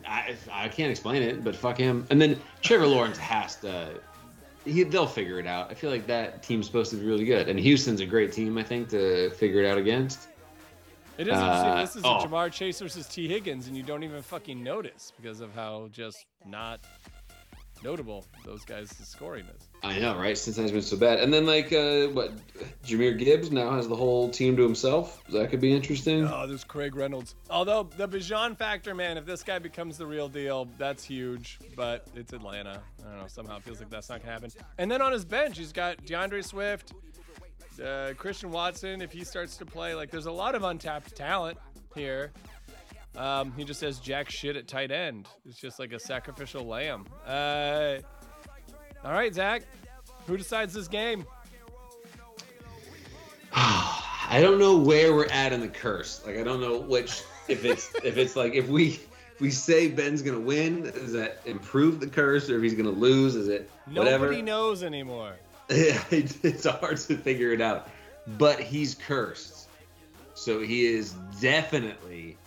I 0.07 0.35
I 0.51 0.67
can't 0.67 0.91
explain 0.91 1.23
it, 1.23 1.43
but 1.43 1.55
fuck 1.55 1.77
him. 1.77 2.05
And 2.09 2.21
then 2.21 2.39
Trevor 2.61 2.87
Lawrence 2.87 3.17
has 3.17 3.55
to. 3.57 3.99
He, 4.65 4.83
they'll 4.83 5.07
figure 5.07 5.39
it 5.39 5.47
out. 5.47 5.71
I 5.71 5.73
feel 5.73 5.89
like 5.89 6.05
that 6.07 6.43
team's 6.43 6.67
supposed 6.67 6.91
to 6.91 6.97
be 6.97 7.05
really 7.05 7.25
good, 7.25 7.47
and 7.47 7.59
Houston's 7.59 8.01
a 8.01 8.05
great 8.05 8.31
team. 8.31 8.57
I 8.57 8.63
think 8.63 8.89
to 8.89 9.31
figure 9.31 9.63
it 9.63 9.67
out 9.67 9.77
against. 9.77 10.27
It 11.17 11.27
is 11.27 11.33
interesting. 11.33 11.69
Uh, 11.69 11.81
This 11.81 11.95
is 11.97 12.03
oh. 12.05 12.17
a 12.17 12.27
Ja'Marr 12.27 12.51
Chase 12.51 12.79
versus 12.79 13.07
Tee 13.07 13.27
Higgins, 13.27 13.67
and 13.67 13.75
you 13.75 13.83
don't 13.83 14.03
even 14.03 14.21
fucking 14.21 14.63
notice 14.63 15.11
because 15.19 15.41
of 15.41 15.53
how 15.53 15.89
just 15.91 16.25
not 16.45 16.79
notable 17.83 18.25
those 18.45 18.63
guys' 18.65 18.89
scoring 19.03 19.45
is. 19.55 19.67
I 19.83 19.99
know, 19.99 20.17
right? 20.17 20.37
Cincinnati's 20.37 20.71
been 20.71 20.81
so 20.81 20.97
bad, 20.97 21.19
and 21.19 21.33
then 21.33 21.45
like 21.45 21.71
uh, 21.71 22.07
what? 22.07 22.31
Jahmyr 22.83 23.17
Gibbs 23.17 23.51
now 23.51 23.71
has 23.71 23.87
the 23.87 23.95
whole 23.95 24.29
team 24.29 24.55
to 24.57 24.63
himself. 24.63 25.23
That 25.29 25.49
could 25.49 25.61
be 25.61 25.73
interesting. 25.73 26.25
Oh, 26.25 26.47
there's 26.47 26.63
Craig 26.63 26.95
Reynolds. 26.95 27.35
Although 27.49 27.89
the 27.95 28.07
Bijan 28.07 28.57
factor, 28.57 28.93
man, 28.93 29.17
if 29.17 29.25
this 29.25 29.43
guy 29.43 29.59
becomes 29.59 29.97
the 29.97 30.05
real 30.05 30.27
deal, 30.27 30.67
that's 30.77 31.03
huge. 31.03 31.59
But 31.75 32.07
it's 32.15 32.33
Atlanta. 32.33 32.81
I 33.01 33.09
don't 33.09 33.19
know. 33.19 33.27
Somehow 33.27 33.57
it 33.57 33.63
feels 33.63 33.79
like 33.79 33.89
that's 33.89 34.09
not 34.09 34.21
gonna 34.21 34.33
happen. 34.33 34.51
And 34.77 34.91
then 34.91 35.01
on 35.01 35.11
his 35.11 35.25
bench, 35.25 35.57
he's 35.57 35.71
got 35.71 36.05
D'Andre 36.05 36.41
Swift, 36.41 36.93
uh, 37.83 38.13
Christian 38.17 38.51
Watson. 38.51 39.01
If 39.01 39.11
he 39.11 39.23
starts 39.23 39.57
to 39.57 39.65
play, 39.65 39.95
like 39.95 40.11
there's 40.11 40.25
a 40.25 40.31
lot 40.31 40.55
of 40.55 40.63
untapped 40.63 41.15
talent 41.15 41.57
here. 41.95 42.31
Um, 43.15 43.51
he 43.57 43.63
just 43.63 43.79
says 43.79 43.99
jack 43.99 44.29
shit 44.29 44.55
at 44.55 44.67
tight 44.67 44.91
end. 44.91 45.27
It's 45.45 45.57
just 45.57 45.79
like 45.79 45.93
a 45.93 45.99
sacrificial 45.99 46.65
lamb. 46.65 47.05
Uh, 47.25 47.97
all 49.03 49.11
right, 49.11 49.33
Zak. 49.33 49.63
Who 50.27 50.37
decides 50.37 50.73
this 50.73 50.87
game? 50.87 51.25
I 53.53 54.39
don't 54.41 54.59
know 54.59 54.77
where 54.77 55.13
we're 55.15 55.25
at 55.27 55.53
in 55.53 55.59
the 55.59 55.67
curse. 55.67 56.21
Like 56.25 56.37
I 56.37 56.43
don't 56.43 56.61
know 56.61 56.77
which 56.77 57.23
if 57.47 57.65
it's 57.65 57.93
if 58.03 58.17
it's 58.17 58.35
like 58.35 58.53
if 58.53 58.67
we 58.67 58.99
if 59.33 59.41
we 59.41 59.49
say 59.49 59.87
Ben's 59.87 60.21
gonna 60.21 60.39
win, 60.39 60.83
does 60.83 61.13
that 61.13 61.41
improve 61.45 61.99
the 61.99 62.07
curse, 62.07 62.49
or 62.49 62.57
if 62.57 62.63
he's 62.63 62.75
gonna 62.75 62.89
lose, 62.89 63.35
is 63.35 63.47
it 63.47 63.69
whatever? 63.87 64.25
Nobody 64.25 64.41
knows 64.41 64.83
anymore. 64.83 65.35
Yeah, 65.71 66.03
it's 66.09 66.65
hard 66.65 66.97
to 66.97 67.15
figure 67.15 67.53
it 67.53 67.61
out. 67.61 67.89
But 68.39 68.59
he's 68.59 68.95
cursed, 68.95 69.69
so 70.33 70.61
he 70.61 70.87
is 70.87 71.11
definitely 71.39 72.38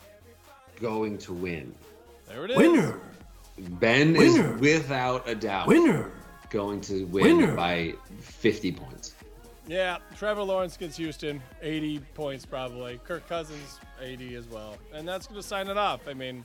going 0.80 1.18
to 1.18 1.32
win. 1.32 1.74
There 2.28 2.44
it 2.44 2.50
is. 2.52 2.56
Winner. 2.56 3.00
Ben 3.58 4.14
Winner. 4.14 4.54
is 4.56 4.60
without 4.60 5.28
a 5.28 5.34
doubt 5.34 5.66
Winner. 5.68 6.10
going 6.50 6.80
to 6.82 7.04
win 7.06 7.38
Winner. 7.38 7.54
by 7.54 7.94
50 8.20 8.72
points. 8.72 9.14
Yeah, 9.66 9.98
Trevor 10.16 10.42
Lawrence 10.42 10.76
gets 10.76 10.96
Houston, 10.96 11.40
80 11.60 12.00
points 12.14 12.44
probably. 12.44 12.98
Kirk 13.04 13.28
Cousins, 13.28 13.78
80 14.00 14.34
as 14.34 14.48
well. 14.48 14.76
And 14.92 15.06
that's 15.06 15.26
going 15.26 15.40
to 15.40 15.46
sign 15.46 15.68
it 15.68 15.76
off. 15.76 16.08
I 16.08 16.14
mean, 16.14 16.44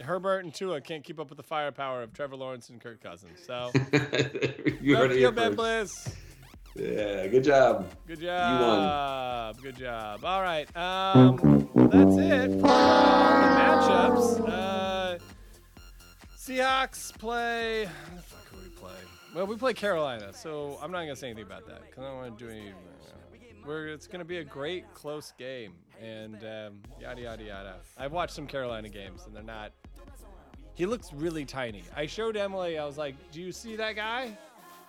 Herbert 0.00 0.44
and 0.44 0.54
Tua 0.54 0.80
can't 0.80 1.04
keep 1.04 1.20
up 1.20 1.28
with 1.28 1.36
the 1.36 1.42
firepower 1.42 2.02
of 2.02 2.12
Trevor 2.14 2.36
Lawrence 2.36 2.70
and 2.70 2.80
Kirk 2.80 3.02
Cousins. 3.02 3.38
So, 3.46 3.70
you 4.80 4.96
heard 4.96 5.10
thank 5.10 5.12
it 5.12 5.14
you, 5.14 5.18
here 5.18 5.30
Ben 5.32 5.54
first. 5.54 5.56
Bliss. 5.56 6.14
Yeah, 6.76 7.26
good 7.28 7.44
job. 7.44 7.88
Good 8.06 8.20
job. 8.20 8.60
You 8.60 8.66
won. 8.66 8.78
job. 8.78 9.62
Good 9.62 9.76
job. 9.76 10.24
All 10.24 10.42
right. 10.42 10.64
Um, 10.76 11.36
that's 11.74 12.16
it 12.16 12.50
for 12.52 12.62
the 12.62 13.54
matchups. 13.84 14.48
Uh, 14.48 15.18
Seahawks 16.38 17.16
play. 17.18 17.86
Who 18.10 18.16
the 18.16 18.22
fuck 18.22 18.50
do 18.50 18.56
we 18.62 18.68
play? 18.70 18.90
Well, 19.34 19.46
we 19.46 19.56
play 19.56 19.74
Carolina, 19.74 20.32
so 20.32 20.78
I'm 20.82 20.90
not 20.90 21.00
gonna 21.00 21.16
say 21.16 21.28
anything 21.28 21.44
about 21.44 21.66
that 21.66 21.82
because 21.82 22.04
I 22.04 22.08
don't 22.08 22.16
want 22.16 22.38
to 22.38 22.44
do 22.44 22.50
any. 22.50 22.72
We're, 23.66 23.88
it's 23.88 24.06
gonna 24.06 24.24
be 24.24 24.38
a 24.38 24.44
great 24.44 24.92
close 24.94 25.32
game, 25.38 25.72
and 26.00 26.36
um, 26.44 26.80
yada 27.00 27.22
yada 27.22 27.42
yada. 27.42 27.76
I've 27.96 28.12
watched 28.12 28.34
some 28.34 28.46
Carolina 28.46 28.88
games, 28.88 29.22
and 29.26 29.34
they're 29.34 29.42
not. 29.42 29.72
He 30.74 30.86
looks 30.86 31.12
really 31.12 31.44
tiny. 31.44 31.84
I 31.96 32.06
showed 32.06 32.36
Emily. 32.36 32.78
I 32.78 32.84
was 32.84 32.98
like, 32.98 33.14
"Do 33.32 33.40
you 33.40 33.52
see 33.52 33.76
that 33.76 33.96
guy? 33.96 34.36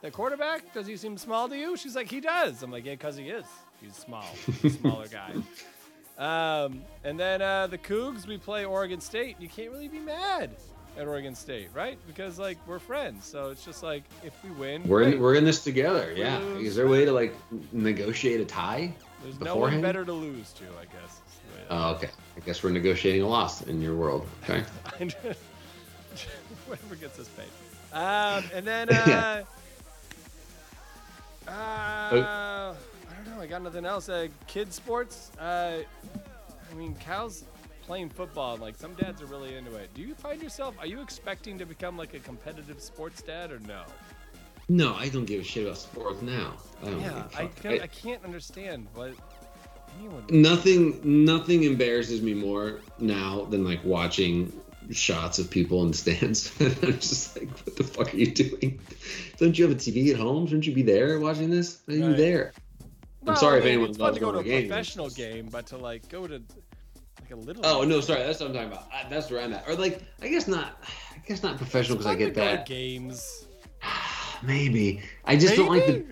the 0.01 0.11
quarterback, 0.11 0.71
does 0.71 0.85
he 0.85 0.97
seem 0.97 1.17
small 1.17 1.49
to 1.49 1.57
you? 1.57 1.75
She's 1.75 1.95
like, 1.95 2.11
he 2.11 2.19
does. 2.19 2.61
I'm 2.61 2.69
like, 2.69 2.85
yeah, 2.85 2.93
because 2.93 3.17
he 3.17 3.29
is. 3.29 3.45
He's 3.81 3.95
small, 3.95 4.25
He's 4.61 4.75
a 4.75 4.77
smaller 4.77 5.07
guy. 5.07 5.33
Um, 6.17 6.81
and 7.03 7.19
then 7.19 7.41
uh, 7.41 7.67
the 7.67 7.77
Cougs, 7.77 8.25
we 8.27 8.37
play 8.37 8.63
Oregon 8.65 9.01
State. 9.01 9.35
You 9.39 9.49
can't 9.49 9.71
really 9.71 9.89
be 9.89 9.99
mad 9.99 10.49
at 10.97 11.07
Oregon 11.07 11.35
State, 11.35 11.67
right? 11.73 11.97
Because 12.07 12.39
like 12.39 12.57
we're 12.65 12.79
friends, 12.79 13.25
so 13.25 13.49
it's 13.49 13.65
just 13.65 13.83
like 13.83 14.03
if 14.23 14.33
we 14.43 14.49
win, 14.51 14.83
We're 14.87 15.03
in, 15.03 15.19
we're 15.19 15.35
in 15.35 15.43
this 15.43 15.61
together. 15.63 16.11
We 16.13 16.21
Yeah. 16.21 16.37
lose, 16.39 16.67
Is 16.69 16.75
there 16.77 16.85
a 16.85 16.89
way 16.89 17.03
to 17.03 17.11
like 17.11 17.35
negotiate 17.73 18.39
a 18.39 18.45
tie? 18.45 18.93
There's 19.23 19.39
no 19.41 19.55
one 19.57 19.71
beforehand? 19.71 19.81
better 19.83 20.05
to 20.05 20.13
lose 20.13 20.53
to, 20.53 20.63
I 20.79 20.85
guess. 20.85 21.11
is 21.11 21.39
the 21.49 21.55
way 21.55 21.61
it 21.63 21.67
Oh, 21.69 21.95
okay. 21.95 22.09
I 22.37 22.39
guess 22.45 22.63
we're 22.63 22.69
negotiating 22.71 23.23
a 23.23 23.27
loss 23.27 23.61
in 23.63 23.81
your 23.81 23.95
world. 23.95 24.25
Okay. 24.43 24.63
Whoever 26.67 26.95
gets 26.95 27.19
us 27.19 27.27
paid. 27.29 27.49
Um, 27.97 28.43
and 28.53 28.65
then, 28.65 28.89
uh, 28.93 29.43
uh, 31.47 31.51
I 31.51 32.73
don't 33.25 33.35
know. 33.35 33.41
I 33.41 33.47
got 33.47 33.61
nothing 33.63 33.85
else. 33.85 34.09
Uh, 34.09 34.27
kids 34.47 34.75
sports. 34.75 35.31
Uh, 35.39 35.79
I 36.71 36.73
mean, 36.75 36.95
Cal's 36.95 37.43
playing 37.85 38.09
football. 38.09 38.57
Like 38.57 38.75
some 38.75 38.93
dads 38.95 39.21
are 39.21 39.25
really 39.27 39.55
into 39.55 39.75
it. 39.75 39.93
Do 39.93 40.01
you 40.01 40.15
find 40.15 40.41
yourself? 40.41 40.75
Are 40.79 40.87
you 40.87 41.01
expecting 41.01 41.57
to 41.59 41.65
become 41.65 41.97
like 41.97 42.13
a 42.13 42.19
competitive 42.19 42.81
sports 42.81 43.21
dad 43.21 43.51
or 43.51 43.59
no? 43.59 43.83
No, 44.67 44.95
I 44.95 45.09
don't 45.09 45.25
give 45.25 45.41
a 45.41 45.43
shit 45.43 45.63
about 45.65 45.77
sports 45.77 46.21
now. 46.23 46.53
I 46.83 46.89
Yeah, 46.89 47.23
I 47.35 47.45
can't, 47.47 47.81
I 47.83 47.87
can't 47.87 48.23
understand 48.25 48.87
what 48.95 49.13
anyone. 49.99 50.25
nothing 50.29 50.99
nothing 51.03 51.63
embarrasses 51.63 52.21
me 52.23 52.33
more 52.33 52.79
now 52.97 53.45
than 53.45 53.63
like 53.63 53.83
watching 53.85 54.51
shots 54.91 55.37
of 55.37 55.51
people 55.51 55.83
in 55.83 55.89
the 55.91 55.97
stands. 55.97 56.51
I'm 56.59 56.69
just 56.99 57.37
like, 57.39 57.49
what 57.49 57.75
the 57.75 57.83
fuck 57.83 58.11
are 58.13 58.17
you 58.17 58.31
doing? 58.31 58.79
Don't 59.37 59.57
you 59.57 59.67
have 59.67 59.75
a 59.75 59.79
TV 59.79 60.11
at 60.11 60.19
home? 60.19 60.47
Shouldn't 60.47 60.65
you 60.65 60.73
be 60.73 60.81
there 60.83 61.19
watching 61.19 61.51
this? 61.51 61.81
Are 61.87 61.93
you 61.93 62.07
Right. 62.07 62.17
there? 62.17 62.53
I'm 63.27 63.33
Well, 63.33 63.35
sorry 63.37 63.55
I 63.55 63.57
if 63.59 63.63
mean, 63.63 63.73
anyone 63.73 63.89
It's 63.89 63.97
fun 63.97 64.13
to 64.13 64.19
go 64.19 64.31
to 64.31 64.37
a 64.39 64.43
games. 64.43 64.67
professional 64.67 65.09
game, 65.09 65.47
but 65.51 65.65
to 65.67 65.77
like 65.77 66.07
go 66.09 66.27
to 66.27 66.33
like 67.21 67.31
a 67.31 67.35
little. 67.35 67.65
Oh 67.65 67.83
no, 67.83 67.99
sorry, 68.01 68.21
that's 68.23 68.39
what 68.39 68.49
I'm 68.49 68.53
talking 68.53 68.71
about. 68.71 68.87
I, 68.93 69.07
that's 69.09 69.31
where 69.31 69.41
I'm 69.41 69.53
at. 69.53 69.67
Or 69.67 69.75
like, 69.75 70.01
I 70.21 70.27
guess 70.27 70.47
not. 70.47 70.83
I 71.13 71.17
guess 71.27 71.41
not 71.41 71.57
professional 71.57 71.97
because 71.97 72.11
I 72.11 72.15
get 72.15 72.35
that. 72.35 72.65
games. 72.65 73.47
Maybe 74.43 75.01
I 75.25 75.35
just 75.37 75.55
don't 75.55 75.69
like 75.69 75.85
the. 75.87 76.05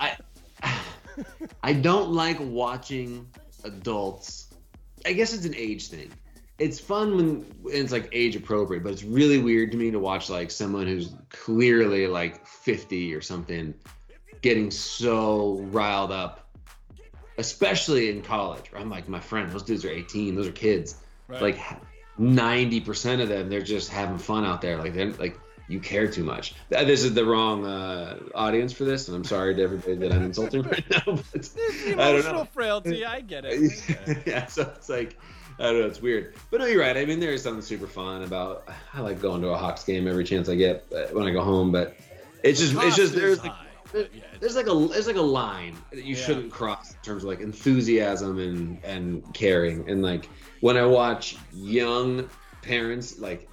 I 0.00 0.16
I 1.62 1.72
don't 1.72 2.10
like 2.10 2.38
watching 2.40 3.28
adults. 3.64 4.48
I 5.06 5.12
guess 5.12 5.32
it's 5.32 5.44
an 5.44 5.54
age 5.54 5.88
thing. 5.88 6.10
It's 6.58 6.78
fun 6.78 7.16
when 7.16 7.46
it's 7.66 7.90
like 7.92 8.08
age 8.12 8.36
appropriate, 8.36 8.82
but 8.82 8.92
it's 8.92 9.02
really 9.04 9.38
weird 9.38 9.70
to 9.72 9.78
me 9.78 9.90
to 9.90 9.98
watch 9.98 10.28
like 10.28 10.50
someone 10.50 10.86
who's 10.86 11.14
clearly 11.30 12.06
like 12.06 12.44
50 12.46 13.14
or 13.14 13.22
something 13.22 13.72
getting 14.42 14.70
so 14.70 15.58
riled 15.70 16.12
up, 16.12 16.48
especially 17.38 18.10
in 18.10 18.22
college. 18.22 18.70
I'm 18.76 18.90
like, 18.90 19.08
my 19.08 19.20
friend, 19.20 19.50
those 19.50 19.62
dudes 19.62 19.84
are 19.84 19.90
18, 19.90 20.34
those 20.34 20.48
are 20.48 20.52
kids. 20.52 20.96
Right. 21.28 21.42
Like 21.42 21.58
90% 22.18 23.22
of 23.22 23.28
them, 23.28 23.48
they're 23.48 23.60
just 23.62 23.90
having 23.90 24.18
fun 24.18 24.44
out 24.44 24.60
there. 24.60 24.76
Like 24.78 24.94
they're 24.94 25.10
like 25.12 25.38
you 25.68 25.78
care 25.78 26.08
too 26.08 26.24
much. 26.24 26.54
Uh, 26.74 26.84
This 26.84 27.04
is 27.04 27.14
the 27.14 27.24
wrong 27.24 27.64
uh, 27.64 28.18
audience 28.34 28.72
for 28.72 28.84
this, 28.84 29.06
and 29.06 29.16
I'm 29.16 29.24
sorry 29.24 29.54
to 29.54 29.62
everybody 29.62 29.94
that 29.96 30.12
I'm 30.12 30.24
insulting 30.24 30.62
right 30.64 30.84
now. 30.90 31.02
But 31.06 31.32
There's 31.32 31.56
I 31.56 31.90
don't 31.94 31.98
emotional 32.16 32.34
know. 32.40 32.44
frailty. 32.52 33.04
I 33.04 33.20
get 33.20 33.44
it. 33.44 33.54
I 33.54 33.92
get 33.92 34.08
it. 34.08 34.26
yeah, 34.26 34.46
so 34.46 34.62
it's 34.76 34.88
like 34.88 35.16
I 35.60 35.64
don't 35.64 35.80
know, 35.80 35.86
it's 35.86 36.02
weird. 36.02 36.34
But 36.50 36.60
no, 36.60 36.66
you're 36.66 36.80
right. 36.80 36.96
I 36.96 37.04
mean, 37.04 37.20
there 37.20 37.32
is 37.32 37.42
something 37.42 37.62
super 37.62 37.86
fun 37.86 38.22
about. 38.22 38.68
I 38.92 39.00
like 39.00 39.20
going 39.20 39.42
to 39.42 39.48
a 39.48 39.56
Hawks 39.56 39.84
game 39.84 40.08
every 40.08 40.24
chance 40.24 40.48
I 40.48 40.56
get 40.56 40.86
uh, 40.92 41.06
when 41.12 41.26
I 41.26 41.30
go 41.30 41.42
home. 41.42 41.70
But 41.70 41.96
it's 42.42 42.58
just, 42.58 42.74
it's 42.74 42.96
just 42.96 43.14
there's 43.14 43.38
high, 43.38 43.54
yeah, 43.94 44.06
there's 44.40 44.56
like 44.56 44.66
a 44.66 44.74
there's 44.90 45.06
like 45.06 45.16
a 45.16 45.20
line 45.22 45.76
that 45.90 46.04
you 46.04 46.16
Yeah. 46.16 46.22
shouldn't 46.24 46.50
cross 46.50 46.92
in 46.92 47.00
terms 47.02 47.22
of 47.22 47.28
like 47.28 47.40
enthusiasm 47.40 48.38
and 48.38 48.82
and 48.84 49.22
caring. 49.34 49.88
And 49.88 50.02
like 50.02 50.28
when 50.60 50.76
I 50.76 50.86
watch 50.86 51.36
young 51.54 52.28
parents 52.62 53.18
like 53.18 53.48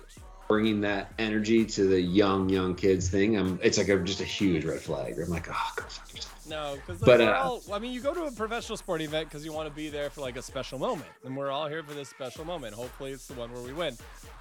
bringing 0.47 0.79
that 0.81 1.11
energy 1.19 1.65
to 1.65 1.87
the 1.87 1.99
young 1.99 2.47
young 2.49 2.73
kids 2.75 3.09
thing, 3.09 3.37
I'm 3.37 3.59
it's 3.61 3.77
like 3.77 3.89
a, 3.89 3.99
just 3.99 4.21
a 4.21 4.25
huge 4.25 4.63
red 4.65 4.79
flag. 4.79 5.19
I'm 5.19 5.29
like, 5.29 5.49
oh, 5.49 5.71
go 5.75 5.83
fuck 5.83 6.13
yourself. 6.13 6.36
No, 6.49 6.75
because 6.75 7.01
But, 7.01 7.19
we're 7.19 7.33
uh, 7.33 7.43
all. 7.43 7.63
I 7.71 7.79
mean, 7.79 7.91
you 7.91 8.01
go 8.01 8.13
to 8.13 8.23
a 8.23 8.31
professional 8.31 8.77
sporting 8.77 9.07
event 9.07 9.29
because 9.29 9.43
you 9.43 9.51
want 9.51 9.67
to 9.67 9.75
be 9.75 9.89
there 9.89 10.09
for 10.09 10.21
like 10.21 10.37
a 10.37 10.41
special 10.41 10.79
moment, 10.79 11.09
and 11.25 11.35
we're 11.35 11.51
all 11.51 11.67
here 11.67 11.83
for 11.83 11.93
this 11.93 12.09
special 12.09 12.45
moment. 12.45 12.73
Hopefully, 12.73 13.11
it's 13.11 13.27
the 13.27 13.33
one 13.33 13.51
where 13.51 13.61
we 13.61 13.73
win, 13.73 13.95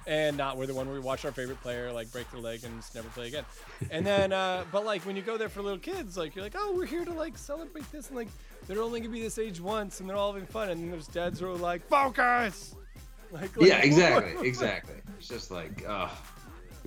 and 0.05 0.37
not 0.37 0.57
where 0.57 0.67
the 0.67 0.73
one 0.73 0.87
where 0.87 0.95
we 0.95 1.01
watch 1.01 1.25
our 1.25 1.31
favorite 1.31 1.61
player 1.61 1.91
like 1.91 2.11
break 2.11 2.29
their 2.31 2.39
leg 2.39 2.63
and 2.63 2.73
never 2.95 3.09
play 3.09 3.27
again. 3.27 3.45
And 3.91 4.05
then, 4.05 4.31
uh, 4.31 4.63
but 4.71 4.85
like 4.85 5.05
when 5.05 5.15
you 5.15 5.21
go 5.21 5.37
there 5.37 5.49
for 5.49 5.61
little 5.61 5.79
kids, 5.79 6.17
like 6.17 6.35
you're 6.35 6.43
like, 6.43 6.55
oh, 6.57 6.73
we're 6.75 6.85
here 6.85 7.05
to 7.05 7.13
like 7.13 7.37
celebrate 7.37 7.91
this, 7.91 8.07
and 8.07 8.15
like 8.15 8.29
they're 8.67 8.81
only 8.81 8.99
gonna 8.99 9.11
be 9.11 9.21
this 9.21 9.37
age 9.37 9.59
once, 9.59 9.99
and 9.99 10.09
they're 10.09 10.17
all 10.17 10.33
having 10.33 10.47
fun, 10.47 10.69
and 10.69 10.81
then 10.81 10.91
there's 10.91 11.07
dads 11.07 11.39
who 11.39 11.47
are 11.47 11.55
like, 11.55 11.87
focus. 11.87 12.75
Like, 13.29 13.57
like 13.57 13.67
Yeah, 13.67 13.79
exactly, 13.79 14.47
exactly. 14.47 14.95
It's 15.17 15.27
just 15.27 15.51
like, 15.51 15.83
oh, 15.85 16.09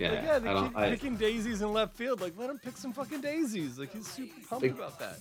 yeah. 0.01 0.11
Like, 0.12 0.22
yeah, 0.24 0.34
I 0.34 0.38
they 0.38 0.48
don't. 0.53 0.68
keep 0.68 0.76
I, 0.78 0.90
picking 0.90 1.16
daisies 1.16 1.62
in 1.62 1.72
left 1.72 1.94
field. 1.96 2.20
Like, 2.20 2.34
let 2.36 2.51
him 2.51 2.59
pick 2.59 2.76
some 2.76 2.92
fucking 2.92 3.20
daisies. 3.20 3.78
Like, 3.78 3.92
he's 3.92 4.07
super 4.07 4.32
pumped 4.48 4.64
Like- 4.66 4.74
about 4.74 4.98
that. 4.98 5.18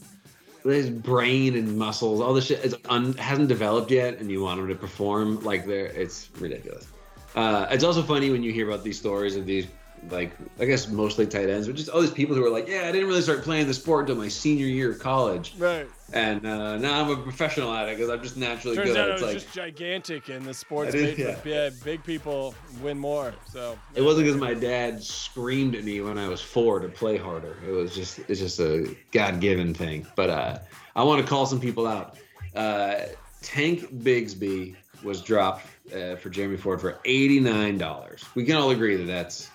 his 0.63 0.89
brain 0.89 1.55
and 1.55 1.77
muscles, 1.77 2.19
all 2.21 2.33
this 2.33 2.45
shit 2.47 2.63
is 2.65 2.75
un, 2.89 3.13
hasn't 3.13 3.47
developed 3.47 3.91
yet, 3.91 4.19
and 4.19 4.29
you 4.29 4.41
want 4.41 4.59
him 4.59 4.67
to 4.67 4.75
perform 4.75 5.39
like 5.43 5.65
they're 5.65 5.87
it's 5.87 6.29
ridiculous. 6.39 6.87
Uh, 7.35 7.67
it's 7.69 7.83
also 7.83 8.01
funny 8.01 8.29
when 8.31 8.41
you 8.43 8.51
hear 8.51 8.67
about 8.67 8.83
these 8.83 8.97
stories 8.97 9.35
of 9.35 9.45
these 9.45 9.67
like 10.09 10.31
I 10.59 10.65
guess 10.65 10.87
mostly 10.87 11.25
tight 11.27 11.49
ends, 11.49 11.67
but 11.67 11.75
just 11.75 11.89
all 11.89 12.01
these 12.01 12.11
people 12.11 12.35
who 12.35 12.45
are 12.45 12.49
like, 12.49 12.67
yeah, 12.67 12.83
I 12.87 12.91
didn't 12.91 13.07
really 13.07 13.21
start 13.21 13.43
playing 13.43 13.67
the 13.67 13.73
sport 13.73 14.09
until 14.09 14.21
my 14.21 14.27
senior 14.29 14.65
year 14.65 14.91
of 14.91 14.99
college, 14.99 15.55
Right. 15.57 15.87
and 16.13 16.45
uh, 16.45 16.77
now 16.77 17.01
I'm 17.01 17.09
a 17.09 17.21
professional 17.21 17.73
at 17.73 17.87
it 17.89 17.97
because 17.97 18.09
I'm 18.09 18.21
just 18.23 18.37
naturally 18.37 18.75
Turns 18.75 18.89
good. 18.89 18.97
out 18.97 19.09
it 19.09 19.11
it's 19.13 19.21
was 19.21 19.33
like 19.33 19.43
just 19.43 19.53
gigantic, 19.55 20.29
and 20.29 20.45
the 20.45 20.53
sports 20.53 20.93
I 20.95 20.97
did- 20.97 21.17
made 21.19 21.37
for 21.37 21.49
yeah, 21.49 21.69
big 21.83 22.03
people 22.03 22.55
win 22.81 22.97
more. 22.97 23.33
So 23.51 23.77
it 23.95 24.01
wasn't 24.01 24.25
because 24.27 24.39
my 24.39 24.53
dad 24.53 25.03
screamed 25.03 25.75
at 25.75 25.83
me 25.83 26.01
when 26.01 26.17
I 26.17 26.27
was 26.27 26.41
four 26.41 26.79
to 26.79 26.87
play 26.89 27.17
harder. 27.17 27.55
It 27.67 27.71
was 27.71 27.93
just 27.95 28.19
it's 28.29 28.39
just 28.39 28.59
a 28.59 28.95
God 29.11 29.39
given 29.39 29.73
thing. 29.73 30.07
But 30.15 30.29
uh, 30.29 30.59
I 30.95 31.03
want 31.03 31.21
to 31.21 31.27
call 31.27 31.45
some 31.45 31.59
people 31.59 31.87
out. 31.87 32.17
Uh, 32.55 33.01
Tank 33.41 33.81
Bigsby 34.03 34.75
was 35.03 35.21
dropped 35.21 35.65
uh, 35.95 36.15
for 36.17 36.29
Jerome 36.29 36.57
Ford 36.57 36.81
for 36.81 36.99
eighty 37.05 37.39
nine 37.39 37.77
dollars. 37.77 38.25
We 38.35 38.43
can 38.43 38.55
all 38.57 38.71
agree 38.71 38.95
that 38.97 39.05
that's 39.05 39.49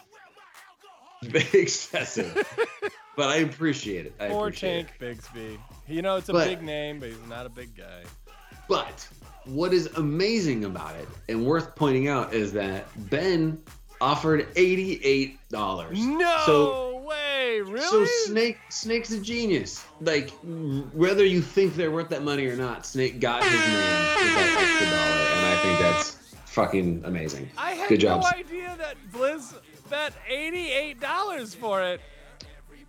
excessive, 1.54 2.34
but 3.16 3.28
I 3.28 3.36
appreciate 3.36 4.06
it. 4.06 4.14
I 4.20 4.28
Poor 4.28 4.48
appreciate 4.48 4.86
Tank 4.88 4.92
it. 5.00 5.18
Bigsby. 5.18 5.58
You 5.88 6.02
know, 6.02 6.16
it's 6.16 6.28
a 6.28 6.32
But- 6.32 6.48
big 6.48 6.62
name, 6.62 7.00
but 7.00 7.08
he's 7.10 7.18
not 7.28 7.46
a 7.46 7.50
big 7.50 7.76
guy. 7.76 8.02
But 8.68 9.06
what 9.44 9.74
is 9.74 9.86
amazing 9.96 10.64
about 10.64 10.96
it 10.96 11.06
and 11.28 11.44
worth 11.44 11.74
pointing 11.76 12.08
out 12.08 12.32
is 12.32 12.52
that 12.54 12.86
Ben 13.10 13.60
offered 14.00 14.48
eighty 14.56 15.00
eight 15.04 15.38
dollars. 15.50 15.98
No 15.98 16.36
So 16.46 16.98
way, 17.06 17.60
really? 17.60 17.80
So 17.82 18.04
Snake 18.24 18.56
Snake's 18.70 19.10
a 19.10 19.20
genius. 19.20 19.84
Like 20.00 20.30
whether 20.94 21.24
you 21.26 21.42
think 21.42 21.76
they're 21.76 21.90
worth 21.90 22.08
that 22.08 22.22
money 22.22 22.46
or 22.46 22.56
not, 22.56 22.86
Snake 22.86 23.20
got 23.20 23.42
his 23.44 23.52
man 23.52 24.14
with 24.16 24.34
that 24.34 24.56
extra 24.62 24.86
dollar, 24.90 25.28
and 25.36 25.46
I 25.46 25.62
think 25.62 25.78
that's 25.80 26.16
fucking 26.50 27.02
amazing. 27.04 27.50
I 27.58 27.72
had 27.72 27.88
Good 27.90 28.02
no 28.04 28.22
idea 28.34 28.74
that 28.78 28.96
Bliss 29.12 29.54
bet 29.90 30.12
eighty-eight 30.28 31.00
dollars 31.00 31.54
for 31.54 31.82
it. 31.82 32.00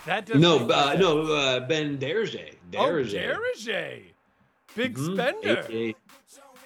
That 0.06 0.26
doesn't 0.26 0.42
No, 0.42 0.68
uh, 0.70 0.96
no, 1.00 1.24
uh, 1.34 1.60
Ben 1.62 1.98
Derge. 1.98 2.54
Oh, 2.78 3.02
Derge. 3.04 4.04
Big 4.76 4.96
Mhm. 4.98 5.14
spender. 5.14 5.60
AKA. 5.68 5.96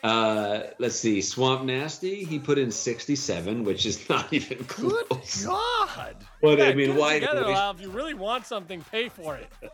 Uh, 0.01 0.61
let's 0.79 0.95
see, 0.95 1.21
Swamp 1.21 1.65
Nasty. 1.65 2.23
He 2.23 2.39
put 2.39 2.57
in 2.57 2.71
sixty-seven, 2.71 3.63
which 3.63 3.85
is 3.85 4.07
not 4.09 4.31
even 4.33 4.63
cool. 4.65 4.89
Good 4.91 5.09
close. 5.09 5.45
God. 5.45 6.15
But, 6.41 6.61
I 6.61 6.73
mean, 6.73 6.95
why- 6.95 7.19
Together. 7.19 7.45
If 7.75 7.81
you 7.81 7.89
really 7.89 8.13
want 8.13 8.45
something, 8.45 8.83
pay 8.91 9.09
for 9.09 9.35
it. 9.35 9.49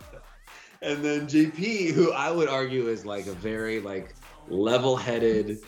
And 0.82 1.03
then 1.03 1.22
JP, 1.26 1.93
who 1.93 2.12
I 2.12 2.30
would 2.30 2.47
argue 2.49 2.89
is 2.89 3.06
like 3.06 3.26
a 3.26 3.32
very 3.32 3.80
like 3.80 4.14
level-headed 4.49 5.60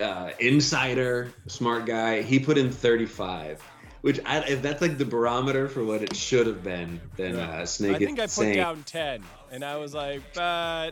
uh, 0.00 0.30
insider, 0.38 1.32
smart 1.46 1.86
guy. 1.86 2.20
He 2.20 2.38
put 2.40 2.58
in 2.58 2.70
35, 2.70 3.62
which 4.02 4.20
I, 4.24 4.38
if 4.48 4.62
that's 4.62 4.80
like 4.80 4.98
the 4.98 5.04
barometer 5.04 5.68
for 5.68 5.84
what 5.84 6.02
it 6.02 6.16
should 6.16 6.46
have 6.46 6.62
been, 6.62 7.00
then 7.16 7.36
uh, 7.36 7.66
Snake 7.66 7.96
I 7.96 7.98
think 7.98 8.18
I 8.18 8.22
put 8.24 8.30
saying, 8.30 8.56
down 8.56 8.82
10, 8.84 9.22
and 9.50 9.64
I 9.64 9.76
was 9.76 9.94
like, 9.94 10.22
but 10.34 10.90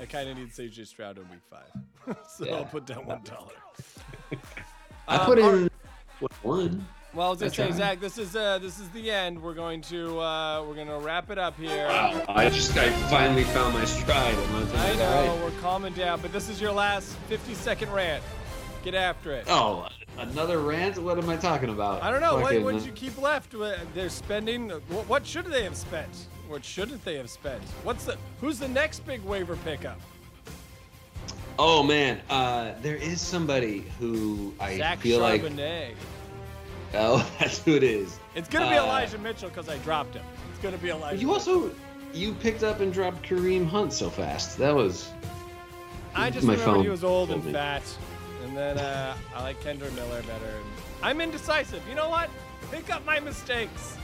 I 0.00 0.06
kind 0.08 0.28
of 0.28 0.36
need 0.36 0.50
CJ 0.50 0.86
Stroud 0.86 1.18
in 1.18 1.28
week 1.30 1.40
five. 1.50 2.16
so 2.28 2.44
Yeah. 2.46 2.54
I'll 2.56 2.64
put 2.64 2.86
down 2.86 3.04
$1. 3.04 3.50
I 5.08 5.16
Uh, 5.16 5.24
put 5.26 5.38
all 5.38 5.54
in 5.54 5.70
what, 6.20 6.32
one. 6.42 6.86
Well, 7.14 7.28
I 7.28 7.30
was 7.30 7.38
gonna 7.38 7.50
I 7.50 7.54
say, 7.54 7.66
tried. 7.68 7.76
Zak, 7.76 8.00
this 8.00 8.18
is 8.18 8.36
uh, 8.36 8.58
this 8.58 8.78
is 8.78 8.88
the 8.90 9.10
end. 9.10 9.40
We're 9.42 9.54
going 9.54 9.80
to 9.82 10.20
uh, 10.20 10.62
we're 10.68 10.74
gonna 10.74 10.98
wrap 10.98 11.30
it 11.30 11.38
up 11.38 11.56
here. 11.58 11.86
Wow, 11.88 12.22
I 12.28 12.50
just 12.50 12.76
I 12.76 12.90
finally 13.08 13.44
found 13.44 13.72
my 13.72 13.84
stride. 13.86 14.34
I'm 14.34 14.52
not 14.52 14.76
I 14.76 14.94
know 14.96 15.32
right. 15.32 15.42
we're 15.42 15.58
calming 15.62 15.94
down, 15.94 16.20
but 16.20 16.32
this 16.32 16.50
is 16.50 16.60
your 16.60 16.72
last 16.72 17.16
50 17.28 17.54
second 17.54 17.90
rant. 17.92 18.22
Get 18.84 18.94
after 18.94 19.32
it. 19.32 19.46
Oh, 19.48 19.88
Another 20.18 20.58
rant? 20.58 20.98
What 20.98 21.18
am 21.18 21.28
I 21.30 21.36
talking 21.36 21.68
about? 21.68 22.02
I 22.02 22.10
don't 22.10 22.20
know. 22.20 22.34
What, 22.34 22.44
Fucking- 22.46 22.64
what 22.64 22.74
did 22.74 22.84
you 22.84 22.92
keep 22.92 23.20
left? 23.20 23.54
They're 23.94 24.08
spending. 24.08 24.70
What, 24.70 25.08
what 25.08 25.26
should 25.26 25.46
they 25.46 25.62
have 25.64 25.76
spent? 25.76 26.08
What 26.48 26.64
shouldn't 26.64 27.04
they 27.04 27.16
have 27.16 27.30
spent? 27.30 27.62
What's 27.84 28.04
the? 28.04 28.16
Who's 28.40 28.58
the 28.58 28.68
next 28.68 29.06
big 29.06 29.22
waiver 29.22 29.56
pickup? 29.56 30.00
Oh 31.58 31.82
man, 31.82 32.20
uh, 32.30 32.72
there 32.82 32.96
is 32.96 33.20
somebody 33.20 33.84
who 33.98 34.54
I 34.60 34.76
Zak 34.78 34.98
feel 35.00 35.20
like. 35.20 35.42
Charbonnet. 35.42 35.94
Oh, 36.94 37.28
that's 37.38 37.62
who 37.62 37.74
it 37.76 37.82
is. 37.82 38.18
It's 38.34 38.48
gonna 38.48 38.70
be 38.70 38.76
Uh, 38.76 38.84
Elijah 38.84 39.18
Mitchell 39.18 39.48
because 39.50 39.68
I 39.68 39.76
dropped 39.78 40.14
him. 40.14 40.24
It's 40.50 40.62
gonna 40.62 40.78
be 40.78 40.90
Elijah. 40.90 41.20
You 41.20 41.26
Mitchell. 41.28 41.54
also 41.64 41.74
you 42.14 42.32
picked 42.34 42.62
up 42.62 42.80
and 42.80 42.92
dropped 42.92 43.22
Kareem 43.22 43.66
Hunt 43.66 43.92
so 43.92 44.08
fast. 44.08 44.56
That 44.58 44.74
was 44.74 45.10
I 46.14 46.30
just 46.30 46.46
my 46.46 46.54
remember 46.54 46.82
he 46.82 46.88
was 46.88 47.04
old 47.04 47.30
and 47.30 47.42
fat, 47.52 47.82
then 48.58 48.78
uh, 48.78 49.14
I 49.34 49.42
like 49.42 49.62
Kendre 49.62 49.92
Miller 49.94 50.22
better. 50.22 50.52
I'm 51.02 51.20
indecisive. 51.20 51.82
You 51.88 51.94
know 51.94 52.08
what? 52.08 52.28
Pick 52.72 52.90
up 52.92 53.04
my 53.06 53.20
mistakes. 53.20 53.96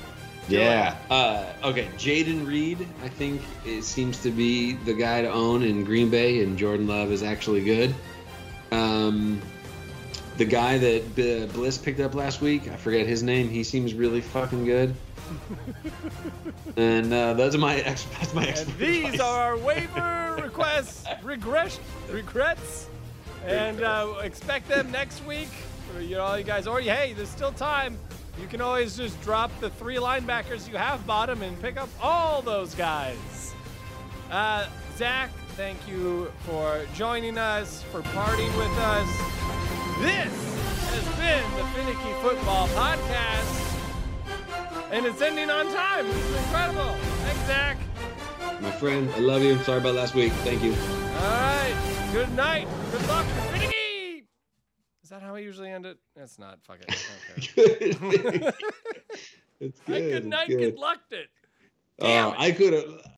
yeah. 0.49 0.97
Uh, 1.11 1.45
okay, 1.65 1.89
Jayden 1.99 2.47
Reed, 2.47 2.87
I 3.03 3.09
think 3.09 3.41
it 3.67 3.83
seems 3.83 4.19
to 4.23 4.31
be 4.31 4.75
the 4.75 4.95
guy 4.95 5.23
to 5.23 5.31
own 5.33 5.63
in 5.63 5.85
Green 5.85 6.11
Bay, 6.11 6.43
and 6.43 6.57
Jordan 6.57 6.87
Love 6.87 7.11
is 7.11 7.23
actually 7.23 7.65
good. 7.65 7.95
Um, 8.71 9.41
the 10.37 10.45
guy 10.45 10.79
that 10.79 11.15
B- 11.15 11.47
Bliss 11.47 11.79
picked 11.79 12.01
up 12.01 12.15
last 12.15 12.41
week, 12.41 12.69
I 12.69 12.77
forget 12.77 13.07
his 13.07 13.23
name. 13.23 13.49
He 13.49 13.63
seems 13.65 13.95
really 13.95 14.21
fucking 14.21 14.65
good. 14.65 14.95
and 16.77 17.13
uh, 17.13 17.33
those 17.35 17.55
are 17.55 17.59
my 17.59 17.77
ex- 17.77 18.05
that's 18.19 18.35
my 18.35 18.43
And 18.43 18.51
expert 18.51 18.79
these 18.79 19.05
advice. 19.05 19.21
are 19.21 19.43
our 19.53 19.57
waiver 19.59 20.41
requests, 20.43 21.05
regret, 21.23 21.79
regrets, 22.11 22.89
and 23.47 23.83
uh, 23.83 24.15
expect 24.23 24.69
them 24.69 24.91
next 24.91 25.25
week. 25.25 25.51
You 26.01 26.17
know, 26.17 26.35
you 26.35 26.45
guys, 26.45 26.67
or 26.67 26.81
hey, 26.81 27.13
there's 27.17 27.29
still 27.29 27.53
time. 27.53 27.99
You 28.41 28.49
can 28.49 28.61
always 28.61 28.97
just 28.97 29.21
drop 29.23 29.51
the 29.61 29.71
three 29.71 29.97
linebackers 29.97 30.69
you 30.69 30.77
have 30.77 31.07
bottom 31.07 31.43
and 31.43 31.61
pick 31.61 31.77
up 31.77 31.89
all 32.03 32.43
those 32.43 32.75
guys. 32.75 33.55
Uh, 34.31 34.67
Zak, 34.97 35.31
thank 35.57 35.79
you 35.87 36.33
for 36.41 36.85
joining 36.95 37.39
us, 37.39 37.83
for 37.93 38.03
partying 38.03 38.57
with 38.57 38.79
us. 38.79 39.09
This 40.01 40.55
has 40.91 41.05
been 41.17 41.51
the 41.57 41.63
Phinnecky 41.73 42.21
Football 42.23 42.67
Podcast. 42.69 43.61
And 44.91 45.07
it's 45.07 45.21
ending 45.23 45.51
on 45.51 45.67
time. 45.73 46.07
This 46.07 46.17
is 46.17 46.37
incredible. 46.37 46.95
Thanks, 47.25 47.47
Zak. 47.47 47.77
My 48.61 48.71
friend, 48.71 49.11
I 49.15 49.19
love 49.19 49.43
you. 49.43 49.59
Sorry 49.59 49.79
about 49.81 49.95
last 49.95 50.15
week. 50.15 50.33
Thank 50.45 50.63
you. 50.63 50.73
All 50.73 51.31
right. 51.31 52.09
Good 52.13 52.33
night. 52.35 52.69
Good 52.93 53.07
luck. 53.09 53.27
Is 55.03 55.11
that 55.11 55.21
how 55.23 55.35
I 55.35 55.41
usually 55.41 55.71
end 55.71 55.85
it? 55.87 55.99
It's 56.17 56.39
not. 56.39 56.59
Fuck 56.63 56.79
it. 56.81 56.95
Okay. 57.57 58.53
it's 59.61 59.81
I 59.87 59.87
good. 59.87 60.13
good 60.13 60.25
night. 60.27 60.49
it's 60.49 60.57
Good 60.57 60.79
luck. 60.79 61.01
It. 61.11 61.29
Uh, 62.01 62.07
Damn 62.07 62.29
it. 62.33 62.41
I 62.41 62.53
could 62.53 62.73
have. 62.73 63.14